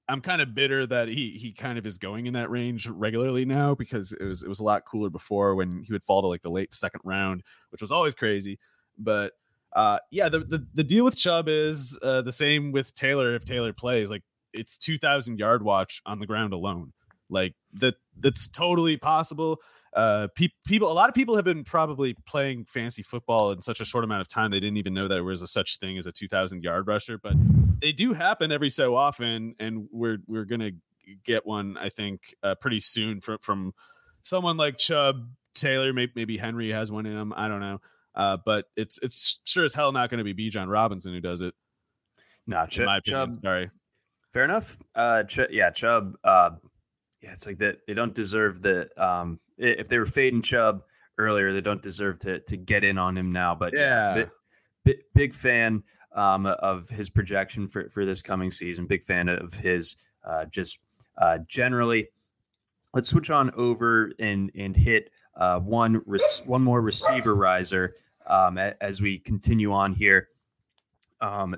I'm 0.07 0.21
kind 0.21 0.41
of 0.41 0.55
bitter 0.55 0.87
that 0.87 1.07
he 1.07 1.37
he 1.39 1.53
kind 1.53 1.77
of 1.77 1.85
is 1.85 1.97
going 1.97 2.25
in 2.25 2.33
that 2.33 2.49
range 2.49 2.87
regularly 2.87 3.45
now 3.45 3.75
because 3.75 4.11
it 4.11 4.23
was 4.23 4.41
it 4.41 4.49
was 4.49 4.59
a 4.59 4.63
lot 4.63 4.83
cooler 4.85 5.09
before 5.09 5.55
when 5.55 5.83
he 5.83 5.93
would 5.93 6.03
fall 6.03 6.21
to 6.21 6.27
like 6.27 6.41
the 6.41 6.49
late 6.49 6.73
second 6.73 7.01
round, 7.03 7.43
which 7.69 7.81
was 7.81 7.91
always 7.91 8.15
crazy. 8.15 8.57
But 8.97 9.33
uh, 9.73 9.99
yeah, 10.11 10.29
the, 10.29 10.39
the 10.39 10.65
the 10.73 10.83
deal 10.83 11.05
with 11.05 11.15
Chubb 11.15 11.47
is 11.47 11.97
uh, 12.01 12.23
the 12.23 12.31
same 12.31 12.71
with 12.71 12.95
Taylor 12.95 13.35
if 13.35 13.45
Taylor 13.45 13.71
plays. 13.71 14.09
Like 14.09 14.23
it's 14.51 14.77
2,000 14.79 15.37
yard 15.37 15.63
watch 15.63 16.01
on 16.07 16.19
the 16.19 16.25
ground 16.25 16.53
alone. 16.53 16.91
Like 17.29 17.53
that 17.73 17.95
that's 18.19 18.47
totally 18.47 18.97
possible 18.97 19.59
uh 19.95 20.27
pe- 20.35 20.49
people 20.65 20.91
a 20.91 20.93
lot 20.93 21.09
of 21.09 21.15
people 21.15 21.35
have 21.35 21.45
been 21.45 21.63
probably 21.63 22.15
playing 22.27 22.65
fancy 22.65 23.01
football 23.01 23.51
in 23.51 23.61
such 23.61 23.79
a 23.79 23.85
short 23.85 24.03
amount 24.03 24.21
of 24.21 24.27
time 24.27 24.51
they 24.51 24.59
didn't 24.59 24.77
even 24.77 24.93
know 24.93 25.07
that 25.07 25.15
there 25.15 25.23
was 25.23 25.41
a 25.41 25.47
such 25.47 25.79
thing 25.79 25.97
as 25.97 26.05
a 26.05 26.11
2000 26.11 26.63
yard 26.63 26.87
rusher 26.87 27.17
but 27.17 27.33
they 27.81 27.91
do 27.91 28.13
happen 28.13 28.51
every 28.51 28.69
so 28.69 28.95
often 28.95 29.55
and 29.59 29.87
we're 29.91 30.17
we're 30.27 30.45
gonna 30.45 30.71
get 31.25 31.45
one 31.45 31.75
i 31.77 31.89
think 31.89 32.21
uh, 32.43 32.55
pretty 32.55 32.79
soon 32.79 33.19
from 33.19 33.37
from 33.41 33.73
someone 34.21 34.57
like 34.57 34.77
chubb 34.77 35.27
taylor 35.55 35.91
maybe, 35.91 36.11
maybe 36.15 36.37
henry 36.37 36.71
has 36.71 36.91
one 36.91 37.05
in 37.05 37.17
him 37.17 37.33
i 37.35 37.47
don't 37.47 37.61
know 37.61 37.79
uh 38.15 38.37
but 38.45 38.65
it's 38.75 38.99
it's 39.01 39.39
sure 39.43 39.65
as 39.65 39.73
hell 39.73 39.91
not 39.91 40.09
going 40.09 40.23
to 40.23 40.33
be 40.33 40.33
Bijan 40.33 40.67
Robinson 40.67 41.13
who 41.13 41.21
does 41.21 41.41
it 41.41 41.53
no 42.45 42.65
Ch- 42.67 42.79
my 42.79 42.97
opinion, 42.97 43.33
chubb 43.33 43.41
sorry 43.43 43.69
fair 44.33 44.43
enough 44.43 44.77
uh 44.93 45.23
Ch- 45.23 45.49
yeah 45.49 45.71
chubb 45.71 46.15
uh 46.23 46.51
yeah, 47.21 47.31
it's 47.33 47.45
like 47.47 47.57
that. 47.59 47.85
They 47.85 47.93
don't 47.93 48.15
deserve 48.15 48.61
the 48.61 48.89
um 49.01 49.39
if 49.59 49.87
they 49.87 49.97
were 49.97 50.05
fading 50.05 50.41
Chubb 50.41 50.83
earlier, 51.17 51.53
they 51.53 51.61
don't 51.61 51.81
deserve 51.81 52.19
to 52.19 52.39
to 52.39 52.57
get 52.57 52.83
in 52.83 52.97
on 52.97 53.17
him 53.17 53.31
now. 53.31 53.53
But 53.55 53.73
yeah, 53.73 54.13
big, 54.13 54.29
big, 54.83 54.97
big 55.13 55.33
fan 55.33 55.83
um, 56.15 56.45
of 56.45 56.89
his 56.89 57.09
projection 57.09 57.67
for 57.67 57.89
for 57.89 58.05
this 58.05 58.21
coming 58.21 58.51
season. 58.51 58.87
Big 58.87 59.03
fan 59.03 59.29
of 59.29 59.53
his 59.53 59.97
uh, 60.23 60.45
just 60.45 60.79
uh, 61.17 61.39
generally. 61.47 62.09
Let's 62.93 63.09
switch 63.09 63.29
on 63.29 63.51
over 63.55 64.11
and 64.19 64.51
and 64.55 64.75
hit 64.75 65.11
uh, 65.35 65.59
one 65.59 66.01
res- 66.05 66.41
one 66.45 66.63
more 66.63 66.81
receiver 66.81 67.35
riser 67.35 67.95
um, 68.25 68.57
as 68.57 69.01
we 69.01 69.19
continue 69.19 69.73
on 69.73 69.93
here. 69.93 70.29
Um, 71.21 71.55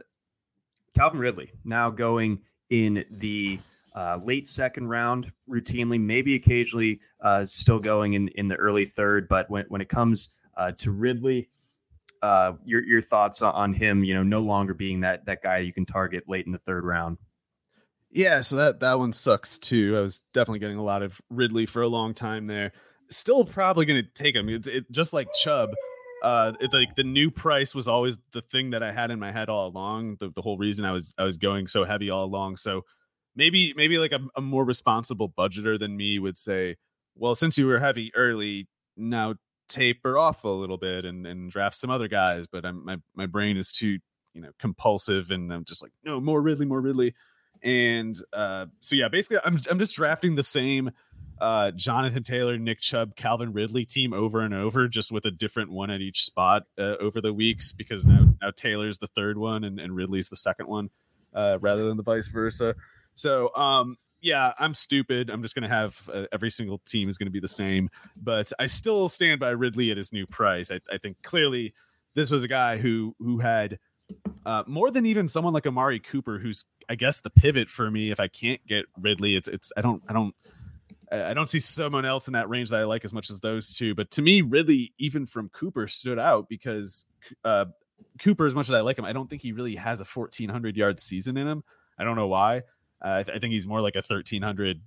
Calvin 0.93 1.20
Ridley 1.20 1.52
now 1.64 1.89
going 1.89 2.39
in 2.70 3.06
the 3.10 3.60
uh, 3.95 4.19
late 4.23 4.47
second 4.47 4.87
round 4.87 5.31
routinely, 5.49 5.99
maybe 5.99 6.35
occasionally 6.35 6.99
uh, 7.21 7.45
still 7.45 7.79
going 7.79 8.13
in, 8.13 8.27
in 8.29 8.47
the 8.47 8.55
early 8.55 8.85
third. 8.85 9.27
But 9.27 9.49
when, 9.49 9.65
when 9.67 9.81
it 9.81 9.89
comes 9.89 10.33
uh, 10.57 10.71
to 10.77 10.91
Ridley, 10.91 11.49
uh, 12.21 12.53
your 12.63 12.83
your 12.83 13.01
thoughts 13.01 13.41
on 13.41 13.73
him? 13.73 14.03
You 14.03 14.13
know, 14.13 14.23
no 14.23 14.41
longer 14.41 14.73
being 14.73 15.01
that 15.01 15.25
that 15.25 15.41
guy 15.41 15.57
you 15.59 15.73
can 15.73 15.85
target 15.85 16.25
late 16.27 16.45
in 16.45 16.51
the 16.51 16.59
third 16.59 16.83
round. 16.83 17.17
Yeah, 18.11 18.41
so 18.41 18.57
that 18.57 18.79
that 18.81 18.99
one 18.99 19.13
sucks 19.13 19.57
too. 19.57 19.95
I 19.97 20.01
was 20.01 20.21
definitely 20.33 20.59
getting 20.59 20.77
a 20.77 20.83
lot 20.83 21.01
of 21.01 21.19
Ridley 21.29 21.65
for 21.65 21.81
a 21.81 21.87
long 21.87 22.13
time 22.13 22.47
there. 22.47 22.73
Still 23.09 23.43
probably 23.45 23.85
going 23.85 24.03
to 24.03 24.23
take 24.23 24.35
him. 24.35 24.49
It, 24.49 24.67
it, 24.67 24.91
just 24.91 25.13
like 25.13 25.27
Chubb. 25.33 25.71
Uh, 26.23 26.53
it, 26.59 26.71
like 26.71 26.95
the 26.95 27.03
new 27.03 27.31
price 27.31 27.73
was 27.73 27.87
always 27.87 28.17
the 28.31 28.41
thing 28.43 28.69
that 28.69 28.83
I 28.83 28.91
had 28.91 29.09
in 29.09 29.19
my 29.19 29.31
head 29.31 29.49
all 29.49 29.67
along. 29.67 30.17
The, 30.19 30.29
the 30.35 30.41
whole 30.41 30.57
reason 30.57 30.85
I 30.85 30.91
was 30.91 31.13
I 31.17 31.23
was 31.23 31.37
going 31.37 31.67
so 31.67 31.83
heavy 31.83 32.09
all 32.09 32.25
along. 32.25 32.57
So 32.57 32.85
maybe 33.36 33.73
maybe 33.75 33.97
like 33.97 34.11
a, 34.11 34.19
a 34.36 34.41
more 34.41 34.65
responsible 34.65 35.29
budgeter 35.29 35.79
than 35.79 35.95
me 35.95 36.19
would 36.19 36.38
say, 36.38 36.75
well, 37.15 37.36
since 37.36 37.57
you 37.57 37.67
were 37.67 37.79
heavy 37.79 38.11
early, 38.15 38.67
now 38.97 39.36
taper 39.69 40.17
off 40.17 40.43
a 40.43 40.49
little 40.49 40.77
bit 40.77 41.05
and, 41.05 41.25
and 41.25 41.49
draft 41.49 41.75
some 41.75 41.89
other 41.89 42.07
guys. 42.07 42.47
But 42.47 42.65
I'm, 42.65 42.86
my 42.86 42.97
my 43.15 43.25
brain 43.25 43.57
is 43.57 43.71
too 43.71 43.99
you 44.34 44.41
know 44.41 44.51
compulsive, 44.59 45.32
and 45.32 45.51
I'm 45.51 45.65
just 45.65 45.82
like, 45.82 45.91
no, 46.03 46.19
more 46.19 46.41
Ridley, 46.41 46.65
more 46.65 46.82
Ridley. 46.82 47.13
And 47.63 48.17
uh, 48.34 48.67
so 48.79 48.95
yeah, 48.95 49.07
basically, 49.09 49.39
I'm 49.43 49.59
I'm 49.69 49.79
just 49.79 49.95
drafting 49.95 50.36
the 50.36 50.43
same 50.43 50.91
uh, 51.41 51.71
Jonathan 51.71 52.23
Taylor, 52.23 52.57
Nick 52.59 52.79
Chubb, 52.82 53.15
Calvin 53.15 53.51
Ridley 53.51 53.84
team 53.84 54.13
over 54.13 54.41
and 54.41 54.53
over, 54.53 54.88
just 54.88 55.11
with 55.11 55.25
a 55.25 55.32
different 55.32 55.71
one 55.71 55.89
at 55.89 55.99
each 55.99 56.23
spot 56.23 56.63
uh, 56.77 56.97
over 56.99 57.19
the 57.19 57.34
weeks 57.34 57.71
because 57.71 58.05
now 58.05 58.36
now 58.41 58.51
Taylor's 58.55 58.99
the 58.99 59.07
third 59.07 59.38
one 59.38 59.63
and, 59.63 59.79
and 59.79 59.95
Ridley's 59.95 60.29
the 60.29 60.38
second 60.38 60.67
one, 60.67 60.91
uh, 61.34 61.57
rather 61.59 61.84
than 61.84 61.97
the 61.97 62.03
vice 62.03 62.27
versa. 62.27 62.75
So 63.16 63.53
um, 63.55 63.97
yeah, 64.22 64.53
I'm 64.59 64.74
stupid. 64.74 65.30
I'm 65.30 65.41
just 65.41 65.55
going 65.55 65.64
to 65.64 65.76
have 65.76 66.09
uh, 66.14 66.26
every 66.32 66.49
single 66.49 66.80
team 66.86 67.09
is 67.09 67.18
going 67.18 67.28
to 67.28 67.32
be 67.32 67.39
the 67.39 67.47
same. 67.47 67.89
But 68.22 68.51
I 68.59 68.68
still 68.68 69.09
stand 69.09 69.39
by 69.39 69.49
Ridley 69.49 69.91
at 69.91 69.97
his 69.97 70.14
new 70.14 70.28
price. 70.28 70.72
I, 70.72 70.80
I 70.91 70.97
think 70.97 71.22
clearly 71.24 71.74
this 72.16 72.30
was 72.30 72.43
a 72.43 72.47
guy 72.47 72.78
who 72.78 73.16
who 73.20 73.39
had 73.39 73.80
uh, 74.45 74.64
more 74.68 74.91
than 74.91 75.05
even 75.05 75.28
someone 75.28 75.53
like 75.53 75.66
Amari 75.66 75.99
Cooper, 75.99 76.38
who's 76.38 76.66
I 76.89 76.95
guess 76.95 77.22
the 77.22 77.30
pivot 77.30 77.70
for 77.70 77.89
me. 77.89 78.12
If 78.12 78.20
I 78.20 78.28
can't 78.28 78.66
get 78.68 78.86
Ridley, 78.99 79.36
it's 79.36 79.47
it's 79.47 79.72
I 79.76 79.82
don't 79.82 80.03
I 80.07 80.14
don't 80.14 80.36
I 81.12 81.34
don't 81.34 81.49
see 81.49 81.59
someone 81.59 82.05
else 82.05 82.28
in 82.28 82.34
that 82.34 82.49
range 82.49 82.70
that 82.70 82.80
I 82.80 82.84
like 82.86 83.03
as 83.03 83.14
much 83.14 83.30
as 83.30 83.39
those 83.39 83.76
two. 83.76 83.95
But 83.95 84.12
to 84.12 84.22
me, 84.22 84.41
Ridley, 84.41 84.93
even 84.97 85.26
from 85.26 85.49
Cooper, 85.49 85.88
stood 85.88 86.20
out 86.20 86.47
because 86.47 87.05
uh, 87.43 87.66
Cooper, 88.20 88.45
as 88.45 88.55
much 88.55 88.70
as 88.70 88.76
I 88.76 88.82
like 88.82 88.97
him, 88.97 89.05
I 89.05 89.14
don't 89.14 89.30
think 89.30 89.41
he 89.41 89.51
really 89.51 89.76
has 89.76 89.99
a 89.99 90.05
1400 90.05 90.78
yard 90.78 90.99
season 90.99 91.38
in 91.38 91.47
him. 91.47 91.64
I 91.97 92.03
don't 92.03 92.16
know 92.16 92.28
why. 92.28 92.64
Uh, 93.04 93.10
I, 93.10 93.24
th- 93.24 93.36
I, 93.36 93.39
think 93.39 93.54
he's 93.54 93.68
more 93.68 93.82
like 93.82 93.95
a 93.95 94.04
1300, 94.06 94.82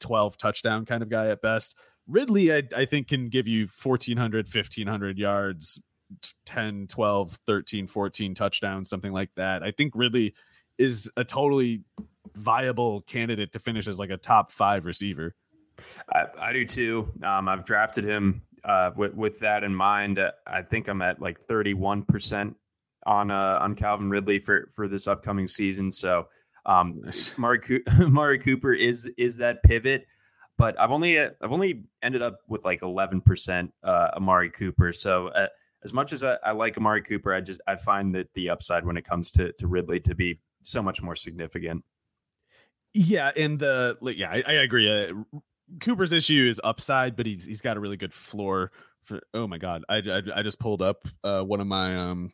12 0.00 0.36
touchdown 0.36 0.86
kind 0.86 1.02
of 1.02 1.08
guy 1.08 1.28
at 1.28 1.42
best. 1.42 1.76
Ridley, 2.06 2.52
I, 2.52 2.62
I 2.74 2.84
think, 2.84 3.08
can 3.08 3.28
give 3.28 3.46
you 3.46 3.68
1400, 3.82 4.46
1500 4.46 5.18
yards, 5.18 5.82
10, 6.46 6.86
12, 6.88 7.38
13, 7.46 7.86
14 7.86 8.34
touchdowns, 8.34 8.88
something 8.88 9.12
like 9.12 9.30
that. 9.36 9.62
I 9.62 9.72
think 9.72 9.92
Ridley 9.94 10.34
is 10.78 11.10
a 11.16 11.24
totally 11.24 11.82
viable 12.36 13.02
candidate 13.02 13.52
to 13.52 13.58
finish 13.58 13.88
as 13.88 13.98
like 13.98 14.10
a 14.10 14.16
top 14.16 14.52
five 14.52 14.84
receiver. 14.84 15.34
I, 16.12 16.24
I 16.40 16.52
do 16.52 16.64
too. 16.64 17.12
Um, 17.22 17.48
I've 17.48 17.64
drafted 17.64 18.04
him 18.04 18.42
uh, 18.64 18.90
with, 18.96 19.14
with 19.14 19.40
that 19.40 19.64
in 19.64 19.74
mind. 19.74 20.18
Uh, 20.18 20.32
I 20.46 20.62
think 20.62 20.88
I'm 20.88 21.02
at 21.02 21.20
like 21.20 21.44
31% 21.46 22.54
on 23.06 23.30
uh, 23.30 23.58
on 23.60 23.74
Calvin 23.74 24.10
Ridley 24.10 24.38
for 24.38 24.68
for 24.72 24.88
this 24.88 25.06
upcoming 25.06 25.46
season. 25.46 25.90
So 25.90 26.28
um, 26.68 27.02
Mari, 27.36 27.82
Mari 27.98 28.38
Cooper 28.38 28.72
is 28.72 29.10
is 29.16 29.38
that 29.38 29.62
pivot, 29.64 30.06
but 30.56 30.78
I've 30.78 30.92
only 30.92 31.18
uh, 31.18 31.30
I've 31.42 31.50
only 31.50 31.84
ended 32.02 32.22
up 32.22 32.40
with 32.46 32.64
like 32.64 32.82
11% 32.82 33.72
uh, 33.82 34.08
Amari 34.14 34.50
Cooper. 34.50 34.92
So 34.92 35.28
uh, 35.28 35.48
as 35.82 35.92
much 35.92 36.12
as 36.12 36.22
I, 36.22 36.36
I, 36.44 36.52
like 36.52 36.76
Amari 36.76 37.02
Cooper, 37.02 37.34
I 37.34 37.40
just 37.40 37.60
I 37.66 37.74
find 37.76 38.14
that 38.14 38.32
the 38.34 38.50
upside 38.50 38.84
when 38.84 38.96
it 38.96 39.04
comes 39.04 39.30
to 39.32 39.52
to 39.54 39.66
Ridley 39.66 39.98
to 40.00 40.14
be 40.14 40.38
so 40.62 40.82
much 40.82 41.02
more 41.02 41.16
significant. 41.16 41.84
Yeah, 42.94 43.32
and 43.36 43.58
the 43.58 43.96
yeah, 44.16 44.30
I, 44.30 44.42
I 44.46 44.52
agree. 44.52 44.90
Uh, 44.90 45.14
Cooper's 45.80 46.12
issue 46.12 46.46
is 46.48 46.60
upside, 46.62 47.16
but 47.16 47.26
he's 47.26 47.44
he's 47.44 47.60
got 47.60 47.76
a 47.76 47.80
really 47.80 47.96
good 47.96 48.14
floor. 48.14 48.72
For 49.04 49.22
oh 49.32 49.46
my 49.46 49.58
god, 49.58 49.84
I 49.88 49.96
I, 49.96 50.22
I 50.36 50.42
just 50.42 50.58
pulled 50.58 50.82
up 50.82 51.06
uh, 51.24 51.42
one 51.42 51.60
of 51.60 51.66
my 51.66 51.96
um 51.96 52.30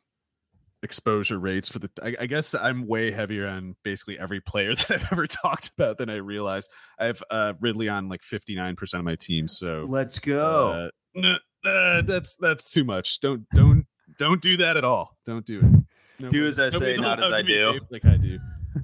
exposure 0.85 1.39
rates 1.39 1.68
for 1.68 1.80
the. 1.80 1.91
I, 2.03 2.14
I, 2.20 2.26
guess 2.26 2.55
I'm 2.55 2.87
way 2.87 3.11
heavier 3.11 3.49
on 3.49 3.74
basically 3.82 4.18
every 4.18 4.41
player 4.41 4.74
that 4.76 4.91
I've 4.91 5.07
ever 5.11 5.26
talked 5.26 5.70
about 5.76 5.99
than 5.99 6.11
I 6.11 6.16
realized. 6.16 6.70
I 6.99 7.07
have 7.07 7.22
uh, 7.30 7.55
Ridley 7.61 7.89
on 7.89 8.09
like 8.09 8.22
59 8.22 8.76
percent 8.76 9.01
of 9.01 9.05
my 9.05 9.16
team. 9.16 9.49
So 9.49 9.85
let's 9.89 10.18
go. 10.18 10.91
Uh, 11.16 11.37
uh, 11.66 12.03
that's 12.03 12.37
that's 12.37 12.70
too 12.70 12.85
much. 12.85 13.20
Don't 13.20 13.49
don't 13.51 13.87
don't 14.18 14.41
do 14.41 14.59
that 14.59 14.76
at 14.76 14.85
all. 14.85 15.16
Don't 15.26 15.47
do 15.47 15.59
it. 15.59 16.22
No, 16.22 16.28
do 16.28 16.47
as 16.47 16.61
I 16.61 16.68
say, 16.68 16.97
not 16.97 17.22
as 17.22 17.32
I 17.32 17.43
do. 17.43 17.80
Like 17.91 18.05
I 18.05 18.16
do. 18.16 18.39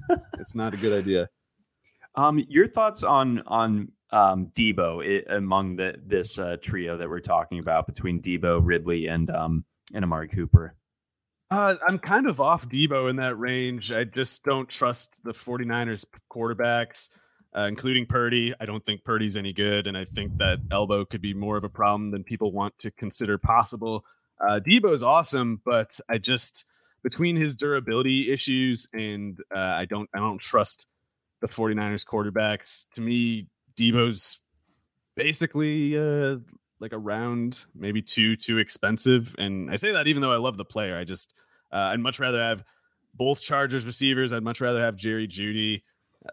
it's 0.39 0.55
not 0.55 0.73
a 0.73 0.77
good 0.77 0.99
idea. 0.99 1.29
Um, 2.15 2.43
your 2.49 2.67
thoughts 2.67 3.03
on 3.03 3.43
on 3.47 3.91
um, 4.11 4.47
Deebo 4.53 5.05
it, 5.05 5.25
among 5.29 5.77
the 5.77 5.95
this 6.05 6.37
uh, 6.39 6.57
trio 6.61 6.97
that 6.97 7.09
we're 7.09 7.19
talking 7.19 7.59
about 7.59 7.85
between 7.85 8.21
Deebo, 8.21 8.59
Ridley, 8.61 9.07
and 9.07 9.29
um, 9.29 9.65
and 9.93 10.03
Amari 10.03 10.27
Cooper? 10.27 10.75
Uh, 11.51 11.75
I'm 11.85 11.99
kind 11.99 12.27
of 12.27 12.39
off 12.39 12.69
Deebo 12.69 13.09
in 13.09 13.17
that 13.17 13.37
range. 13.37 13.91
I 13.91 14.05
just 14.05 14.45
don't 14.45 14.69
trust 14.69 15.19
the 15.25 15.33
49ers 15.33 16.05
quarterbacks, 16.31 17.09
uh, 17.53 17.63
including 17.63 18.05
Purdy. 18.05 18.53
I 18.61 18.65
don't 18.65 18.85
think 18.85 19.03
Purdy's 19.03 19.35
any 19.35 19.51
good, 19.51 19.85
and 19.85 19.97
I 19.97 20.05
think 20.05 20.37
that 20.37 20.59
elbow 20.71 21.03
could 21.03 21.21
be 21.21 21.33
more 21.33 21.57
of 21.57 21.65
a 21.65 21.69
problem 21.69 22.11
than 22.11 22.23
people 22.23 22.53
want 22.53 22.77
to 22.79 22.91
consider 22.91 23.37
possible. 23.37 24.05
Uh, 24.39 24.61
Deebo's 24.65 25.03
awesome, 25.03 25.61
but 25.65 25.99
I 26.09 26.19
just 26.19 26.63
between 27.03 27.35
his 27.35 27.53
durability 27.53 28.31
issues 28.31 28.87
and 28.93 29.37
uh, 29.53 29.59
I 29.59 29.85
don't 29.85 30.09
I 30.15 30.19
don't 30.19 30.39
trust 30.39 30.85
the 31.41 31.49
49ers 31.49 32.05
quarterbacks. 32.05 32.85
To 32.91 33.01
me, 33.01 33.47
Deebo's 33.75 34.39
basically 35.17 35.97
uh, 35.97 36.37
like 36.79 36.93
a 36.93 36.97
round, 36.97 37.65
maybe 37.75 38.01
two 38.01 38.37
too 38.37 38.57
expensive. 38.57 39.35
And 39.37 39.69
I 39.69 39.75
say 39.75 39.91
that 39.91 40.07
even 40.07 40.21
though 40.21 40.31
I 40.31 40.37
love 40.37 40.55
the 40.55 40.63
player, 40.63 40.97
I 40.97 41.03
just 41.03 41.33
uh, 41.71 41.91
I'd 41.93 41.99
much 41.99 42.19
rather 42.19 42.41
have 42.41 42.63
both 43.13 43.41
Chargers 43.41 43.85
receivers. 43.85 44.33
I'd 44.33 44.43
much 44.43 44.61
rather 44.61 44.81
have 44.81 44.95
Jerry 44.95 45.27
Jeudy. 45.27 45.83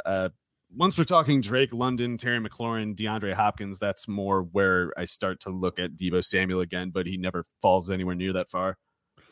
Uh, 0.04 0.28
once 0.76 0.98
we're 0.98 1.04
talking 1.04 1.40
Drake 1.40 1.72
London, 1.72 2.18
Terry 2.18 2.40
McLaurin, 2.40 2.94
DeAndre 2.94 3.32
Hopkins, 3.32 3.78
that's 3.78 4.06
more 4.06 4.42
where 4.42 4.92
I 4.98 5.04
start 5.04 5.40
to 5.40 5.50
look 5.50 5.78
at 5.78 5.96
Deebo 5.96 6.24
Samuel 6.24 6.60
again, 6.60 6.90
but 6.90 7.06
he 7.06 7.16
never 7.16 7.44
falls 7.62 7.90
anywhere 7.90 8.14
near 8.14 8.34
that 8.34 8.50
far. 8.50 8.76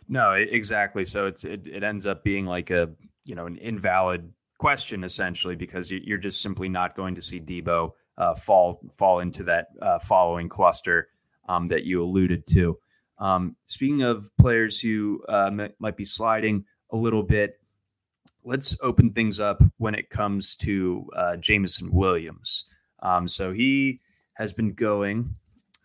No, 0.08 0.32
exactly. 0.32 1.04
So 1.04 1.26
it's 1.26 1.44
it, 1.44 1.66
it 1.66 1.82
ends 1.82 2.06
up 2.06 2.22
being 2.22 2.46
like 2.46 2.70
a 2.70 2.90
you 3.24 3.34
know 3.34 3.46
an 3.46 3.56
invalid 3.56 4.32
question 4.58 5.04
essentially 5.04 5.56
because 5.56 5.90
you're 5.90 6.16
just 6.16 6.40
simply 6.40 6.68
not 6.68 6.96
going 6.96 7.14
to 7.14 7.22
see 7.22 7.40
Deebo 7.40 7.90
uh, 8.16 8.34
fall 8.34 8.80
fall 8.96 9.20
into 9.20 9.42
that 9.44 9.68
uh, 9.82 9.98
following 9.98 10.48
cluster 10.48 11.08
um, 11.48 11.68
that 11.68 11.84
you 11.84 12.02
alluded 12.02 12.46
to. 12.48 12.78
Um, 13.18 13.56
speaking 13.64 14.02
of 14.02 14.30
players 14.38 14.80
who 14.80 15.22
uh, 15.28 15.46
m- 15.46 15.72
might 15.78 15.96
be 15.96 16.04
sliding 16.04 16.64
a 16.90 16.96
little 16.96 17.22
bit, 17.22 17.60
let's 18.44 18.76
open 18.82 19.10
things 19.10 19.40
up 19.40 19.62
when 19.78 19.94
it 19.94 20.10
comes 20.10 20.56
to 20.56 21.08
uh, 21.16 21.36
Jameson 21.36 21.90
Williams. 21.92 22.66
Um, 23.02 23.26
so 23.26 23.52
he 23.52 24.00
has 24.34 24.52
been 24.52 24.72
going. 24.72 25.30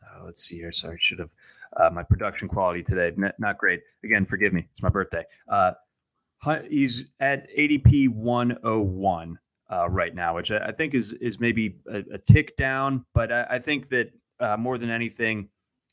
Uh, 0.04 0.26
let's 0.26 0.44
see 0.44 0.58
here. 0.58 0.72
Sorry, 0.72 0.98
should 1.00 1.20
have 1.20 1.34
uh, 1.78 1.90
my 1.90 2.04
production 2.04 2.48
quality 2.48 2.84
today 2.84 3.14
not, 3.16 3.40
not, 3.40 3.58
great. 3.58 3.82
Again, 4.04 4.26
forgive 4.26 4.52
me. 4.52 4.68
It's 4.72 4.84
my 4.84 4.90
birthday. 4.90 5.24
he's 6.70 7.10
at 7.20 7.50
ADP 7.58 8.10
101 8.10 9.40
uh, 9.72 9.90
right 9.90 10.14
now, 10.14 10.36
which 10.36 10.52
I, 10.52 10.68
I, 10.68 10.72
think 10.72 10.94
is 10.94 11.14
is 11.14 11.40
maybe 11.40 11.78
a, 11.90 12.04
a 12.14 12.18
tick 12.18 12.56
down. 12.58 13.06
But 13.14 13.32
I, 13.32 13.46
I 13.52 13.60
think 13.60 13.88
that 13.90 14.12
uh, 14.40 14.58
more 14.58 14.78
than 14.78 14.90
anything, 14.90 15.50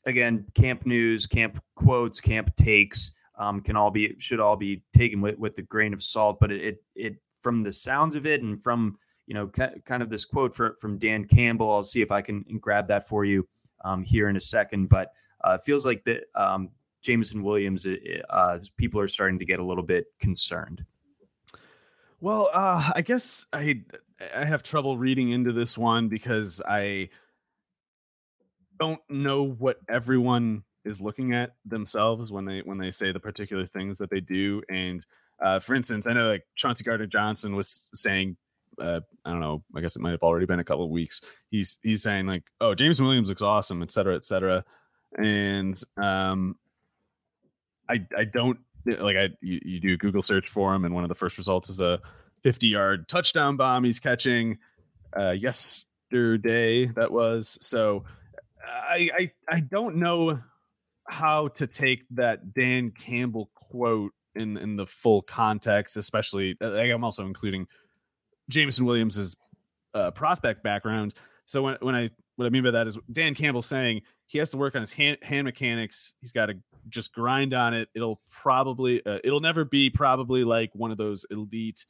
again, 0.09 0.45
camp 0.53 0.85
news, 0.85 1.25
camp 1.25 1.63
quotes, 1.75 2.19
camp 2.19 2.55
takes 2.55 3.13
um, 3.39 3.61
can 3.61 3.75
all 3.77 3.89
be 3.89 4.15
should 4.19 4.41
all 4.41 4.57
be 4.57 4.83
taken 4.93 5.21
with, 5.21 5.39
with 5.39 5.57
a 5.57 5.61
grain 5.63 5.93
of 5.93 6.03
salt. 6.03 6.37
But 6.39 6.51
it, 6.51 6.61
it, 6.61 6.83
it 6.95 7.15
from 7.41 7.63
the 7.63 7.71
sounds 7.73 8.15
of 8.15 8.25
it 8.25 8.43
and 8.43 8.61
from 8.61 8.97
you 9.25 9.33
know 9.33 9.47
kind 9.47 10.03
of 10.03 10.09
this 10.09 10.25
quote 10.25 10.53
for, 10.53 10.75
from 10.79 10.97
Dan 10.97 11.25
Campbell, 11.25 11.71
I'll 11.71 11.83
see 11.83 12.01
if 12.01 12.11
I 12.11 12.21
can 12.21 12.43
grab 12.59 12.89
that 12.89 13.07
for 13.07 13.25
you 13.25 13.47
um, 13.83 14.03
here 14.03 14.27
in 14.27 14.35
a 14.35 14.41
second. 14.41 14.89
But 14.89 15.13
uh, 15.43 15.53
it 15.53 15.63
feels 15.63 15.85
like 15.85 16.03
that 16.03 16.23
um, 16.35 16.69
Jameson 17.01 17.41
Williams, 17.41 17.87
uh, 18.29 18.59
people 18.75 18.99
are 18.99 19.07
starting 19.07 19.39
to 19.39 19.45
get 19.45 19.59
a 19.59 19.65
little 19.65 19.83
bit 19.83 20.07
concerned. 20.19 20.83
Well, 22.19 22.49
uh, 22.53 22.91
I 22.93 23.01
guess 23.01 23.45
I 23.53 23.83
I 24.35 24.43
have 24.43 24.63
trouble 24.63 24.97
reading 24.97 25.29
into 25.29 25.53
this 25.53 25.77
one 25.77 26.09
because 26.09 26.61
I 26.67 27.09
don't 28.79 29.01
know 29.09 29.43
what 29.43 29.77
everyone 29.89 30.63
is 30.85 31.01
looking 31.01 31.33
at 31.33 31.55
themselves 31.65 32.31
when 32.31 32.45
they 32.45 32.59
when 32.59 32.77
they 32.77 32.91
say 32.91 33.11
the 33.11 33.19
particular 33.19 33.65
things 33.65 33.97
that 33.97 34.09
they 34.09 34.19
do. 34.19 34.61
And 34.69 35.05
uh, 35.41 35.59
for 35.59 35.75
instance, 35.75 36.07
I 36.07 36.13
know 36.13 36.27
like 36.27 36.45
Chauncey 36.55 36.83
Gardner 36.83 37.07
Johnson 37.07 37.55
was 37.55 37.89
saying, 37.93 38.37
uh, 38.79 39.01
I 39.25 39.31
don't 39.31 39.39
know, 39.39 39.63
I 39.75 39.81
guess 39.81 39.95
it 39.95 40.01
might 40.01 40.11
have 40.11 40.23
already 40.23 40.45
been 40.45 40.59
a 40.59 40.63
couple 40.63 40.85
of 40.85 40.91
weeks. 40.91 41.21
He's 41.51 41.79
he's 41.83 42.03
saying 42.03 42.27
like, 42.27 42.43
oh, 42.61 42.75
James 42.75 43.01
Williams 43.01 43.29
looks 43.29 43.41
awesome, 43.41 43.83
et 43.83 43.91
cetera, 43.91 44.15
et 44.15 44.23
cetera. 44.23 44.63
And 45.17 45.81
um, 45.97 46.55
I 47.89 48.05
I 48.17 48.25
don't 48.25 48.59
like 48.85 49.17
I 49.17 49.29
you, 49.41 49.59
you 49.63 49.79
do 49.79 49.93
a 49.93 49.97
Google 49.97 50.23
search 50.23 50.49
for 50.49 50.73
him, 50.73 50.85
and 50.85 50.93
one 50.93 51.03
of 51.03 51.09
the 51.09 51.15
first 51.15 51.37
results 51.37 51.69
is 51.69 51.79
a 51.79 51.99
50 52.43 52.67
yard 52.67 53.09
touchdown 53.09 53.57
bomb 53.57 53.83
he's 53.83 53.99
catching 53.99 54.57
uh, 55.17 55.31
yesterday. 55.31 56.85
That 56.87 57.11
was 57.11 57.57
so. 57.61 58.05
I, 58.65 59.31
I 59.49 59.59
don't 59.59 59.97
know 59.97 60.39
how 61.07 61.47
to 61.49 61.67
take 61.67 62.03
that 62.11 62.53
Dan 62.53 62.91
Campbell 62.91 63.49
quote 63.55 64.13
in 64.35 64.57
in 64.57 64.75
the 64.75 64.85
full 64.85 65.21
context, 65.21 65.97
especially. 65.97 66.55
I'm 66.61 67.03
also 67.03 67.25
including 67.25 67.67
Jameson 68.49 68.85
Williams's 68.85 69.35
uh, 69.93 70.11
prospect 70.11 70.63
background. 70.63 71.13
So 71.45 71.63
when 71.63 71.77
when 71.81 71.95
I 71.95 72.09
what 72.35 72.45
I 72.45 72.49
mean 72.49 72.63
by 72.63 72.71
that 72.71 72.87
is 72.87 72.97
Dan 73.11 73.35
Campbell 73.35 73.61
saying 73.61 74.01
he 74.27 74.37
has 74.37 74.51
to 74.51 74.57
work 74.57 74.75
on 74.75 74.81
his 74.81 74.91
hand, 74.91 75.17
hand 75.21 75.45
mechanics. 75.45 76.13
He's 76.21 76.31
got 76.31 76.47
to 76.47 76.57
just 76.87 77.13
grind 77.13 77.53
on 77.53 77.73
it. 77.73 77.89
It'll 77.95 78.21
probably 78.29 79.05
uh, 79.05 79.19
it'll 79.23 79.39
never 79.39 79.65
be 79.65 79.89
probably 79.89 80.43
like 80.43 80.69
one 80.73 80.91
of 80.91 80.97
those 80.97 81.25
elite 81.31 81.85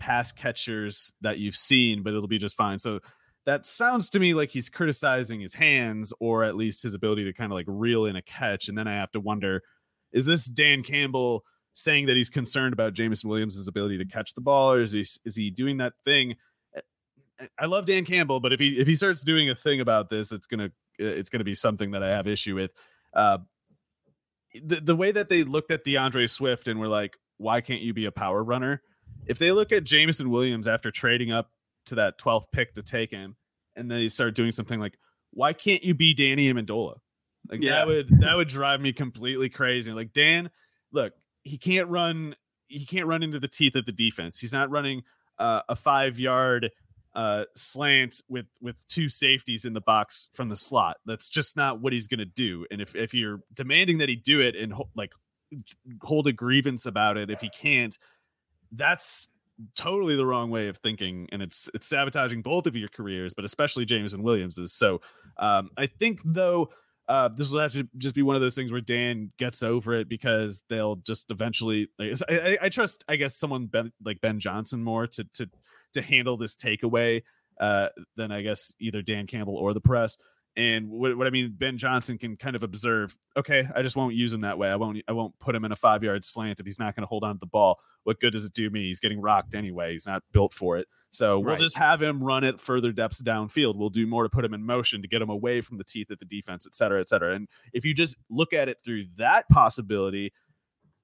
pass 0.00 0.32
catchers 0.32 1.12
that 1.20 1.38
you've 1.38 1.56
seen, 1.56 2.02
but 2.02 2.14
it'll 2.14 2.26
be 2.26 2.38
just 2.38 2.56
fine. 2.56 2.78
So 2.78 3.00
that 3.44 3.66
sounds 3.66 4.08
to 4.10 4.20
me 4.20 4.34
like 4.34 4.50
he's 4.50 4.70
criticizing 4.70 5.40
his 5.40 5.54
hands 5.54 6.12
or 6.20 6.44
at 6.44 6.56
least 6.56 6.82
his 6.82 6.94
ability 6.94 7.24
to 7.24 7.32
kind 7.32 7.50
of 7.50 7.56
like 7.56 7.66
reel 7.68 8.06
in 8.06 8.16
a 8.16 8.22
catch. 8.22 8.68
And 8.68 8.78
then 8.78 8.86
I 8.86 8.94
have 8.94 9.10
to 9.12 9.20
wonder, 9.20 9.62
is 10.12 10.26
this 10.26 10.44
Dan 10.44 10.82
Campbell 10.82 11.44
saying 11.74 12.06
that 12.06 12.16
he's 12.16 12.30
concerned 12.30 12.72
about 12.72 12.94
Jameson 12.94 13.28
Williams' 13.28 13.66
ability 13.66 13.98
to 13.98 14.04
catch 14.04 14.34
the 14.34 14.40
ball, 14.40 14.72
or 14.72 14.80
is 14.82 14.92
he 14.92 15.00
is 15.00 15.36
he 15.36 15.50
doing 15.50 15.78
that 15.78 15.94
thing? 16.04 16.36
Eh, 16.76 16.80
eh, 17.40 17.46
I 17.58 17.66
love 17.66 17.86
Dan 17.86 18.04
Campbell, 18.04 18.40
but 18.40 18.52
if 18.52 18.60
he 18.60 18.78
if 18.78 18.86
he 18.86 18.94
starts 18.94 19.22
doing 19.22 19.50
a 19.50 19.54
thing 19.54 19.80
about 19.80 20.10
this, 20.10 20.32
it's 20.32 20.46
gonna 20.46 20.70
eh, 21.00 21.04
it's 21.04 21.30
gonna 21.30 21.44
be 21.44 21.54
something 21.54 21.92
that 21.92 22.02
I 22.02 22.10
have 22.10 22.26
issue 22.26 22.54
with. 22.54 22.72
Uh, 23.14 23.38
the 24.62 24.80
the 24.80 24.96
way 24.96 25.12
that 25.12 25.28
they 25.28 25.44
looked 25.44 25.70
at 25.70 25.84
DeAndre 25.84 26.28
Swift 26.28 26.68
and 26.68 26.78
were 26.78 26.88
like, 26.88 27.16
why 27.38 27.60
can't 27.60 27.82
you 27.82 27.94
be 27.94 28.04
a 28.04 28.12
power 28.12 28.42
runner? 28.44 28.82
If 29.26 29.38
they 29.38 29.52
look 29.52 29.72
at 29.72 29.84
Jameson 29.84 30.30
Williams 30.30 30.68
after 30.68 30.90
trading 30.90 31.32
up 31.32 31.50
to 31.86 31.96
that 31.96 32.18
12th 32.18 32.50
pick 32.52 32.74
to 32.74 32.82
take 32.82 33.10
him, 33.10 33.36
and 33.76 33.90
then 33.90 33.98
they 33.98 34.08
start 34.08 34.34
doing 34.34 34.50
something 34.50 34.80
like, 34.80 34.98
why 35.32 35.52
can't 35.52 35.82
you 35.82 35.94
be 35.94 36.14
Danny 36.14 36.52
Amendola? 36.52 36.96
Like 37.50 37.62
yeah. 37.62 37.72
that 37.72 37.86
would 37.86 38.20
that 38.20 38.36
would 38.36 38.48
drive 38.48 38.80
me 38.80 38.92
completely 38.92 39.48
crazy. 39.48 39.92
Like 39.92 40.12
Dan, 40.12 40.50
look, 40.92 41.12
he 41.42 41.58
can't 41.58 41.88
run 41.88 42.36
he 42.68 42.86
can't 42.86 43.06
run 43.06 43.22
into 43.22 43.40
the 43.40 43.48
teeth 43.48 43.74
of 43.74 43.84
the 43.84 43.92
defense. 43.92 44.38
He's 44.38 44.52
not 44.52 44.70
running 44.70 45.02
uh, 45.38 45.62
a 45.68 45.76
five 45.76 46.18
yard 46.18 46.70
uh, 47.14 47.44
slant 47.54 48.22
with 48.28 48.46
with 48.60 48.86
two 48.88 49.08
safeties 49.08 49.64
in 49.64 49.72
the 49.72 49.80
box 49.80 50.28
from 50.32 50.48
the 50.48 50.56
slot. 50.56 50.98
That's 51.04 51.28
just 51.28 51.56
not 51.56 51.80
what 51.80 51.92
he's 51.92 52.06
going 52.06 52.20
to 52.20 52.24
do. 52.24 52.66
And 52.70 52.80
if 52.80 52.94
if 52.94 53.12
you're 53.12 53.40
demanding 53.52 53.98
that 53.98 54.08
he 54.08 54.16
do 54.16 54.40
it 54.40 54.56
and 54.56 54.72
ho- 54.72 54.88
like 54.94 55.12
hold 56.00 56.26
a 56.26 56.32
grievance 56.32 56.86
about 56.86 57.16
it, 57.16 57.30
if 57.30 57.40
he 57.40 57.50
can't, 57.50 57.96
that's 58.70 59.28
totally 59.76 60.16
the 60.16 60.26
wrong 60.26 60.50
way 60.50 60.68
of 60.68 60.76
thinking 60.78 61.28
and 61.30 61.42
it's 61.42 61.70
it's 61.74 61.86
sabotaging 61.86 62.42
both 62.42 62.66
of 62.66 62.74
your 62.74 62.88
careers 62.88 63.34
but 63.34 63.44
especially 63.44 63.84
Jameson 63.84 64.22
Williams's 64.22 64.72
so 64.72 65.00
um 65.38 65.70
I 65.76 65.86
think 65.86 66.20
though 66.24 66.70
uh, 67.08 67.28
this 67.28 67.50
will 67.50 67.60
have 67.60 67.72
to 67.72 67.86
just 67.98 68.14
be 68.14 68.22
one 68.22 68.36
of 68.36 68.42
those 68.42 68.54
things 68.54 68.70
where 68.70 68.80
Dan 68.80 69.32
gets 69.38 69.62
over 69.62 69.94
it 69.94 70.08
because 70.08 70.62
they'll 70.68 70.96
just 70.96 71.30
eventually. 71.30 71.88
Like, 71.98 72.14
I, 72.28 72.58
I, 72.62 72.68
trust, 72.68 73.04
I 73.08 73.16
guess, 73.16 73.36
someone 73.36 73.66
ben, 73.66 73.92
like 74.04 74.20
Ben 74.20 74.38
Johnson 74.40 74.82
more 74.82 75.06
to 75.08 75.24
to 75.34 75.50
to 75.94 76.00
handle 76.02 76.36
this 76.36 76.56
takeaway 76.56 77.22
uh, 77.60 77.88
than 78.16 78.32
I 78.32 78.42
guess 78.42 78.72
either 78.80 79.02
Dan 79.02 79.26
Campbell 79.26 79.56
or 79.56 79.74
the 79.74 79.80
press. 79.80 80.16
And 80.54 80.90
what, 80.90 81.16
what 81.16 81.26
I 81.26 81.30
mean, 81.30 81.54
Ben 81.56 81.78
Johnson 81.78 82.18
can 82.18 82.36
kind 82.36 82.54
of 82.54 82.62
observe. 82.62 83.16
Okay, 83.38 83.66
I 83.74 83.80
just 83.80 83.96
won't 83.96 84.14
use 84.14 84.34
him 84.34 84.42
that 84.42 84.58
way. 84.58 84.68
I 84.68 84.76
won't. 84.76 85.02
I 85.08 85.12
won't 85.12 85.38
put 85.38 85.54
him 85.54 85.64
in 85.64 85.72
a 85.72 85.76
five 85.76 86.02
yard 86.02 86.24
slant 86.24 86.60
if 86.60 86.66
he's 86.66 86.78
not 86.78 86.94
going 86.94 87.02
to 87.02 87.08
hold 87.08 87.24
on 87.24 87.36
to 87.36 87.40
the 87.40 87.46
ball. 87.46 87.78
What 88.04 88.20
good 88.20 88.32
does 88.32 88.44
it 88.44 88.52
do 88.52 88.68
me? 88.68 88.88
He's 88.88 89.00
getting 89.00 89.20
rocked 89.20 89.54
anyway. 89.54 89.92
He's 89.92 90.06
not 90.06 90.22
built 90.32 90.52
for 90.52 90.76
it. 90.76 90.88
So 91.10 91.38
we'll 91.38 91.56
just 91.56 91.76
have 91.76 92.02
him 92.02 92.22
run 92.22 92.42
it 92.42 92.58
further 92.60 92.90
depths 92.90 93.22
downfield. 93.22 93.76
We'll 93.76 93.90
do 93.90 94.06
more 94.06 94.24
to 94.24 94.28
put 94.28 94.44
him 94.44 94.54
in 94.54 94.64
motion 94.64 95.02
to 95.02 95.08
get 95.08 95.22
him 95.22 95.30
away 95.30 95.60
from 95.60 95.78
the 95.78 95.84
teeth 95.84 96.10
of 96.10 96.18
the 96.18 96.24
defense, 96.24 96.66
et 96.66 96.74
cetera, 96.74 97.00
et 97.00 97.08
cetera. 97.08 97.34
And 97.34 97.48
if 97.72 97.84
you 97.84 97.94
just 97.94 98.16
look 98.28 98.52
at 98.52 98.68
it 98.68 98.78
through 98.84 99.04
that 99.18 99.48
possibility, 99.50 100.32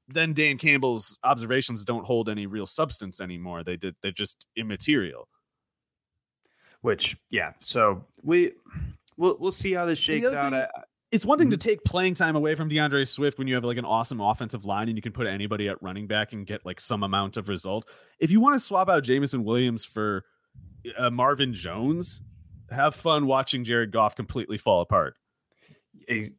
then 0.09 0.33
Dan 0.33 0.59
Campbell's 0.59 1.19
observations 1.23 1.85
don't 1.85 2.07
hold 2.07 2.29
any 2.29 2.47
real 2.47 2.67
substance 2.67 3.21
anymore. 3.21 3.63
They 3.63 3.77
did 3.77 3.95
they're 4.03 4.11
just 4.11 4.47
immaterial. 4.57 5.29
Which, 6.81 7.17
yeah. 7.31 7.53
So 7.63 8.05
we 8.23 8.53
we'll 9.19 9.37
we'll 9.39 9.53
see 9.53 9.75
how 9.75 9.85
this 9.85 9.99
shakes 9.99 10.33
out. 10.33 10.53
Thing, 10.53 10.65
it's 11.11 11.25
one 11.25 11.39
thing 11.39 11.51
to 11.51 11.57
mm-hmm. 11.57 11.69
take 11.69 11.85
playing 11.85 12.15
time 12.15 12.37
away 12.37 12.55
from 12.55 12.69
DeAndre 12.69 13.07
Swift 13.07 13.39
when 13.39 13.49
you 13.49 13.55
have 13.55 13.65
like 13.65 13.79
an 13.79 13.85
awesome 13.85 14.21
offensive 14.21 14.65
line 14.65 14.89
and 14.89 14.97
you 14.97 15.03
can 15.03 15.13
put 15.13 15.27
anybody 15.27 15.69
at 15.69 15.83
running 15.83 16.07
back 16.07 16.33
and 16.33 16.47
get 16.47 16.65
like 16.65 16.81
some 16.81 17.03
amount 17.03 17.37
of 17.37 17.49
result. 17.49 17.87
If 18.19 18.31
you 18.31 18.41
want 18.41 18.57
to 18.57 18.61
swap 18.61 18.89
out 18.89 19.05
Jameson 19.05 19.45
Williams 19.45 19.85
for 19.85 20.25
uh, 20.97 21.11
Marvin 21.11 21.55
Jones, 21.55 22.23
have 22.71 22.95
fun 22.95 23.27
watching 23.27 23.65
Jared 23.65 23.91
Goff 23.91 24.17
completely 24.17 24.59
fall 24.59 24.83
apart. 24.83 25.15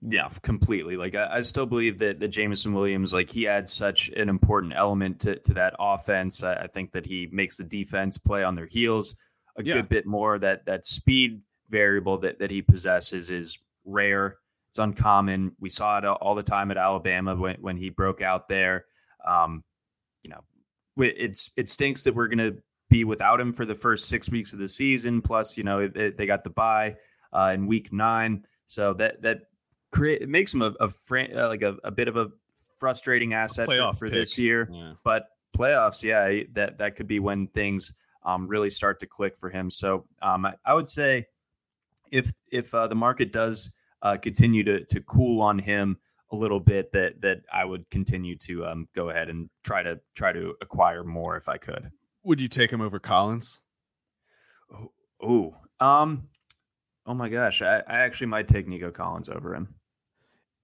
Yeah, 0.02 0.30
completely. 0.42 0.98
Like 0.98 1.16
I, 1.16 1.38
I 1.38 1.40
still 1.42 1.66
believe 1.66 2.00
that 2.00 2.20
that 2.20 2.30
Jameson 2.30 2.74
Williams, 2.74 3.12
like 3.12 3.30
he 3.30 3.48
adds 3.48 3.74
such 3.74 4.10
an 4.10 4.30
important 4.30 4.74
element 4.76 5.22
to, 5.22 5.38
to 5.40 5.54
that 5.56 5.76
offense. 5.80 6.44
I, 6.44 6.54
I 6.56 6.68
think 6.68 6.92
that 6.94 7.06
he 7.06 7.28
makes 7.32 7.58
the 7.58 7.64
defense 7.64 8.18
play 8.18 8.44
on 8.44 8.56
their 8.56 8.66
heels 8.68 9.16
a 9.58 9.64
yeah. 9.64 9.76
good 9.76 9.90
bit 9.90 10.06
more. 10.06 10.40
That 10.40 10.66
that 10.66 10.86
speed 10.86 11.42
variable 11.70 12.18
that, 12.20 12.40
that 12.40 12.52
he 12.52 12.62
possesses 12.62 13.30
is 13.30 13.58
rare. 13.86 14.38
It's 14.70 14.80
uncommon. 14.80 15.56
We 15.60 15.70
saw 15.70 15.98
it 15.98 16.06
all 16.06 16.36
the 16.36 16.44
time 16.44 16.72
at 16.72 16.78
Alabama 16.78 17.36
when, 17.36 17.58
when 17.60 17.78
he 17.78 17.90
broke 17.90 18.22
out 18.22 18.48
there. 18.48 18.86
Um, 19.28 19.64
you 20.24 20.30
know, 20.30 20.44
it's 20.98 21.52
it 21.56 21.68
stinks 21.68 22.04
that 22.04 22.14
we're 22.14 22.28
going 22.28 22.54
to 22.54 22.62
be 22.90 23.04
without 23.04 23.40
him 23.40 23.54
for 23.54 23.66
the 23.66 23.76
first 23.76 24.10
six 24.10 24.30
weeks 24.30 24.54
of 24.54 24.60
the 24.60 24.68
season. 24.68 25.22
Plus, 25.22 25.58
you 25.58 25.64
know, 25.64 25.88
they, 25.88 26.12
they 26.12 26.26
got 26.26 26.44
the 26.44 26.50
bye 26.50 26.96
uh, 27.34 27.52
in 27.54 27.68
week 27.68 27.92
nine, 27.92 28.46
so 28.66 28.94
that 28.94 29.22
that 29.22 29.42
create 29.92 30.22
it 30.22 30.30
makes 30.30 30.54
him 30.54 30.62
a, 30.62 30.74
a 30.80 30.90
fran- 30.90 31.36
uh, 31.38 31.48
like 31.48 31.62
a, 31.62 31.78
a, 31.84 31.92
bit 31.92 32.08
of 32.08 32.18
a 32.18 32.30
frustrating 32.78 33.34
asset 33.34 33.68
for, 33.68 33.94
for 33.98 34.10
this 34.10 34.38
year. 34.38 34.70
Yeah. 34.72 34.94
But 35.04 35.28
playoffs, 35.58 36.04
yeah, 36.04 36.44
that 36.54 36.78
that 36.78 36.96
could 36.96 37.08
be 37.08 37.20
when 37.20 37.48
things 37.48 37.94
um, 38.24 38.48
really 38.48 38.70
start 38.70 39.00
to 39.00 39.08
click 39.08 39.38
for 39.38 39.50
him. 39.50 39.72
So 39.72 40.06
um, 40.22 40.46
I, 40.46 40.56
I, 40.66 40.74
would 40.74 40.88
say 40.88 41.26
if 42.12 42.32
if 42.52 42.74
uh, 42.74 42.88
the 42.88 42.96
market 42.96 43.32
does 43.32 43.72
uh, 44.02 44.18
continue 44.18 44.64
to 44.64 44.86
to 44.86 45.02
cool 45.02 45.42
on 45.42 45.60
him 45.60 45.98
a 46.32 46.36
little 46.36 46.60
bit, 46.60 46.92
that 46.92 47.22
that 47.22 47.42
I 47.52 47.66
would 47.66 47.90
continue 47.90 48.36
to 48.38 48.66
um, 48.66 48.88
go 48.96 49.10
ahead 49.10 49.30
and 49.30 49.50
try 49.64 49.84
to 49.84 50.00
try 50.16 50.32
to 50.32 50.54
acquire 50.62 51.04
more 51.04 51.38
if 51.38 51.50
I 51.50 51.58
could. 51.58 51.92
Would 52.24 52.42
you 52.42 52.48
take 52.48 52.72
him 52.72 52.82
over 52.82 53.00
Collins? 53.00 53.60
Oh, 54.74 54.92
oh, 55.22 55.56
um, 55.80 56.28
oh 57.06 57.14
my 57.14 57.30
gosh, 57.30 57.62
I, 57.62 57.78
I 57.88 58.00
actually 58.00 58.28
might 58.28 58.48
take 58.48 58.68
Nico 58.68 58.92
Collins 58.92 59.30
over 59.30 59.56
him. 59.56 59.76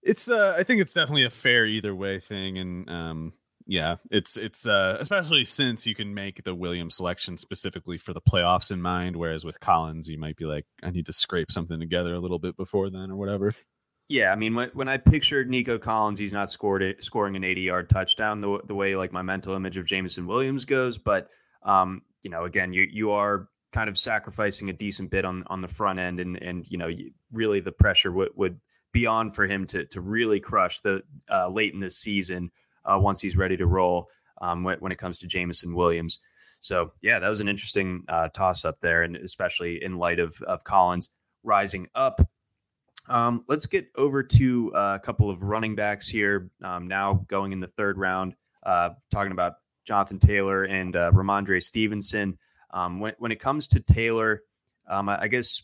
It's 0.03 0.29
uh, 0.29 0.55
I 0.57 0.63
think 0.63 0.81
it's 0.81 0.93
definitely 0.93 1.25
a 1.25 1.31
fair 1.31 1.65
either 1.65 1.95
way 1.95 2.19
thing, 2.19 2.59
and 2.59 2.89
um, 2.89 3.33
yeah, 3.67 3.95
it's 4.11 4.37
it's 4.37 4.67
uh, 4.67 4.97
especially 4.99 5.43
since 5.45 5.87
you 5.87 5.95
can 5.95 6.13
make 6.13 6.43
the 6.43 6.53
Williams 6.53 6.95
selection 6.95 7.37
specifically 7.37 7.97
for 7.97 8.13
the 8.13 8.21
playoffs 8.21 8.71
in 8.71 8.81
mind, 8.81 9.15
whereas 9.15 9.43
with 9.43 9.59
Collins, 9.59 10.07
you 10.07 10.19
might 10.19 10.37
be 10.37 10.45
like, 10.45 10.65
I 10.83 10.91
need 10.91 11.07
to 11.07 11.13
scrape 11.13 11.51
something 11.51 11.79
together 11.79 12.13
a 12.13 12.19
little 12.19 12.39
bit 12.39 12.55
before 12.57 12.89
then 12.89 13.09
or 13.09 13.15
whatever. 13.15 13.53
Yeah, 14.07 14.31
I 14.31 14.35
mean, 14.35 14.53
when, 14.53 14.69
when 14.73 14.87
I 14.87 14.97
pictured 14.97 15.49
Nico 15.49 15.79
Collins, 15.79 16.19
he's 16.19 16.33
not 16.33 16.51
scored 16.51 16.83
it, 16.83 17.03
scoring 17.03 17.35
an 17.35 17.43
80 17.43 17.61
yard 17.61 17.89
touchdown 17.89 18.39
the, 18.39 18.59
the 18.67 18.75
way 18.75 18.95
like 18.95 19.11
my 19.11 19.23
mental 19.23 19.55
image 19.55 19.77
of 19.77 19.85
Jameson 19.85 20.27
Williams 20.27 20.65
goes. 20.65 20.99
But, 20.99 21.29
um, 21.63 22.03
you 22.21 22.29
know, 22.29 22.43
again, 22.43 22.71
you, 22.71 22.87
you 22.87 23.11
are 23.11 23.47
kind 23.73 23.89
of 23.89 23.97
sacrificing 23.97 24.69
a 24.69 24.73
decent 24.73 25.09
bit 25.09 25.25
on, 25.25 25.43
on 25.47 25.61
the 25.61 25.67
front 25.67 25.97
end. 25.97 26.19
And, 26.19 26.37
and 26.37 26.65
you 26.69 26.77
know, 26.77 26.89
really 27.31 27.61
the 27.61 27.71
pressure 27.71 28.11
would, 28.11 28.29
would 28.35 28.59
be 28.93 29.07
on 29.07 29.31
for 29.31 29.47
him 29.47 29.65
to, 29.67 29.85
to 29.85 30.01
really 30.01 30.39
crush 30.39 30.81
the 30.81 31.01
uh, 31.31 31.49
late 31.49 31.73
in 31.73 31.79
this 31.79 31.97
season 31.97 32.51
uh, 32.85 32.99
once 32.99 33.21
he's 33.21 33.35
ready 33.35 33.57
to 33.57 33.65
roll 33.65 34.09
um, 34.41 34.63
when, 34.63 34.77
when, 34.79 34.91
it 34.91 34.97
comes 34.97 35.19
to 35.19 35.27
Jameson 35.27 35.75
Williams. 35.75 36.19
So, 36.59 36.91
yeah, 37.01 37.19
that 37.19 37.29
was 37.29 37.41
an 37.41 37.47
interesting 37.47 38.03
uh, 38.07 38.29
toss 38.29 38.65
up 38.65 38.79
there, 38.81 39.03
and 39.03 39.15
especially 39.15 39.83
in 39.83 39.97
light 39.97 40.19
of, 40.19 40.41
of 40.47 40.63
Collins 40.63 41.09
rising 41.43 41.87
up. 41.95 42.27
Um, 43.07 43.43
let's 43.47 43.67
get 43.67 43.87
over 43.95 44.23
to 44.23 44.73
uh, 44.75 44.95
a 44.95 44.99
couple 44.99 45.29
of 45.29 45.43
running 45.43 45.75
backs 45.75 46.07
here. 46.07 46.49
Um, 46.63 46.87
now 46.87 47.25
going 47.27 47.51
in 47.51 47.59
the 47.59 47.67
third 47.67 47.97
round, 47.97 48.35
uh, 48.63 48.89
talking 49.11 49.31
about 49.31 49.53
Jonathan 49.85 50.19
Taylor 50.19 50.63
and 50.63 50.95
uh, 50.95 51.11
Rhamondre 51.11 51.61
Stevenson. 51.61 52.37
Um, 52.71 52.99
when, 52.99 53.13
when 53.19 53.31
it 53.31 53.39
comes 53.39 53.67
to 53.69 53.79
Taylor, 53.79 54.41
um, 54.89 55.07
I, 55.07 55.23
I, 55.23 55.27
guess 55.27 55.61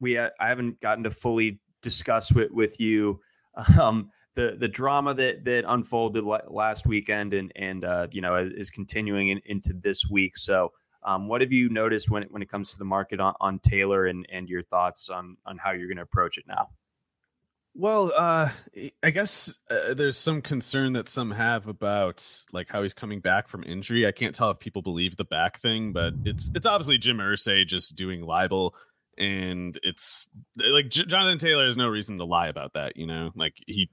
we 0.00 0.18
I 0.18 0.30
haven't 0.38 0.80
gotten 0.80 1.04
to 1.04 1.10
fully 1.10 1.60
discuss 1.82 2.32
with, 2.32 2.50
with 2.52 2.80
you 2.80 3.20
um, 3.80 4.10
the 4.38 4.56
the 4.56 4.68
drama 4.68 5.14
that 5.14 5.44
that 5.44 5.64
unfolded 5.66 6.24
last 6.24 6.86
weekend 6.86 7.34
and 7.34 7.52
and 7.56 7.84
uh, 7.84 8.06
you 8.12 8.20
know 8.20 8.36
is 8.36 8.70
continuing 8.70 9.30
in, 9.30 9.40
into 9.46 9.72
this 9.72 10.08
week. 10.08 10.36
So, 10.36 10.72
um, 11.02 11.26
what 11.26 11.40
have 11.40 11.50
you 11.50 11.68
noticed 11.68 12.08
when 12.08 12.22
it, 12.22 12.30
when 12.30 12.40
it 12.40 12.48
comes 12.48 12.70
to 12.70 12.78
the 12.78 12.84
market 12.84 13.18
on, 13.18 13.34
on 13.40 13.58
Taylor 13.58 14.06
and 14.06 14.24
and 14.30 14.48
your 14.48 14.62
thoughts 14.62 15.10
on 15.10 15.36
on 15.44 15.58
how 15.58 15.72
you're 15.72 15.88
going 15.88 15.96
to 15.96 16.04
approach 16.04 16.38
it 16.38 16.44
now? 16.46 16.68
Well, 17.74 18.12
uh, 18.16 18.50
I 19.02 19.10
guess 19.10 19.58
uh, 19.70 19.94
there's 19.94 20.16
some 20.16 20.40
concern 20.40 20.92
that 20.92 21.08
some 21.08 21.32
have 21.32 21.66
about 21.66 22.24
like 22.52 22.68
how 22.68 22.82
he's 22.82 22.94
coming 22.94 23.20
back 23.20 23.48
from 23.48 23.64
injury. 23.64 24.06
I 24.06 24.12
can't 24.12 24.34
tell 24.34 24.50
if 24.52 24.60
people 24.60 24.82
believe 24.82 25.16
the 25.16 25.24
back 25.24 25.60
thing, 25.60 25.92
but 25.92 26.14
it's 26.24 26.52
it's 26.54 26.66
obviously 26.66 26.98
Jim 26.98 27.18
Irsay 27.18 27.66
just 27.66 27.96
doing 27.96 28.22
libel 28.22 28.76
and 29.18 29.78
it's 29.82 30.28
like 30.56 30.88
J- 30.88 31.04
Jonathan 31.04 31.38
Taylor 31.38 31.66
has 31.66 31.76
no 31.76 31.88
reason 31.88 32.18
to 32.18 32.24
lie 32.24 32.46
about 32.46 32.74
that, 32.74 32.96
you 32.96 33.06
know. 33.06 33.30
Like 33.34 33.54
he, 33.66 33.90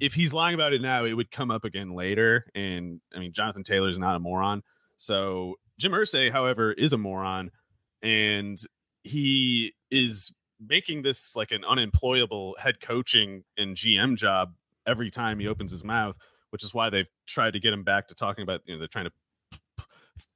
if 0.00 0.12
he's 0.12 0.34
lying 0.34 0.54
about 0.54 0.74
it 0.74 0.82
now, 0.82 1.04
it 1.04 1.14
would 1.14 1.30
come 1.30 1.50
up 1.50 1.64
again 1.64 1.94
later. 1.94 2.46
And 2.54 3.00
I 3.14 3.18
mean, 3.18 3.32
Jonathan 3.32 3.62
Taylor 3.62 3.88
is 3.88 3.98
not 3.98 4.16
a 4.16 4.20
moron. 4.20 4.62
So 4.98 5.54
Jim 5.78 5.92
Irsay, 5.92 6.30
however, 6.30 6.72
is 6.72 6.92
a 6.92 6.98
moron, 6.98 7.50
and 8.02 8.58
he 9.02 9.72
is 9.90 10.32
making 10.60 11.02
this 11.02 11.34
like 11.34 11.52
an 11.52 11.64
unemployable 11.64 12.56
head 12.60 12.80
coaching 12.80 13.44
and 13.56 13.76
GM 13.76 14.16
job 14.16 14.52
every 14.86 15.10
time 15.10 15.38
he 15.38 15.48
opens 15.48 15.70
his 15.70 15.84
mouth, 15.84 16.16
which 16.50 16.62
is 16.62 16.74
why 16.74 16.90
they've 16.90 17.08
tried 17.26 17.54
to 17.54 17.60
get 17.60 17.72
him 17.72 17.82
back 17.82 18.08
to 18.08 18.14
talking 18.14 18.42
about. 18.42 18.60
You 18.66 18.74
know, 18.74 18.80
they're 18.80 18.88
trying 18.88 19.06
to 19.06 19.84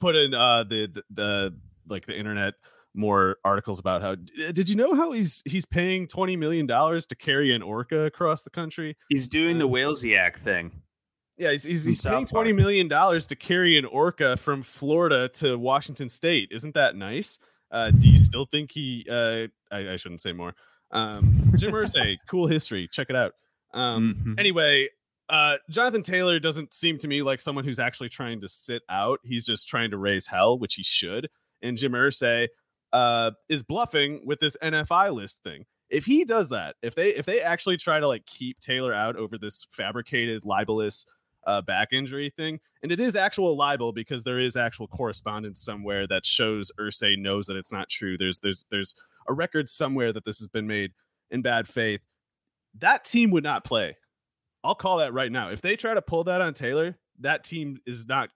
put 0.00 0.16
in 0.16 0.32
uh, 0.32 0.64
the, 0.64 0.86
the 0.86 1.02
the 1.10 1.56
like 1.88 2.06
the 2.06 2.18
internet 2.18 2.54
more 2.94 3.36
articles 3.44 3.78
about 3.78 4.02
how 4.02 4.16
did 4.52 4.68
you 4.68 4.74
know 4.74 4.94
how 4.94 5.12
he's 5.12 5.42
he's 5.44 5.64
paying 5.64 6.08
20 6.08 6.36
million 6.36 6.66
dollars 6.66 7.06
to 7.06 7.14
carry 7.14 7.54
an 7.54 7.62
orca 7.62 8.00
across 8.04 8.42
the 8.42 8.50
country 8.50 8.96
he's 9.08 9.28
doing 9.28 9.58
the 9.58 9.68
whalesiac 9.68 10.36
thing 10.36 10.72
yeah 11.36 11.52
he's, 11.52 11.62
he's, 11.62 11.84
he's 11.84 12.02
paying 12.02 12.26
20 12.26 12.52
million 12.52 12.88
dollars 12.88 13.28
to 13.28 13.36
carry 13.36 13.78
an 13.78 13.84
orca 13.84 14.36
from 14.36 14.62
florida 14.62 15.28
to 15.28 15.56
washington 15.56 16.08
state 16.08 16.48
isn't 16.50 16.74
that 16.74 16.96
nice 16.96 17.38
Uh, 17.70 17.90
do 17.90 18.08
you 18.08 18.18
still 18.18 18.46
think 18.46 18.70
he? 18.72 19.06
Uh, 19.08 19.46
I, 19.70 19.92
I 19.92 19.96
shouldn't 19.96 20.20
say 20.20 20.32
more. 20.32 20.54
Um, 20.90 21.52
Jim 21.56 21.72
Irsay, 21.72 22.16
cool 22.28 22.48
history. 22.48 22.88
Check 22.90 23.10
it 23.10 23.16
out. 23.16 23.32
Um, 23.72 24.16
mm-hmm. 24.18 24.34
Anyway, 24.38 24.88
uh, 25.28 25.58
Jonathan 25.70 26.02
Taylor 26.02 26.40
doesn't 26.40 26.74
seem 26.74 26.98
to 26.98 27.08
me 27.08 27.22
like 27.22 27.40
someone 27.40 27.64
who's 27.64 27.78
actually 27.78 28.08
trying 28.08 28.40
to 28.40 28.48
sit 28.48 28.82
out. 28.90 29.20
He's 29.22 29.46
just 29.46 29.68
trying 29.68 29.92
to 29.92 29.98
raise 29.98 30.26
hell, 30.26 30.58
which 30.58 30.74
he 30.74 30.82
should. 30.82 31.28
And 31.62 31.76
Jim 31.76 31.92
Irsay 31.92 32.48
uh, 32.92 33.32
is 33.48 33.62
bluffing 33.62 34.22
with 34.24 34.40
this 34.40 34.56
NFI 34.62 35.12
list 35.14 35.42
thing. 35.42 35.64
If 35.88 36.04
he 36.04 36.24
does 36.24 36.50
that, 36.50 36.76
if 36.82 36.94
they 36.94 37.10
if 37.10 37.26
they 37.26 37.40
actually 37.40 37.76
try 37.76 37.98
to 37.98 38.06
like 38.06 38.24
keep 38.26 38.60
Taylor 38.60 38.94
out 38.94 39.16
over 39.16 39.36
this 39.38 39.66
fabricated 39.70 40.44
libelous 40.44 41.04
uh, 41.46 41.62
back 41.62 41.88
injury 41.92 42.32
thing, 42.36 42.60
and 42.82 42.92
it 42.92 43.00
is 43.00 43.16
actual 43.16 43.56
libel 43.56 43.92
because 43.92 44.22
there 44.22 44.38
is 44.38 44.56
actual 44.56 44.86
correspondence 44.86 45.60
somewhere 45.60 46.06
that 46.06 46.24
shows 46.24 46.70
Irsay 46.78 47.18
knows 47.18 47.46
that 47.46 47.56
it's 47.56 47.72
not 47.72 47.88
true. 47.88 48.16
There's 48.16 48.38
there's 48.38 48.64
there's 48.70 48.94
a 49.28 49.32
record 49.32 49.68
somewhere 49.68 50.12
that 50.12 50.24
this 50.24 50.38
has 50.38 50.48
been 50.48 50.66
made 50.66 50.92
in 51.30 51.42
bad 51.42 51.66
faith. 51.66 52.00
That 52.78 53.04
team 53.04 53.30
would 53.32 53.44
not 53.44 53.64
play. 53.64 53.96
I'll 54.62 54.74
call 54.76 54.98
that 54.98 55.12
right 55.12 55.32
now. 55.32 55.50
If 55.50 55.60
they 55.60 55.74
try 55.74 55.94
to 55.94 56.02
pull 56.02 56.24
that 56.24 56.40
on 56.40 56.54
Taylor, 56.54 56.96
that 57.20 57.44
team 57.44 57.78
is 57.86 58.06
not 58.06 58.30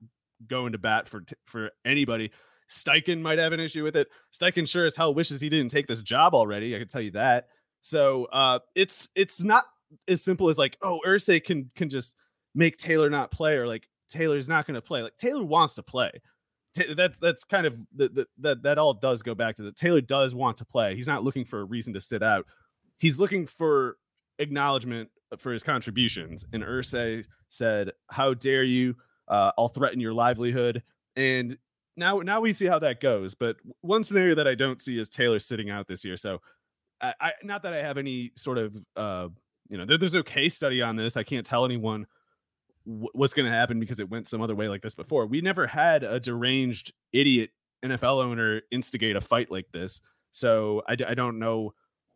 going 0.49 0.73
to 0.73 0.79
bat 0.79 1.09
for 1.09 1.25
for 1.47 1.71
anybody. 1.85 2.31
Steichen 2.75 3.21
might 3.21 3.39
have 3.39 3.53
an 3.53 3.61
issue 3.61 3.85
with 3.85 3.97
it. 3.97 4.09
Steichen 4.37 4.69
sure 4.69 4.85
as 4.85 4.97
hell 4.97 5.15
wishes 5.15 5.41
he 5.41 5.49
didn't 5.49 5.71
take 5.71 5.87
this 5.87 6.03
job 6.03 6.35
already. 6.35 6.75
I 6.75 6.79
can 6.79 6.89
tell 6.89 7.01
you 7.01 7.13
that. 7.13 7.47
So 7.83 8.27
uh, 8.27 8.59
it's 8.75 9.09
it's 9.15 9.43
not 9.43 9.65
as 10.09 10.23
simple 10.23 10.49
as 10.49 10.59
like, 10.59 10.77
oh, 10.83 11.01
Irsay 11.07 11.43
can 11.43 11.71
can 11.77 11.89
just 11.89 12.15
make 12.55 12.77
Taylor 12.77 13.11
not 13.11 13.31
play, 13.31 13.55
or 13.55 13.67
like 13.67 13.89
Taylor's 14.09 14.49
not 14.49 14.67
going 14.67 14.75
to 14.75 14.83
play. 14.83 15.03
Like 15.03 15.17
Taylor 15.19 15.45
wants 15.45 15.75
to 15.77 15.83
play. 15.83 16.11
that's 16.97 17.19
that's 17.19 17.45
kind 17.45 17.67
of 17.67 17.77
the, 17.95 18.27
that 18.39 18.63
that 18.63 18.79
all 18.79 18.95
does 18.95 19.23
go 19.23 19.35
back 19.35 19.57
to 19.57 19.63
the 19.63 19.73
Taylor 19.73 20.01
does 20.01 20.35
want 20.35 20.59
to 20.59 20.65
play. 20.65 20.97
He's 20.97 21.07
not 21.07 21.23
looking 21.23 21.45
for 21.45 21.61
a 21.61 21.65
reason 21.65 21.95
to 21.95 22.01
sit 22.01 22.23
out. 22.23 22.47
He's 22.99 23.21
looking 23.21 23.47
for 23.47 23.99
acknowledgement 24.39 25.11
for 25.39 25.53
his 25.53 25.63
contributions. 25.63 26.45
And 26.53 26.63
Irsay 26.65 27.25
said, 27.49 27.93
"How 28.11 28.35
dare 28.35 28.65
you? 28.65 28.97
Uh, 29.29 29.53
I'll 29.57 29.69
threaten 29.69 30.01
your 30.01 30.15
livelihood." 30.15 30.83
And 31.17 31.57
now 31.97 32.19
now 32.21 32.41
we 32.41 32.53
see 32.53 32.67
how 32.67 32.79
that 32.81 33.01
goes. 33.01 33.35
But 33.35 33.57
one 33.81 34.05
scenario 34.05 34.35
that 34.37 34.49
I 34.49 34.55
don't 34.55 34.83
see 34.83 34.99
is 34.99 35.09
Taylor 35.09 35.39
sitting 35.39 35.71
out 35.71 35.87
this 35.87 36.05
year. 36.05 36.17
So 36.17 36.41
I, 37.01 37.15
I 37.21 37.33
not 37.43 37.63
that 37.63 37.73
I 37.73 37.79
have 37.79 37.99
any 37.99 38.33
sort 38.37 38.59
of 38.59 38.77
uh 38.97 39.29
you 39.69 39.79
know 39.79 39.85
there, 39.85 39.99
there's 39.99 40.15
no 40.15 40.23
case 40.23 40.55
study 40.55 40.83
on 40.83 40.97
this. 40.97 41.17
I 41.17 41.23
can't 41.23 41.47
tell 41.47 41.65
anyone 41.65 42.07
what's 42.85 43.33
going 43.33 43.51
to 43.51 43.57
happen 43.57 43.81
because 43.81 43.99
it 43.99 44.11
went 44.11 44.29
some 44.29 44.43
other 44.43 44.55
way 44.55 44.69
like 44.69 44.83
this 44.83 44.95
before. 44.95 45.27
We 45.27 45.41
never 45.41 45.67
had 45.67 46.05
a 46.05 46.21
deranged 46.21 46.93
idiot 47.15 47.51
NFL 47.85 48.23
owner 48.23 48.61
instigate 48.71 49.17
a 49.17 49.21
fight 49.21 49.51
like 49.51 49.67
this. 49.73 50.01
So 50.33 50.83
I, 50.87 50.97
I 51.07 51.15
don't 51.15 51.39
know 51.39 51.73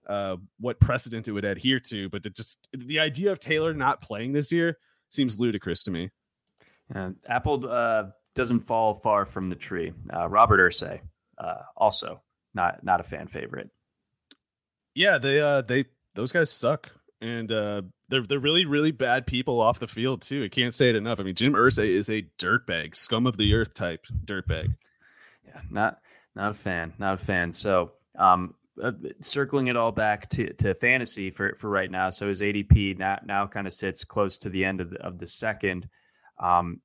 uh, 0.09 0.37
what 0.59 0.81
precedent 0.81 1.29
it 1.29 1.33
would 1.33 1.45
adhere 1.45 1.81
to, 1.81 2.09
but 2.09 2.22
just 2.35 2.59
the 2.72 2.99
idea 2.99 3.33
of 3.33 3.41
Taylor 3.41 3.72
not 3.74 4.03
playing 4.03 4.33
this 4.33 4.51
year 4.51 4.79
seems 5.11 5.41
ludicrous 5.41 5.83
to 5.85 5.91
me. 5.91 6.11
Yeah, 6.95 7.11
Apple 7.26 7.68
uh, 7.68 8.05
doesn't 8.39 8.61
fall 8.61 8.95
far 8.95 9.26
from 9.26 9.51
the 9.51 9.57
tree. 9.57 9.93
Uh, 10.14 10.28
Robert 10.28 10.61
Irsay, 10.61 11.01
uh, 11.39 11.62
also 11.76 12.22
not 12.55 12.84
not 12.84 13.01
a 13.01 13.03
fan 13.03 13.26
favorite. 13.26 13.68
Yeah, 14.95 15.18
they 15.18 15.41
uh 15.41 15.62
they 15.62 15.86
those 16.14 16.30
guys 16.30 16.51
suck, 16.51 16.91
and 17.20 17.51
uh, 17.51 17.82
they're 18.09 18.22
they're 18.22 18.39
really 18.39 18.64
really 18.64 18.93
bad 18.93 19.26
people 19.26 19.61
off 19.61 19.80
the 19.80 19.89
field 19.89 20.22
too. 20.22 20.45
I 20.45 20.49
can't 20.49 20.72
say 20.72 20.89
it 20.89 20.95
enough. 20.95 21.18
I 21.18 21.24
mean, 21.24 21.34
Jim 21.34 21.55
Irsay 21.55 21.89
is 21.89 22.09
a 22.09 22.26
dirtbag, 22.39 22.95
scum 22.95 23.26
of 23.26 23.36
the 23.36 23.53
earth 23.55 23.74
type 23.74 24.07
dirtbag. 24.24 24.76
Yeah, 25.45 25.61
not 25.68 25.99
not 26.36 26.53
a 26.53 26.55
fan, 26.55 26.95
not 26.97 27.14
a 27.14 27.24
fan. 27.24 27.51
So, 27.51 27.93
um, 28.16 28.55
uh, 28.80 28.93
circling 29.20 29.66
it 29.66 29.76
all 29.76 29.91
back 29.91 30.30
to, 30.30 30.53
to 30.55 30.74
fantasy 30.74 31.30
for, 31.30 31.57
for 31.57 31.68
right 31.68 31.91
now. 31.91 32.11
So 32.11 32.28
his 32.28 32.41
ADP 32.41 32.99
now, 32.99 33.18
now 33.24 33.47
kind 33.49 33.66
of 33.66 33.72
sits 33.72 34.05
close 34.05 34.36
to 34.39 34.49
the 34.49 34.64
end 34.64 34.80
of 34.80 34.91
the, 34.91 34.99
of 35.05 35.18
the 35.18 35.26
second. 35.26 35.89
Um, 36.39 36.80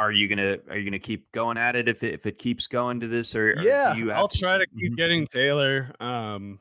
are 0.00 0.10
you 0.10 0.26
gonna 0.28 0.56
are 0.68 0.78
you 0.78 0.84
gonna 0.84 0.98
keep 0.98 1.30
going 1.30 1.58
at 1.58 1.76
it 1.76 1.86
if 1.86 2.02
it, 2.02 2.14
if 2.14 2.26
it 2.26 2.38
keeps 2.38 2.66
going 2.66 3.00
to 3.00 3.06
this 3.06 3.36
or, 3.36 3.54
yeah 3.62 3.94
or 3.94 4.12
I'll 4.12 4.28
try 4.28 4.56
to 4.56 4.66
keep 4.66 4.92
mm-hmm. 4.92 4.96
getting 4.96 5.26
Taylor 5.26 5.94
um 6.00 6.58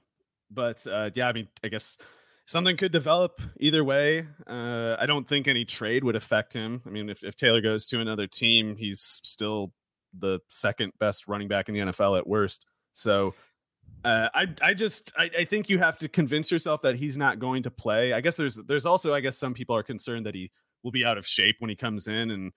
but 0.51 0.85
uh 0.85 1.09
yeah 1.15 1.29
I 1.29 1.33
mean 1.33 1.47
I 1.63 1.69
guess 1.69 1.97
something 2.45 2.75
could 2.75 2.91
develop 2.91 3.41
either 3.59 3.83
way 3.83 4.27
uh 4.45 4.97
I 4.99 5.05
don't 5.05 5.27
think 5.27 5.47
any 5.47 5.63
trade 5.63 6.03
would 6.03 6.17
affect 6.17 6.53
him 6.53 6.81
I 6.85 6.89
mean 6.89 7.09
if, 7.09 7.23
if 7.23 7.35
Taylor 7.35 7.61
goes 7.61 7.87
to 7.87 8.01
another 8.01 8.27
team 8.27 8.75
he's 8.75 8.99
still 8.99 9.71
the 10.17 10.39
second 10.49 10.91
best 10.99 11.27
running 11.27 11.47
back 11.47 11.69
in 11.69 11.75
the 11.75 11.81
NFL 11.81 12.17
at 12.17 12.27
worst 12.27 12.65
so 12.91 13.33
uh, 14.03 14.29
I 14.33 14.47
I 14.61 14.73
just 14.73 15.11
I, 15.17 15.29
I 15.39 15.45
think 15.45 15.67
you 15.67 15.79
have 15.79 15.97
to 15.99 16.07
convince 16.07 16.51
yourself 16.51 16.83
that 16.83 16.95
he's 16.95 17.17
not 17.17 17.39
going 17.39 17.63
to 17.63 17.71
play. 17.71 18.13
I 18.13 18.21
guess 18.21 18.35
there's 18.37 18.55
there's 18.55 18.85
also 18.85 19.13
I 19.13 19.19
guess 19.19 19.37
some 19.37 19.53
people 19.53 19.75
are 19.75 19.83
concerned 19.83 20.25
that 20.25 20.35
he 20.35 20.51
will 20.83 20.91
be 20.91 21.03
out 21.03 21.17
of 21.17 21.27
shape 21.27 21.57
when 21.59 21.69
he 21.69 21.75
comes 21.75 22.07
in 22.07 22.31
and 22.31 22.53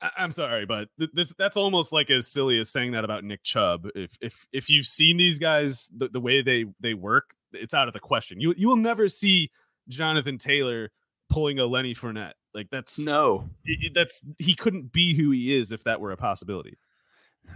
I'm 0.00 0.32
sorry, 0.32 0.66
but 0.66 0.88
th- 0.98 1.10
this 1.14 1.34
that's 1.38 1.56
almost 1.56 1.92
like 1.92 2.10
as 2.10 2.26
silly 2.26 2.58
as 2.58 2.70
saying 2.70 2.92
that 2.92 3.04
about 3.04 3.24
Nick 3.24 3.42
Chubb. 3.42 3.88
If 3.94 4.16
if 4.20 4.46
if 4.52 4.68
you've 4.68 4.86
seen 4.86 5.16
these 5.16 5.38
guys 5.38 5.88
the, 5.96 6.08
the 6.08 6.20
way 6.20 6.42
they 6.42 6.66
they 6.80 6.94
work, 6.94 7.34
it's 7.52 7.74
out 7.74 7.88
of 7.88 7.94
the 7.94 8.00
question. 8.00 8.40
You 8.40 8.54
you 8.56 8.68
will 8.68 8.76
never 8.76 9.08
see 9.08 9.50
Jonathan 9.88 10.38
Taylor 10.38 10.90
pulling 11.30 11.58
a 11.58 11.66
Lenny 11.66 11.94
Fournette. 11.94 12.34
Like 12.52 12.68
that's 12.70 12.98
no, 12.98 13.48
that's 13.94 14.22
he 14.38 14.54
couldn't 14.54 14.92
be 14.92 15.14
who 15.14 15.30
he 15.30 15.54
is 15.54 15.72
if 15.72 15.84
that 15.84 16.00
were 16.00 16.12
a 16.12 16.16
possibility. 16.16 16.78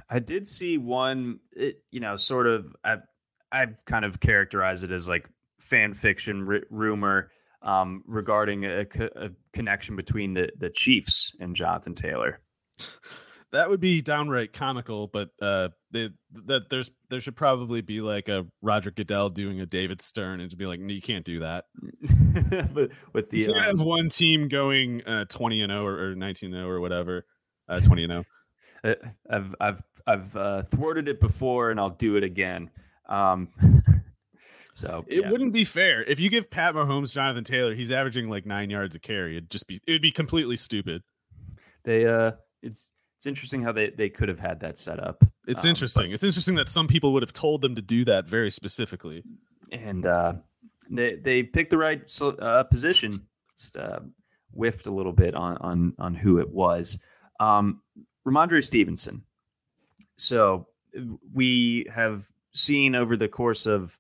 I 0.09 0.19
did 0.19 0.47
see 0.47 0.77
one, 0.77 1.41
it, 1.53 1.83
you 1.91 2.01
know, 2.01 2.17
sort 2.17 2.47
of. 2.47 2.75
I 2.85 2.99
I've 3.51 3.83
kind 3.87 4.05
of 4.05 4.21
characterized 4.21 4.85
it 4.85 4.91
as 4.91 5.09
like 5.09 5.29
fan 5.61 5.95
fiction 5.95 6.47
r- 6.49 6.61
rumor 6.71 7.31
um, 7.63 8.03
regarding 8.07 8.65
a, 8.65 8.87
a, 9.17 9.31
connection 9.53 9.97
between 9.97 10.35
the 10.35 10.51
the 10.57 10.71
Chiefs 10.71 11.33
and 11.41 11.57
Jonathan 11.57 11.95
Taylor. 11.95 12.41
That 13.51 13.71
would 13.71 13.81
be 13.81 14.03
downright 14.03 14.53
comical, 14.53 15.07
but 15.07 15.31
uh, 15.41 15.71
they, 15.91 16.11
that 16.47 16.69
there's 16.69 16.91
there 17.09 17.21
should 17.21 17.37
probably 17.37 17.81
be 17.81 18.01
like 18.01 18.29
a 18.29 18.47
Roger 18.61 18.91
Goodell 18.91 19.31
doing 19.31 19.61
a 19.61 19.67
David 19.67 20.03
Stern 20.03 20.41
and 20.41 20.51
to 20.51 20.57
be 20.57 20.67
like, 20.67 20.81
no, 20.81 20.93
you 20.93 21.01
can't 21.01 21.25
do 21.25 21.41
that. 21.41 21.65
but 22.75 22.91
with 23.15 23.31
the 23.31 23.39
you 23.39 23.53
um, 23.53 23.65
have 23.65 23.81
one 23.81 24.11
team 24.11 24.49
going 24.49 25.03
uh, 25.07 25.25
twenty 25.25 25.63
and 25.63 25.71
zero 25.71 25.83
oh 25.83 25.87
or, 25.87 26.11
or 26.11 26.15
nineteen 26.15 26.53
zero 26.53 26.67
oh 26.67 26.69
or 26.69 26.81
whatever, 26.81 27.25
uh, 27.69 27.81
twenty 27.81 28.05
and 28.05 28.13
zero. 28.13 28.25
Uh, 28.85 28.95
I've 29.29 29.57
I've 29.61 29.83
I've 30.07 30.37
uh, 30.37 30.63
thwarted 30.63 31.09
it 31.09 31.19
before, 31.19 31.73
and 31.73 31.81
I'll 31.81 31.91
do 31.91 32.15
it 32.15 32.23
again. 32.23 32.71
Um, 33.09 33.49
so 34.79 35.05
it 35.09 35.23
yeah. 35.23 35.31
wouldn't 35.31 35.53
be 35.53 35.65
fair 35.65 36.05
if 36.05 36.21
you 36.21 36.31
give 36.31 36.49
Pat 36.51 36.75
Mahomes 36.75 37.11
Jonathan 37.11 37.43
Taylor. 37.43 37.75
He's 37.75 37.91
averaging 37.91 38.29
like 38.29 38.47
nine 38.47 38.71
yards 38.71 38.95
a 38.95 39.01
carry. 39.01 39.37
It'd 39.37 39.51
just 39.51 39.67
be 39.67 39.81
it 39.87 39.93
would 39.93 40.03
be 40.03 40.13
completely 40.13 40.57
stupid. 40.57 41.03
They 41.83 42.07
uh, 42.07 42.33
it's 42.63 42.87
it's 43.17 43.27
interesting 43.27 43.63
how 43.63 43.73
they 43.73 43.91
they 43.91 44.09
could 44.09 44.29
have 44.29 44.39
had 44.39 44.61
that 44.61 44.79
set 44.79 45.01
up. 45.01 45.25
It's 45.49 45.65
um, 45.65 45.71
interesting. 45.71 46.05
But, 46.05 46.15
it's 46.15 46.23
interesting 46.23 46.55
that 46.55 46.69
some 46.69 46.87
people 46.87 47.13
would 47.15 47.23
have 47.23 47.33
told 47.33 47.61
them 47.61 47.75
to 47.75 47.83
do 47.83 48.05
that 48.05 48.27
very 48.27 48.53
specifically, 48.53 49.25
and 49.73 50.07
uh, 50.07 50.35
they 50.89 51.17
they 51.17 51.43
picked 51.43 51.71
the 51.71 51.79
right 51.79 52.01
uh, 52.23 52.63
position. 52.63 53.27
Just 53.59 53.77
uh, 53.77 53.99
whiffed 54.53 54.87
a 54.87 54.93
little 54.93 55.13
bit 55.13 55.35
on 55.35 55.57
on 55.57 55.95
on 55.99 56.15
who 56.15 56.39
it 56.39 56.49
was. 56.49 57.01
Um, 57.41 57.83
Rhamondre 58.25 58.63
Stevenson. 58.63 59.25
So 60.15 60.69
we 61.33 61.87
have 61.93 62.29
seen 62.53 62.95
over 62.95 63.17
the 63.17 63.29
course 63.29 63.67
of, 63.67 63.99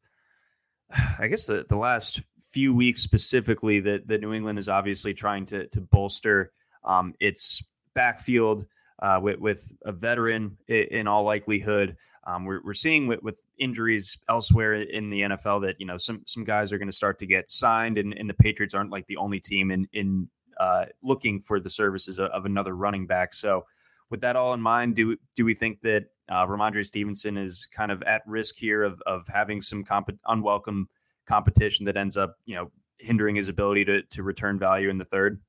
I 1.18 1.28
guess, 1.28 1.46
the, 1.46 1.64
the 1.68 1.76
last 1.76 2.22
few 2.50 2.74
weeks 2.74 3.02
specifically 3.02 3.80
that, 3.80 4.08
that 4.08 4.20
New 4.20 4.32
England 4.32 4.58
is 4.58 4.68
obviously 4.68 5.14
trying 5.14 5.46
to, 5.46 5.66
to 5.68 5.80
bolster 5.80 6.52
um, 6.84 7.14
its 7.20 7.62
backfield 7.94 8.64
uh, 9.00 9.18
with, 9.22 9.38
with 9.38 9.72
a 9.84 9.92
veteran 9.92 10.56
in 10.66 11.06
all 11.06 11.24
likelihood. 11.24 11.96
Um, 12.26 12.44
we're, 12.44 12.60
we're 12.62 12.74
seeing 12.74 13.06
with, 13.06 13.22
with 13.22 13.42
injuries 13.58 14.18
elsewhere 14.28 14.74
in 14.74 15.08
the 15.08 15.22
NFL 15.22 15.62
that 15.62 15.76
you 15.78 15.86
know 15.86 15.96
some 15.96 16.22
some 16.26 16.44
guys 16.44 16.72
are 16.72 16.78
going 16.78 16.88
to 16.88 16.94
start 16.94 17.18
to 17.20 17.26
get 17.26 17.48
signed, 17.48 17.96
and, 17.96 18.12
and 18.12 18.28
the 18.28 18.34
Patriots 18.34 18.74
aren't 18.74 18.90
like 18.90 19.06
the 19.06 19.16
only 19.16 19.40
team 19.40 19.70
in 19.70 19.88
in 19.94 20.28
uh, 20.60 20.86
looking 21.02 21.40
for 21.40 21.58
the 21.58 21.70
services 21.70 22.18
of, 22.18 22.30
of 22.32 22.44
another 22.44 22.76
running 22.76 23.06
back. 23.06 23.32
So 23.32 23.64
with 24.10 24.20
that 24.22 24.36
all 24.36 24.52
in 24.52 24.60
mind, 24.60 24.94
do 24.94 25.16
do 25.36 25.46
we 25.46 25.54
think 25.54 25.80
that 25.82 26.06
uh, 26.28 26.46
Rhamondre 26.46 26.84
Stevenson 26.84 27.36
is 27.36 27.68
kind 27.72 27.90
of 27.90 28.02
at 28.02 28.22
risk 28.26 28.56
here 28.56 28.82
of 28.82 29.00
of 29.06 29.26
having 29.28 29.60
some 29.60 29.84
comp- 29.84 30.18
unwelcome 30.26 30.88
competition 31.26 31.86
that 31.86 31.96
ends 31.96 32.16
up, 32.16 32.36
you 32.44 32.54
know, 32.54 32.70
hindering 32.98 33.36
his 33.36 33.48
ability 33.48 33.84
to 33.86 34.02
to 34.02 34.22
return 34.22 34.58
value 34.58 34.88
in 34.88 34.98
the 34.98 35.04
third? 35.04 35.40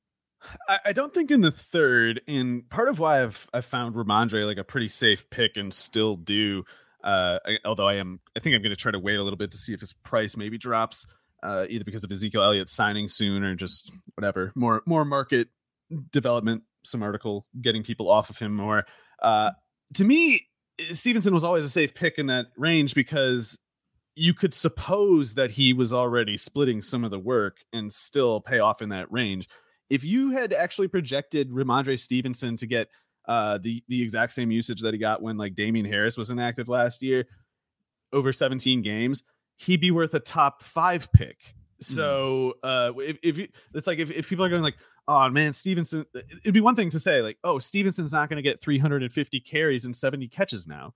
I, 0.68 0.80
I 0.86 0.94
don't 0.94 1.14
think 1.14 1.32
in 1.32 1.42
the 1.42 1.52
third, 1.52 2.22
and 2.28 2.70
part 2.70 2.88
of 2.90 3.00
why 3.00 3.24
I've 3.24 3.50
I 3.54 3.62
found 3.62 3.96
Rhamondre 3.96 4.46
like 4.46 4.58
a 4.58 4.64
pretty 4.64 4.88
safe 4.88 5.30
pick 5.30 5.58
and 5.58 5.74
still 5.74 6.16
do. 6.16 6.64
Uh, 7.04 7.40
I, 7.46 7.58
although 7.64 7.88
I 7.88 7.96
am, 7.96 8.20
I 8.36 8.42
think 8.42 8.56
I'm 8.56 8.62
going 8.62 8.76
to 8.76 8.82
try 8.82 8.92
to 8.92 9.00
wait 9.00 9.16
a 9.16 9.24
little 9.24 9.38
bit 9.38 9.52
to 9.52 9.58
see 9.58 9.74
if 9.74 9.80
his 9.80 9.94
price 9.94 10.36
maybe 10.36 10.58
drops, 10.58 11.06
uh, 11.42 11.66
either 11.70 11.86
because 11.86 12.04
of 12.04 12.12
Ezekiel 12.12 12.44
Elliott 12.44 12.70
signing 12.70 13.08
soon 13.08 13.44
or 13.44 13.56
just 13.56 13.92
whatever 14.16 14.52
more 14.56 14.84
more 14.86 15.06
market 15.06 15.48
development 16.12 16.64
some 16.84 17.04
article 17.04 17.46
getting 17.62 17.84
people 17.84 18.10
off 18.10 18.30
of 18.30 18.38
him 18.38 18.56
more. 18.56 18.86
Uh, 19.22 19.52
to 19.96 20.04
me, 20.04 20.48
Stevenson 20.92 21.34
was 21.34 21.44
always 21.44 21.64
a 21.64 21.70
safe 21.70 21.94
pick 21.94 22.18
in 22.18 22.28
that 22.28 22.48
range 22.58 22.94
because 22.94 23.60
you 24.16 24.34
could 24.34 24.54
suppose 24.54 25.36
that 25.36 25.52
he 25.52 25.74
was 25.74 25.94
already 25.94 26.38
splitting 26.38 26.82
some 26.82 27.04
of 27.04 27.12
the 27.12 27.20
work 27.20 27.58
and 27.72 27.92
still 27.92 28.42
pay 28.42 28.60
off 28.60 28.82
in 28.82 28.90
that 28.90 29.12
range. 29.12 29.48
If 29.90 30.04
you 30.04 30.32
had 30.32 30.54
actually 30.54 30.88
projected 30.88 31.52
Rhamondre 31.52 32.00
Stevenson 32.00 32.58
to 32.58 32.68
get 32.68 32.90
uh, 33.28 33.60
the 33.60 33.84
the 33.88 34.02
exact 34.02 34.34
same 34.34 34.52
usage 34.52 34.82
that 34.82 34.94
he 34.94 35.00
got 35.00 35.22
when 35.22 35.38
like 35.38 35.56
Damien 35.56 35.86
Harris 35.86 36.18
was 36.18 36.32
inactive 36.32 36.68
last 36.68 37.02
year, 37.02 37.26
over 38.12 38.34
17 38.34 38.82
games, 38.82 39.24
he'd 39.58 39.82
be 39.82 39.92
worth 39.92 40.14
a 40.14 40.20
top 40.20 40.64
five 40.64 41.12
pick. 41.14 41.38
Hmm. 41.80 41.84
So 41.84 42.54
uh, 42.64 42.92
if, 42.98 43.18
if 43.24 43.38
you, 43.38 43.48
it's 43.74 43.88
like 43.88 44.00
if, 44.00 44.12
if 44.12 44.28
people 44.28 44.46
are 44.46 44.50
going 44.50 44.64
like, 44.64 44.78
oh 45.10 45.28
man, 45.30 45.54
Stevenson, 45.54 46.06
it'd 46.14 46.54
be 46.54 46.62
one 46.62 46.76
thing 46.76 46.92
to 46.92 47.00
say 47.00 47.22
like, 47.22 47.40
oh, 47.44 47.58
Stevenson's 47.58 48.14
not 48.14 48.30
going 48.30 48.38
to 48.38 48.44
get 48.44 48.62
350 48.62 49.40
carries 49.40 49.84
and 49.84 49.96
70 49.96 50.28
catches 50.28 50.68
now. 50.68 50.94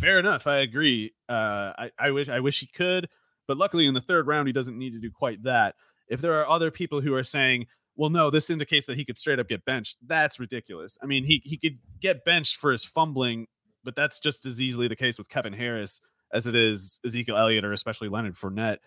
Fair 0.00 0.18
enough, 0.18 0.48
I 0.48 0.58
agree. 0.58 1.14
Uh, 1.28 1.72
I, 1.78 1.90
I 1.98 2.10
wish 2.10 2.28
I 2.28 2.40
wish 2.40 2.58
he 2.58 2.66
could, 2.66 3.08
but 3.46 3.56
luckily 3.56 3.86
in 3.86 3.94
the 3.94 4.00
third 4.00 4.26
round 4.26 4.48
he 4.48 4.52
doesn't 4.52 4.76
need 4.76 4.90
to 4.90 4.98
do 4.98 5.10
quite 5.10 5.44
that. 5.44 5.76
If 6.08 6.20
there 6.20 6.34
are 6.34 6.48
other 6.48 6.72
people 6.72 7.00
who 7.00 7.14
are 7.14 7.22
saying, 7.22 7.66
well, 7.94 8.10
no, 8.10 8.28
this 8.28 8.50
indicates 8.50 8.86
that 8.86 8.96
he 8.96 9.04
could 9.04 9.18
straight 9.18 9.38
up 9.38 9.48
get 9.48 9.64
benched, 9.64 9.98
that's 10.04 10.40
ridiculous. 10.40 10.98
I 11.00 11.06
mean, 11.06 11.24
he 11.24 11.40
he 11.44 11.56
could 11.58 11.78
get 12.00 12.24
benched 12.24 12.56
for 12.56 12.72
his 12.72 12.84
fumbling, 12.84 13.46
but 13.84 13.94
that's 13.94 14.18
just 14.18 14.46
as 14.46 14.60
easily 14.60 14.88
the 14.88 14.96
case 14.96 15.16
with 15.16 15.28
Kevin 15.28 15.52
Harris 15.52 16.00
as 16.32 16.48
it 16.48 16.56
is 16.56 16.98
Ezekiel 17.06 17.36
Elliott 17.36 17.64
or 17.64 17.72
especially 17.72 18.08
Leonard 18.08 18.34
Fournette. 18.34 18.78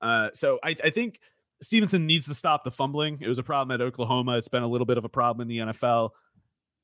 Uh, 0.00 0.30
so 0.32 0.58
I, 0.64 0.74
I 0.82 0.90
think 0.90 1.20
Stevenson 1.60 2.06
needs 2.06 2.26
to 2.26 2.34
stop 2.34 2.64
the 2.64 2.70
fumbling. 2.70 3.18
It 3.20 3.28
was 3.28 3.38
a 3.38 3.42
problem 3.42 3.74
at 3.74 3.84
Oklahoma. 3.84 4.38
It's 4.38 4.48
been 4.48 4.62
a 4.62 4.68
little 4.68 4.86
bit 4.86 4.98
of 4.98 5.04
a 5.04 5.08
problem 5.08 5.42
in 5.42 5.48
the 5.48 5.72
NFL. 5.72 6.10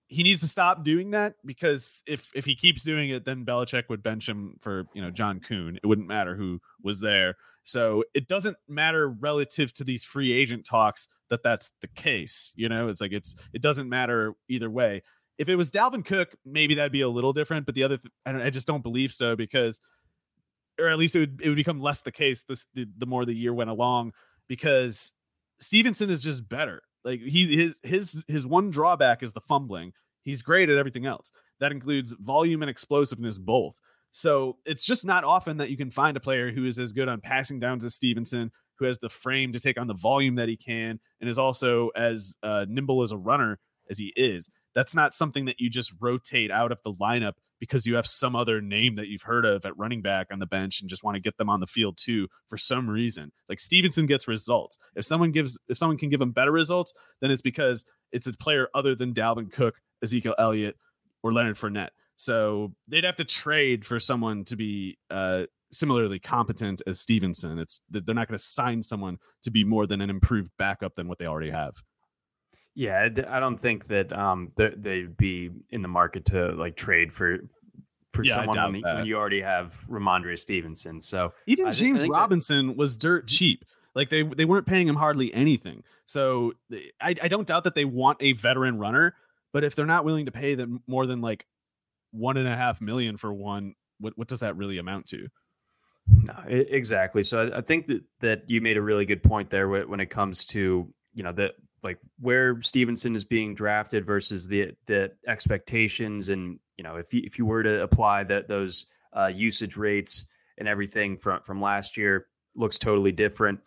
He 0.08 0.22
needs 0.22 0.42
to 0.42 0.48
stop 0.48 0.84
doing 0.84 1.12
that 1.12 1.34
because 1.44 2.02
if 2.06 2.28
if 2.34 2.44
he 2.44 2.54
keeps 2.54 2.82
doing 2.82 3.10
it, 3.10 3.24
then 3.24 3.44
Belichick 3.44 3.84
would 3.88 4.02
bench 4.02 4.28
him 4.28 4.56
for 4.60 4.84
you 4.94 5.00
know 5.00 5.10
John 5.10 5.40
Kuhn. 5.40 5.78
It 5.82 5.86
wouldn't 5.86 6.08
matter 6.08 6.36
who 6.36 6.60
was 6.82 7.00
there. 7.00 7.36
So 7.62 8.04
it 8.12 8.28
doesn't 8.28 8.56
matter 8.68 9.08
relative 9.08 9.72
to 9.74 9.84
these 9.84 10.04
free 10.04 10.32
agent 10.32 10.66
talks 10.66 11.08
that 11.30 11.42
that's 11.42 11.70
the 11.80 11.88
case. 11.88 12.52
You 12.54 12.68
know, 12.68 12.88
it's 12.88 13.00
like 13.00 13.12
it's 13.12 13.34
it 13.52 13.62
doesn't 13.62 13.88
matter 13.88 14.34
either 14.48 14.70
way. 14.70 15.02
If 15.38 15.48
it 15.48 15.56
was 15.56 15.70
Dalvin 15.70 16.04
Cook, 16.04 16.36
maybe 16.44 16.74
that'd 16.74 16.92
be 16.92 17.00
a 17.00 17.08
little 17.08 17.32
different. 17.32 17.66
But 17.66 17.74
the 17.74 17.82
other, 17.82 17.96
th- 17.96 18.12
I, 18.24 18.46
I 18.46 18.50
just 18.50 18.66
don't 18.66 18.82
believe 18.82 19.12
so 19.12 19.34
because 19.34 19.80
or 20.78 20.88
at 20.88 20.98
least 20.98 21.16
it 21.16 21.20
would 21.20 21.40
it 21.42 21.48
would 21.48 21.56
become 21.56 21.80
less 21.80 22.02
the 22.02 22.12
case 22.12 22.44
this 22.44 22.66
the, 22.74 22.86
the 22.98 23.06
more 23.06 23.24
the 23.24 23.34
year 23.34 23.54
went 23.54 23.70
along 23.70 24.12
because 24.48 25.12
Stevenson 25.60 26.10
is 26.10 26.22
just 26.22 26.48
better. 26.48 26.82
Like 27.04 27.20
he 27.20 27.56
his 27.56 27.78
his 27.82 28.22
his 28.28 28.46
one 28.46 28.70
drawback 28.70 29.22
is 29.22 29.32
the 29.32 29.40
fumbling. 29.40 29.92
He's 30.22 30.42
great 30.42 30.70
at 30.70 30.78
everything 30.78 31.06
else. 31.06 31.30
That 31.60 31.72
includes 31.72 32.14
volume 32.18 32.62
and 32.62 32.70
explosiveness 32.70 33.38
both. 33.38 33.78
So 34.12 34.58
it's 34.64 34.84
just 34.84 35.04
not 35.04 35.24
often 35.24 35.58
that 35.58 35.70
you 35.70 35.76
can 35.76 35.90
find 35.90 36.16
a 36.16 36.20
player 36.20 36.52
who 36.52 36.66
is 36.66 36.78
as 36.78 36.92
good 36.92 37.08
on 37.08 37.20
passing 37.20 37.60
down 37.60 37.80
to 37.80 37.90
Stevenson, 37.90 38.52
who 38.78 38.86
has 38.86 38.98
the 38.98 39.08
frame 39.08 39.52
to 39.52 39.60
take 39.60 39.78
on 39.78 39.86
the 39.86 39.94
volume 39.94 40.36
that 40.36 40.48
he 40.48 40.56
can, 40.56 41.00
and 41.20 41.28
is 41.28 41.38
also 41.38 41.90
as 41.96 42.36
uh, 42.42 42.64
nimble 42.68 43.02
as 43.02 43.12
a 43.12 43.16
runner 43.16 43.58
as 43.90 43.98
he 43.98 44.12
is. 44.16 44.48
That's 44.74 44.94
not 44.94 45.14
something 45.14 45.44
that 45.44 45.60
you 45.60 45.68
just 45.68 45.92
rotate 46.00 46.50
out 46.50 46.72
of 46.72 46.78
the 46.84 46.92
lineup 46.92 47.34
because 47.60 47.86
you 47.86 47.96
have 47.96 48.06
some 48.06 48.36
other 48.36 48.60
name 48.60 48.96
that 48.96 49.08
you've 49.08 49.22
heard 49.22 49.44
of 49.44 49.64
at 49.64 49.76
running 49.76 50.02
back 50.02 50.28
on 50.30 50.38
the 50.38 50.46
bench 50.46 50.80
and 50.80 50.90
just 50.90 51.04
want 51.04 51.14
to 51.14 51.20
get 51.20 51.36
them 51.36 51.48
on 51.48 51.60
the 51.60 51.66
field 51.66 51.96
too 51.96 52.28
for 52.46 52.56
some 52.56 52.88
reason. 52.88 53.32
Like 53.48 53.60
Stevenson 53.60 54.06
gets 54.06 54.28
results. 54.28 54.76
If 54.96 55.04
someone 55.04 55.32
gives 55.32 55.58
if 55.68 55.78
someone 55.78 55.98
can 55.98 56.10
give 56.10 56.20
him 56.20 56.32
better 56.32 56.52
results, 56.52 56.92
then 57.20 57.30
it's 57.30 57.42
because 57.42 57.84
it's 58.12 58.26
a 58.26 58.32
player 58.32 58.68
other 58.74 58.94
than 58.94 59.14
Dalvin 59.14 59.52
Cook, 59.52 59.76
Ezekiel 60.02 60.34
Elliott, 60.38 60.76
or 61.22 61.32
Leonard 61.32 61.56
Fournette. 61.56 61.90
So 62.16 62.72
they'd 62.86 63.04
have 63.04 63.16
to 63.16 63.24
trade 63.24 63.84
for 63.84 63.98
someone 63.98 64.44
to 64.44 64.56
be 64.56 64.98
uh, 65.10 65.46
similarly 65.72 66.18
competent 66.18 66.80
as 66.86 67.00
Stevenson. 67.00 67.58
It's 67.58 67.80
they're 67.90 68.14
not 68.14 68.28
going 68.28 68.38
to 68.38 68.44
sign 68.44 68.82
someone 68.82 69.18
to 69.42 69.50
be 69.50 69.64
more 69.64 69.86
than 69.86 70.00
an 70.00 70.10
improved 70.10 70.50
backup 70.58 70.94
than 70.94 71.08
what 71.08 71.18
they 71.18 71.26
already 71.26 71.50
have. 71.50 71.74
Yeah, 72.74 73.08
I 73.28 73.40
don't 73.40 73.58
think 73.58 73.86
that 73.86 74.12
um 74.12 74.52
they'd 74.56 75.16
be 75.16 75.50
in 75.70 75.82
the 75.82 75.88
market 75.88 76.26
to 76.26 76.52
like 76.52 76.76
trade 76.76 77.12
for 77.12 77.38
for 78.12 78.24
yeah, 78.24 78.36
someone 78.36 78.56
when, 78.72 78.82
when, 78.82 79.06
you 79.06 79.16
already 79.16 79.40
have 79.42 79.74
Rhamondre 79.88 80.38
Stevenson. 80.38 81.00
So 81.00 81.32
even 81.46 81.66
I 81.66 81.72
James 81.72 82.00
think, 82.00 82.12
Robinson 82.12 82.68
that, 82.68 82.76
was 82.76 82.96
dirt 82.96 83.26
cheap. 83.26 83.64
Like 83.94 84.08
they 84.10 84.22
they 84.22 84.44
weren't 84.44 84.66
paying 84.66 84.88
him 84.88 84.96
hardly 84.96 85.32
anything. 85.34 85.82
So 86.06 86.52
I, 87.00 87.14
I 87.22 87.28
don't 87.28 87.46
doubt 87.46 87.64
that 87.64 87.74
they 87.74 87.84
want 87.84 88.18
a 88.20 88.32
veteran 88.32 88.78
runner, 88.78 89.14
but 89.52 89.64
if 89.64 89.74
they're 89.74 89.86
not 89.86 90.04
willing 90.04 90.26
to 90.26 90.32
pay 90.32 90.54
them 90.54 90.82
more 90.86 91.06
than 91.06 91.20
like 91.20 91.46
one 92.10 92.36
and 92.36 92.46
a 92.46 92.56
half 92.56 92.80
million 92.80 93.16
for 93.16 93.32
one, 93.32 93.74
what 93.98 94.16
what 94.16 94.28
does 94.28 94.40
that 94.40 94.56
really 94.56 94.78
amount 94.78 95.06
to? 95.08 95.28
No, 96.06 96.34
exactly. 96.46 97.22
So 97.22 97.48
I, 97.48 97.58
I 97.58 97.60
think 97.62 97.86
that 97.86 98.02
that 98.20 98.42
you 98.50 98.60
made 98.60 98.76
a 98.76 98.82
really 98.82 99.06
good 99.06 99.22
point 99.22 99.50
there 99.50 99.68
when 99.68 100.00
it 100.00 100.10
comes 100.10 100.44
to 100.46 100.92
you 101.14 101.22
know 101.22 101.32
the 101.32 101.50
like 101.84 101.98
where 102.18 102.60
Stevenson 102.62 103.14
is 103.14 103.24
being 103.24 103.54
drafted 103.54 104.04
versus 104.06 104.48
the 104.48 104.72
the 104.86 105.12
expectations 105.28 106.30
and 106.30 106.58
you 106.76 106.82
know 106.82 106.96
if 106.96 107.12
you, 107.12 107.22
if 107.24 107.38
you 107.38 107.46
were 107.46 107.62
to 107.62 107.82
apply 107.82 108.24
that 108.24 108.48
those 108.48 108.86
uh, 109.12 109.26
usage 109.26 109.76
rates 109.76 110.26
and 110.58 110.66
everything 110.66 111.18
from 111.18 111.42
from 111.42 111.60
last 111.60 111.96
year 111.96 112.26
looks 112.56 112.78
totally 112.78 113.12
different. 113.12 113.60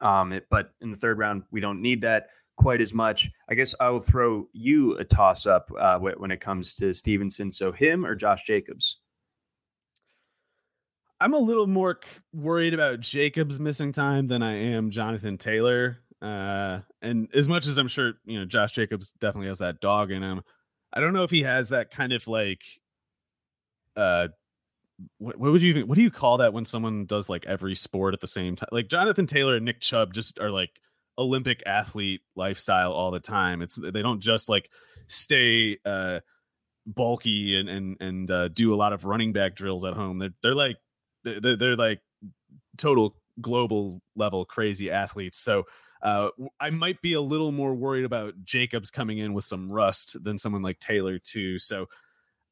Um, 0.00 0.32
it, 0.32 0.46
but 0.50 0.72
in 0.80 0.90
the 0.90 0.96
third 0.96 1.18
round, 1.18 1.42
we 1.50 1.60
don't 1.60 1.82
need 1.82 2.02
that 2.02 2.28
quite 2.56 2.80
as 2.80 2.92
much. 2.94 3.30
I 3.48 3.54
guess 3.54 3.74
I 3.80 3.90
will 3.90 4.00
throw 4.00 4.48
you 4.52 4.96
a 4.96 5.04
toss 5.04 5.46
up 5.46 5.70
uh, 5.78 5.98
when 5.98 6.30
it 6.30 6.40
comes 6.40 6.74
to 6.74 6.92
Stevenson. 6.94 7.50
So 7.50 7.72
him 7.72 8.04
or 8.04 8.14
Josh 8.14 8.44
Jacobs? 8.46 8.98
I'm 11.20 11.34
a 11.34 11.38
little 11.38 11.66
more 11.66 12.00
worried 12.32 12.72
about 12.72 13.00
Jacobs 13.00 13.60
missing 13.60 13.92
time 13.92 14.28
than 14.28 14.42
I 14.42 14.54
am 14.54 14.90
Jonathan 14.90 15.36
Taylor. 15.36 15.98
Uh, 16.22 16.80
and 17.00 17.28
as 17.34 17.48
much 17.48 17.66
as 17.66 17.78
I'm 17.78 17.88
sure, 17.88 18.12
you 18.26 18.38
know, 18.38 18.44
Josh 18.44 18.72
Jacobs 18.72 19.12
definitely 19.20 19.48
has 19.48 19.58
that 19.58 19.80
dog 19.80 20.10
in 20.10 20.22
him, 20.22 20.42
I 20.92 21.00
don't 21.00 21.14
know 21.14 21.22
if 21.22 21.30
he 21.30 21.42
has 21.42 21.70
that 21.70 21.90
kind 21.90 22.12
of 22.12 22.26
like, 22.26 22.62
uh, 23.96 24.28
what, 25.18 25.38
what 25.38 25.52
would 25.52 25.62
you 25.62 25.70
even, 25.70 25.88
what 25.88 25.96
do 25.96 26.02
you 26.02 26.10
call 26.10 26.38
that 26.38 26.52
when 26.52 26.64
someone 26.66 27.06
does 27.06 27.30
like 27.30 27.46
every 27.46 27.74
sport 27.74 28.12
at 28.12 28.20
the 28.20 28.28
same 28.28 28.54
time? 28.54 28.68
Like 28.70 28.88
Jonathan 28.88 29.26
Taylor 29.26 29.56
and 29.56 29.64
Nick 29.64 29.80
Chubb 29.80 30.12
just 30.12 30.38
are 30.38 30.50
like 30.50 30.70
Olympic 31.16 31.62
athlete 31.64 32.20
lifestyle 32.36 32.92
all 32.92 33.10
the 33.10 33.20
time. 33.20 33.62
It's, 33.62 33.76
they 33.76 34.02
don't 34.02 34.20
just 34.20 34.48
like 34.48 34.68
stay, 35.06 35.78
uh, 35.86 36.20
bulky 36.86 37.58
and, 37.58 37.68
and, 37.68 37.96
and, 38.00 38.30
uh, 38.30 38.48
do 38.48 38.74
a 38.74 38.76
lot 38.76 38.92
of 38.92 39.04
running 39.06 39.32
back 39.32 39.54
drills 39.56 39.84
at 39.84 39.94
home. 39.94 40.18
They're, 40.18 40.34
they're 40.42 40.54
like, 40.54 40.76
they're, 41.24 41.56
they're 41.56 41.76
like 41.76 42.00
total 42.76 43.16
global 43.40 44.02
level 44.16 44.44
crazy 44.44 44.90
athletes. 44.90 45.40
So, 45.40 45.64
uh, 46.02 46.30
I 46.58 46.70
might 46.70 47.02
be 47.02 47.12
a 47.12 47.20
little 47.20 47.52
more 47.52 47.74
worried 47.74 48.04
about 48.04 48.44
Jacobs 48.44 48.90
coming 48.90 49.18
in 49.18 49.34
with 49.34 49.44
some 49.44 49.70
rust 49.70 50.16
than 50.22 50.38
someone 50.38 50.62
like 50.62 50.78
Taylor 50.78 51.18
too. 51.18 51.58
So 51.58 51.86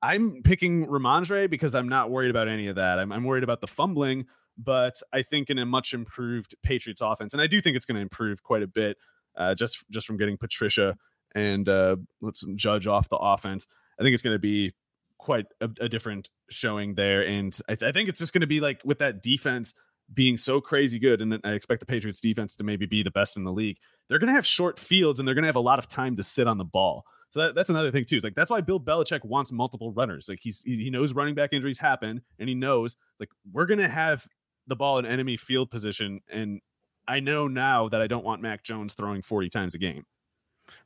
I'm 0.02 0.42
picking 0.42 0.86
Rhamondre 0.86 1.50
because 1.50 1.74
I'm 1.74 1.88
not 1.88 2.10
worried 2.10 2.30
about 2.30 2.48
any 2.48 2.68
of 2.68 2.76
that. 2.76 2.98
I'm, 2.98 3.10
I'm 3.10 3.24
worried 3.24 3.44
about 3.44 3.60
the 3.60 3.66
fumbling, 3.66 4.26
but 4.56 5.00
I 5.12 5.22
think 5.22 5.50
in 5.50 5.58
a 5.58 5.66
much 5.66 5.94
improved 5.94 6.54
Patriots 6.62 7.00
offense, 7.02 7.32
and 7.32 7.42
I 7.42 7.46
do 7.46 7.60
think 7.60 7.76
it's 7.76 7.86
going 7.86 7.96
to 7.96 8.02
improve 8.02 8.42
quite 8.42 8.62
a 8.62 8.66
bit, 8.66 8.96
uh, 9.36 9.54
just 9.54 9.84
just 9.90 10.06
from 10.06 10.16
getting 10.16 10.36
Patricia 10.36 10.96
and 11.34 11.68
uh, 11.68 11.96
let's 12.20 12.44
judge 12.54 12.86
off 12.86 13.08
the 13.08 13.16
offense. 13.16 13.66
I 13.98 14.02
think 14.02 14.14
it's 14.14 14.22
going 14.22 14.34
to 14.34 14.40
be 14.40 14.72
quite 15.18 15.46
a, 15.60 15.68
a, 15.80 15.88
different 15.88 16.30
showing 16.48 16.94
there, 16.94 17.26
and 17.26 17.56
I, 17.68 17.74
th- 17.74 17.88
I 17.88 17.92
think 17.92 18.08
it's 18.08 18.20
just 18.20 18.32
going 18.32 18.42
to 18.42 18.46
be 18.46 18.60
like 18.60 18.80
with 18.84 18.98
that 19.00 19.22
defense 19.22 19.74
being 20.12 20.36
so 20.36 20.60
crazy 20.60 20.98
good, 20.98 21.20
and 21.20 21.38
I 21.44 21.52
expect 21.52 21.80
the 21.80 21.86
Patriots 21.86 22.20
defense 22.20 22.56
to 22.56 22.64
maybe 22.64 22.86
be 22.86 23.02
the 23.02 23.10
best 23.10 23.36
in 23.36 23.44
the 23.44 23.52
league. 23.52 23.78
They're 24.08 24.18
going 24.18 24.28
to 24.28 24.34
have 24.34 24.46
short 24.46 24.78
fields, 24.78 25.18
and 25.18 25.28
they're 25.28 25.34
going 25.34 25.42
to 25.42 25.48
have 25.48 25.56
a 25.56 25.60
lot 25.60 25.78
of 25.78 25.88
time 25.88 26.16
to 26.16 26.22
sit 26.22 26.46
on 26.46 26.58
the 26.58 26.64
ball. 26.64 27.04
So 27.30 27.40
that, 27.40 27.54
that's 27.54 27.68
another 27.68 27.90
thing 27.90 28.04
too. 28.06 28.16
It's 28.16 28.24
like 28.24 28.34
that's 28.34 28.50
why 28.50 28.62
Bill 28.62 28.80
Belichick 28.80 29.24
wants 29.24 29.52
multiple 29.52 29.92
runners. 29.92 30.26
Like 30.28 30.38
he's 30.40 30.62
he 30.62 30.90
knows 30.90 31.12
running 31.12 31.34
back 31.34 31.52
injuries 31.52 31.78
happen, 31.78 32.22
and 32.38 32.48
he 32.48 32.54
knows 32.54 32.96
like 33.20 33.28
we're 33.52 33.66
going 33.66 33.80
to 33.80 33.88
have 33.88 34.26
the 34.66 34.76
ball 34.76 34.98
in 34.98 35.06
enemy 35.06 35.36
field 35.36 35.70
position, 35.70 36.20
and 36.30 36.60
I 37.06 37.20
know 37.20 37.48
now 37.48 37.88
that 37.88 38.00
I 38.00 38.06
don't 38.06 38.24
want 38.24 38.42
Mac 38.42 38.64
Jones 38.64 38.94
throwing 38.94 39.22
forty 39.22 39.50
times 39.50 39.74
a 39.74 39.78
game. 39.78 40.04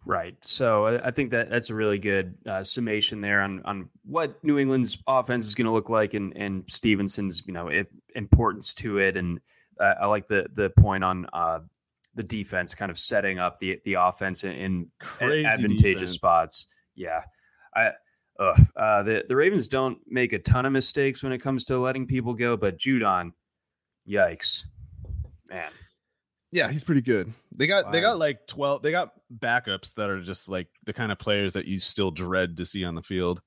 Right. 0.05 0.37
So 0.43 0.87
I 0.87 1.11
think 1.12 1.30
that 1.30 1.49
that's 1.51 1.70
a 1.70 1.74
really 1.74 1.99
good 1.99 2.37
uh, 2.47 2.62
summation 2.62 3.20
there 3.20 3.41
on 3.41 3.62
on 3.64 3.89
what 4.05 4.43
New 4.43 4.59
England's 4.59 4.99
offense 5.07 5.47
is 5.47 5.55
going 5.55 5.66
to 5.66 5.72
look 5.72 5.89
like, 5.89 6.14
and 6.14 6.37
and 6.37 6.64
Stevenson's 6.68 7.43
you 7.47 7.53
know 7.53 7.68
it, 7.68 7.89
importance 8.14 8.74
to 8.74 8.99
it. 8.99 9.16
And 9.16 9.41
uh, 9.78 9.95
I 10.01 10.07
like 10.07 10.26
the 10.26 10.47
the 10.53 10.70
point 10.70 11.05
on 11.05 11.26
uh, 11.33 11.61
the 12.14 12.22
defense 12.22 12.74
kind 12.74 12.91
of 12.91 12.99
setting 12.99 13.39
up 13.39 13.59
the 13.59 13.80
the 13.85 13.95
offense 13.95 14.43
in, 14.43 14.53
in 14.53 14.91
advantageous 15.20 15.78
defense. 15.83 16.11
spots. 16.12 16.66
Yeah. 16.95 17.22
I. 17.74 17.91
Uh, 18.39 19.03
the 19.03 19.24
the 19.28 19.37
Ravens 19.37 19.68
don't 19.68 19.99
make 20.07 20.33
a 20.33 20.39
ton 20.39 20.66
of 20.66 20.72
mistakes 20.72 21.22
when 21.22 21.33
it 21.33 21.39
comes 21.39 21.64
to 21.64 21.78
letting 21.78 22.07
people 22.07 22.33
go, 22.33 22.57
but 22.57 22.76
Judon, 22.76 23.33
yikes, 24.09 24.64
man. 25.49 25.70
Yeah, 26.53 26.70
he's 26.70 26.85
pretty 26.85 27.01
good. 27.01 27.33
They 27.51 27.66
got 27.66 27.87
wow. 27.87 27.91
they 27.93 28.01
got 28.03 28.18
like 28.18 28.47
12 28.47 28.83
they 28.83 28.91
got 28.91 29.12
backups 29.39 29.95
that 29.95 30.11
are 30.11 30.20
just 30.20 30.49
like 30.49 30.68
the 30.85 30.93
kind 30.93 31.12
of 31.12 31.18
players 31.18 31.53
that 31.55 31.66
you 31.66 31.78
still 31.78 32.11
dread 32.11 32.57
to 32.57 32.64
see 32.64 32.85
on 32.85 32.95
the 32.95 33.03
field. 33.03 33.41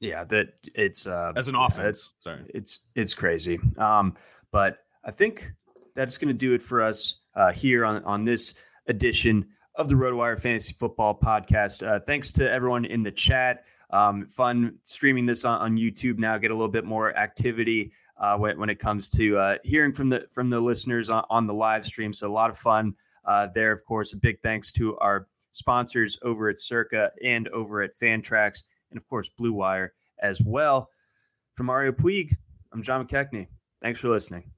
Yeah, 0.00 0.24
that 0.24 0.48
it's 0.74 1.06
uh, 1.06 1.32
as 1.36 1.48
an 1.48 1.54
offense. 1.54 2.14
Sorry, 2.20 2.42
it's 2.48 2.80
it's 2.94 3.14
crazy. 3.14 3.58
Um, 3.78 4.16
but 4.50 4.78
I 5.04 5.10
think 5.10 5.52
that's 5.94 6.18
going 6.18 6.28
to 6.28 6.34
do 6.34 6.52
it 6.52 6.62
for 6.62 6.82
us 6.82 7.20
uh, 7.34 7.52
here 7.52 7.84
on 7.84 8.02
on 8.04 8.24
this 8.24 8.54
edition 8.86 9.46
of 9.76 9.88
the 9.88 9.94
RotoWire 9.94 10.38
Fantasy 10.38 10.74
Football 10.74 11.18
Podcast. 11.18 11.86
Uh, 11.86 12.00
thanks 12.00 12.30
to 12.32 12.50
everyone 12.50 12.84
in 12.84 13.02
the 13.02 13.10
chat. 13.10 13.64
Um, 13.90 14.26
fun 14.26 14.78
streaming 14.84 15.26
this 15.26 15.44
on, 15.44 15.60
on, 15.60 15.76
YouTube 15.76 16.18
now. 16.18 16.38
Get 16.38 16.50
a 16.50 16.54
little 16.54 16.68
bit 16.68 16.84
more 16.84 17.16
activity 17.16 17.92
uh, 18.18 18.36
when, 18.36 18.58
when, 18.58 18.68
it 18.68 18.78
comes 18.78 19.08
to 19.10 19.36
uh, 19.38 19.56
hearing 19.62 19.92
from 19.92 20.08
the 20.08 20.26
from 20.32 20.50
the 20.50 20.60
listeners 20.60 21.10
on, 21.10 21.24
on, 21.30 21.46
the 21.46 21.54
live 21.54 21.84
stream. 21.84 22.12
So 22.12 22.28
a 22.28 22.32
lot 22.32 22.50
of 22.50 22.58
fun 22.58 22.94
uh, 23.26 23.48
there. 23.54 23.72
Of 23.72 23.84
course, 23.84 24.12
a 24.12 24.16
big 24.16 24.40
thanks 24.42 24.72
to 24.72 24.96
our 24.98 25.28
sponsors 25.52 26.18
over 26.22 26.48
at 26.48 26.60
Circa 26.60 27.10
and 27.22 27.48
over 27.48 27.82
at 27.82 27.98
Fantrax, 27.98 28.64
and 28.90 28.98
of 28.98 29.08
course 29.08 29.28
Blue 29.28 29.52
Wire 29.52 29.92
as 30.18 30.40
well. 30.42 30.90
From 31.54 31.66
Mario 31.66 31.92
Puig, 31.92 32.36
I'm 32.72 32.82
John 32.82 33.06
McKechnie. 33.06 33.46
Thanks 33.80 34.00
for 34.00 34.08
listening. 34.08 34.50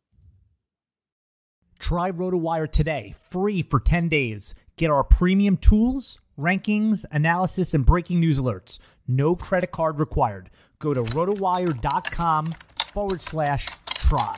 Try 1.78 2.10
RotoWire 2.10 2.70
today, 2.70 3.14
free 3.28 3.62
for 3.62 3.80
10 3.80 4.08
days. 4.08 4.54
Get 4.76 4.90
our 4.90 5.04
premium 5.04 5.56
tools, 5.58 6.20
rankings, 6.38 7.04
analysis, 7.10 7.74
and 7.74 7.84
breaking 7.84 8.20
news 8.20 8.38
alerts. 8.38 8.78
No 9.06 9.36
credit 9.36 9.70
card 9.70 10.00
required. 10.00 10.50
Go 10.78 10.94
to 10.94 11.02
rotowire.com 11.02 12.54
forward 12.92 13.22
slash 13.22 13.66
try. 13.94 14.36